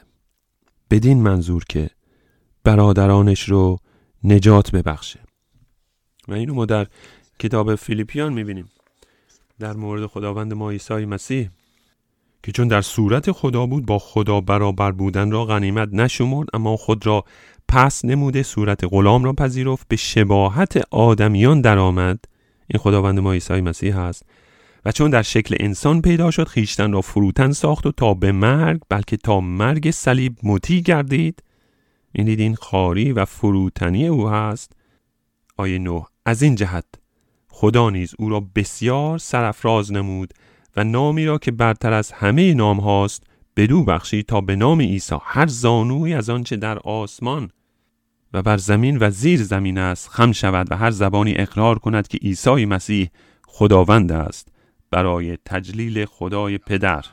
بدین 0.91 1.21
منظور 1.21 1.63
که 1.69 1.89
برادرانش 2.63 3.49
رو 3.49 3.77
نجات 4.23 4.71
ببخشه. 4.71 5.19
و 6.27 6.33
اینو 6.33 6.53
ما 6.53 6.65
در 6.65 6.87
کتاب 7.39 7.75
فیلیپیان 7.75 8.33
می‌بینیم. 8.33 8.69
در 9.59 9.73
مورد 9.73 10.05
خداوند 10.05 10.53
ما 10.53 10.71
عیسی 10.71 11.05
مسیح 11.05 11.49
که 12.43 12.51
چون 12.51 12.67
در 12.67 12.81
صورت 12.81 13.31
خدا 13.31 13.65
بود 13.65 13.85
با 13.85 13.99
خدا 13.99 14.41
برابر 14.41 14.91
بودن 14.91 15.31
را 15.31 15.45
غنیمت 15.45 15.89
نشمرد 15.93 16.47
اما 16.53 16.77
خود 16.77 17.05
را 17.05 17.25
پس 17.67 18.05
نموده 18.05 18.43
صورت 18.43 18.83
غلام 18.83 19.23
را 19.23 19.33
پذیرفت 19.33 19.87
به 19.87 19.95
شباهت 19.95 20.81
آدمیان 20.91 21.61
درآمد. 21.61 22.19
این 22.67 22.79
خداوند 22.79 23.19
ما 23.19 23.33
عیسی 23.33 23.61
مسیح 23.61 23.97
هست. 23.97 24.25
و 24.85 24.91
چون 24.91 25.09
در 25.09 25.21
شکل 25.21 25.55
انسان 25.59 26.01
پیدا 26.01 26.31
شد 26.31 26.47
خیشتن 26.47 26.91
را 26.91 27.01
فروتن 27.01 27.51
ساخت 27.51 27.85
و 27.85 27.91
تا 27.91 28.13
به 28.13 28.31
مرگ 28.31 28.81
بلکه 28.89 29.17
تا 29.17 29.39
مرگ 29.39 29.91
صلیب 29.91 30.37
مطیع 30.43 30.81
گردید. 30.81 31.43
این 32.11 32.27
این 32.27 32.55
خاری 32.55 33.11
و 33.11 33.25
فروتنی 33.25 34.07
او 34.07 34.29
هست. 34.29 34.71
آیه 35.57 35.79
نو 35.79 36.03
از 36.25 36.41
این 36.41 36.55
جهت 36.55 36.85
خدا 37.49 37.89
نیز 37.89 38.13
او 38.19 38.29
را 38.29 38.47
بسیار 38.55 39.17
سرفراز 39.17 39.91
نمود 39.91 40.33
و 40.75 40.83
نامی 40.83 41.25
را 41.25 41.37
که 41.37 41.51
برتر 41.51 41.93
از 41.93 42.11
همه 42.11 42.53
نام 42.53 42.79
هاست 42.79 43.23
بدو 43.55 43.83
بخشی 43.83 44.23
تا 44.23 44.41
به 44.41 44.55
نام 44.55 44.81
عیسی. 44.81 45.15
هر 45.21 45.47
زانوی 45.47 46.13
از 46.13 46.29
آنچه 46.29 46.55
در 46.55 46.79
آسمان 46.79 47.49
و 48.33 48.41
بر 48.41 48.57
زمین 48.57 48.97
و 49.01 49.09
زیر 49.09 49.43
زمین 49.43 49.77
است 49.77 50.09
خم 50.09 50.31
شود 50.31 50.71
و 50.71 50.75
هر 50.77 50.91
زبانی 50.91 51.33
اقرار 51.37 51.79
کند 51.79 52.07
که 52.07 52.17
عیسی 52.17 52.65
مسیح 52.65 53.09
خداوند 53.47 54.11
است 54.11 54.47
برای 54.91 55.37
تجلیل 55.45 56.05
خدای 56.05 56.57
پدر. 56.57 57.05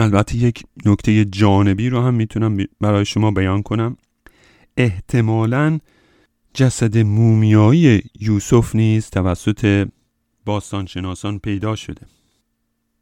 البته 0.00 0.36
یک 0.36 0.62
نکته 0.86 1.24
جانبی 1.24 1.88
رو 1.88 2.00
هم 2.00 2.14
می‌تونم 2.14 2.56
برای 2.80 3.04
شما 3.04 3.30
بیان 3.30 3.62
کنم. 3.62 3.96
احتمالا 4.76 5.78
جسد 6.54 6.98
مومیایی 6.98 8.02
یوسف 8.20 8.74
نیز 8.74 9.10
توسط 9.10 9.88
باستانشناسان 10.44 11.38
پیدا 11.38 11.76
شده. 11.76 12.11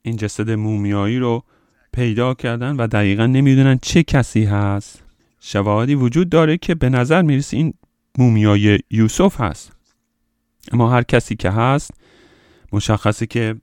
این 0.03 0.17
جسد 0.17 0.51
مومیایی 0.51 1.19
رو 1.19 1.45
پیدا 1.93 2.35
کردن 2.35 2.77
و 2.77 2.87
دقیقا 2.87 3.27
نمی‌دونن 3.27 3.79
چه 3.83 4.03
کسی 4.03 4.45
هست. 4.45 5.03
شواهدی 5.41 5.95
وجود 5.95 6.29
داره 6.29 6.57
که 6.57 6.75
به 6.75 6.89
نظر 6.89 7.23
می‌رسه 7.23 7.57
این 7.57 7.75
مومیای 8.19 8.79
یوسف 8.91 9.41
هست. 9.41 9.73
اما 10.73 10.91
هر 10.91 11.03
کسی 11.03 11.37
که 11.37 11.51
هست 11.51 11.91
مشخصه 12.73 13.27
که 13.27 13.55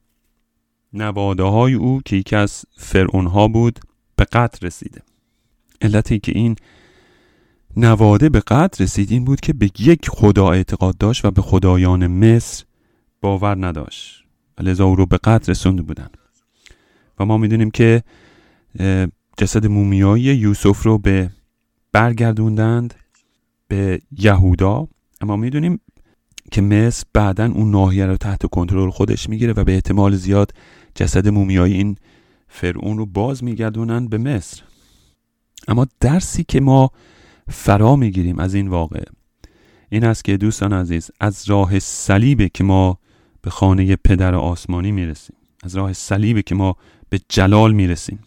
نواده 0.94 1.44
های 1.44 1.74
او 1.74 2.02
که 2.06 2.16
یکی 2.16 2.36
از 2.36 2.66
فرعون 2.78 3.28
ها 3.28 3.48
بود 3.48 3.80
به 4.16 4.24
قتل 4.24 4.68
رسیده. 4.68 5.02
علتی 5.82 6.20
که 6.20 6.32
این 6.36 6.56
نواده 7.78 8.30
به 8.30 8.40
قتل 8.40 8.84
رسید 8.84 9.12
این 9.12 9.26
بود 9.26 9.40
که 9.40 9.54
به 9.54 9.70
یک 9.80 10.10
خدا 10.10 10.52
اعتقاد 10.52 10.98
داشت 10.98 11.26
و 11.26 11.32
به 11.32 11.42
خدایان 11.42 12.08
مصر 12.08 12.66
باور 13.22 13.66
نداشت. 13.66 14.24
لذا 14.60 14.86
او 14.86 14.96
رو 14.96 15.06
به 15.06 15.18
قتل 15.18 15.52
رسونده 15.52 15.82
بودن. 15.82 16.10
و 17.20 17.26
ما 17.26 17.38
می‌دونیم 17.38 17.72
که 17.72 18.04
جسد 19.38 19.68
مومیایی 19.68 20.24
یوسف 20.24 20.84
رو 20.84 20.98
به 20.98 21.30
برگردوندند 21.92 22.94
به 23.68 24.02
یهودا. 24.18 24.88
اما 25.22 25.36
می‌دونیم 25.36 25.80
که 26.52 26.62
مصر 26.62 27.04
بعدا 27.14 27.46
اون 27.46 27.72
ناحیه 27.72 28.06
رو 28.06 28.18
تحت 28.18 28.46
کنترل 28.46 28.90
خودش 28.90 29.30
می‌گیره 29.30 29.54
و 29.54 29.64
به 29.64 29.74
احتمال 29.74 30.16
زیاد 30.16 30.54
جسد 30.96 31.28
مومیایی 31.28 31.74
این 31.74 31.96
فرعون 32.48 32.98
رو 32.98 33.06
باز 33.06 33.44
میگردونن 33.44 34.08
به 34.08 34.18
مصر. 34.18 34.64
اما 35.68 35.88
درسی 36.00 36.44
که 36.44 36.60
ما 36.60 36.92
فرا 37.50 37.96
می‌گیریم 37.96 38.40
از 38.40 38.54
این 38.54 38.68
واقع 38.68 39.04
این 39.90 40.04
است 40.04 40.24
که 40.24 40.38
دوستان 40.38 40.74
عزیز 40.74 41.12
از 41.20 41.50
راه 41.50 41.80
صلیبه 41.80 42.50
که 42.50 42.64
ما 42.64 43.00
به 43.42 43.50
خانه 43.50 43.96
پدر 43.96 44.36
آسمانی 44.36 44.92
می‌رسیم. 44.92 45.36
از 45.64 45.76
راه 45.76 45.94
صلیبه 45.94 46.42
که 46.42 46.56
ما 46.56 46.76
به 47.10 47.20
جلال 47.30 47.74
می‌رسیم 47.74 48.20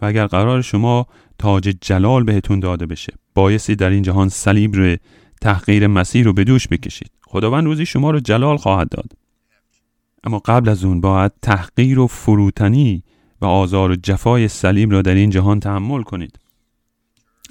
و 0.00 0.06
اگر 0.06 0.26
قرار 0.26 0.62
شما 0.62 1.06
تاج 1.38 1.76
جلال 1.80 2.24
بهتون 2.24 2.60
داده 2.60 2.86
بشه 2.86 3.12
بایستی 3.34 3.76
در 3.76 3.90
این 3.90 4.02
جهان 4.02 4.28
صلیب 4.28 4.76
رو 4.76 4.96
تحقیر 5.40 5.86
مسیح 5.86 6.24
رو 6.24 6.32
به 6.32 6.44
دوش 6.44 6.68
بکشید. 6.68 7.10
خداوند 7.22 7.64
روزی 7.64 7.86
شما 7.86 8.10
رو 8.10 8.20
جلال 8.20 8.56
خواهد 8.56 8.88
داد. 8.88 9.12
اما 10.24 10.38
قبل 10.38 10.68
از 10.68 10.84
اون 10.84 11.00
باید 11.00 11.32
تحقیر 11.42 11.98
و 11.98 12.06
فروتنی 12.06 13.02
و 13.40 13.46
آزار 13.46 13.90
و 13.90 13.96
جفای 13.96 14.48
صلیب 14.48 14.92
را 14.92 15.02
در 15.02 15.14
این 15.14 15.30
جهان 15.30 15.60
تحمل 15.60 16.02
کنید. 16.02 16.38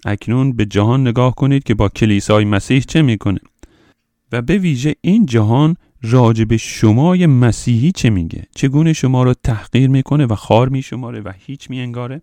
اکنون 0.06 0.54
به 0.54 0.66
جهان 0.66 1.02
نگاه 1.08 1.36
کنید 1.36 1.64
که 1.64 1.76
با 1.76 1.90
کلیسای 1.90 2.46
مسیح 2.46 2.80
چه 2.80 3.02
می‌کنه. 3.02 3.40
و 4.32 4.42
به 4.42 4.58
ویژه 4.58 4.96
این 5.02 5.26
جهان 5.26 5.76
راجب 6.02 6.56
شمای 6.56 7.26
مسیحی 7.26 7.92
چه 7.92 8.10
میگه؟ 8.10 8.44
چگونه 8.56 8.94
شما 8.94 9.24
رو 9.24 9.34
تحقیر 9.44 9.90
می‌کنه 9.90 10.26
و 10.26 10.36
خار 10.36 10.70
میشماره 10.70 11.22
و 11.22 11.32
هیچ 11.46 11.70
میانگاره؟ 11.70 12.22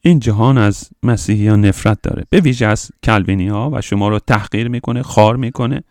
این 0.00 0.18
جهان 0.18 0.58
از 0.58 0.90
مسیحیان 1.02 1.64
نفرت 1.64 2.02
داره. 2.02 2.24
به 2.30 2.40
ویژه 2.40 2.66
از 2.66 2.90
کلوینی 3.02 3.48
ها 3.48 3.70
و 3.72 3.80
شما 3.80 4.08
رو 4.08 4.18
تحقیر 4.18 4.68
می‌کنه 4.68 5.02
خار 5.02 5.36
می‌کنه 5.36 5.84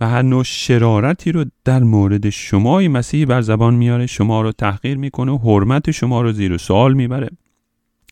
و 0.00 0.08
هر 0.08 0.22
نوع 0.22 0.44
شرارتی 0.44 1.32
رو 1.32 1.44
در 1.64 1.82
مورد 1.82 2.30
شمای 2.30 2.88
مسیحی 2.88 3.26
بر 3.26 3.40
زبان 3.40 3.74
میاره. 3.74 4.06
شما 4.06 4.42
رو 4.42 4.52
تحقیر 4.52 4.96
می‌کنه 4.96 5.32
و 5.32 5.38
حرمت 5.38 5.90
شما 5.90 6.22
رو 6.22 6.32
زیر 6.32 6.56
سوال 6.56 6.94
می‌بره. 6.94 7.30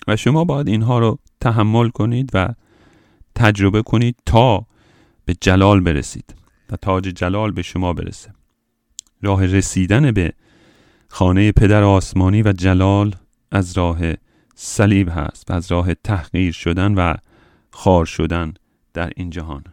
و 0.09 0.17
شما 0.17 0.45
باید 0.45 0.69
اینها 0.69 0.99
رو 0.99 1.19
تحمل 1.41 1.89
کنید 1.89 2.31
و 2.35 2.49
تجربه 3.35 3.83
کنید 3.83 4.17
تا 4.27 4.67
به 5.25 5.35
جلال 5.41 5.81
برسید. 5.81 6.40
و 6.73 6.77
تاج 6.77 7.05
جلال 7.05 7.51
به 7.51 7.63
شما 7.63 7.93
برسه. 7.93 8.33
راه 9.23 9.47
رسیدن 9.47 10.11
به 10.11 10.33
خانه 11.09 11.53
پدر 11.53 11.83
آسمانی 11.83 12.43
و 12.43 12.53
جلال 12.53 13.15
از 13.53 13.79
راه 13.79 13.99
صلیب 14.55 15.09
هست 15.09 15.51
و 15.51 15.55
از 15.55 15.73
راه 15.73 15.95
تحقیر 15.95 16.53
شدن 16.53 16.95
و 16.95 17.15
خار 17.71 18.05
شدن 18.05 18.55
در 18.95 19.13
این 19.17 19.31
جهان. 19.31 19.65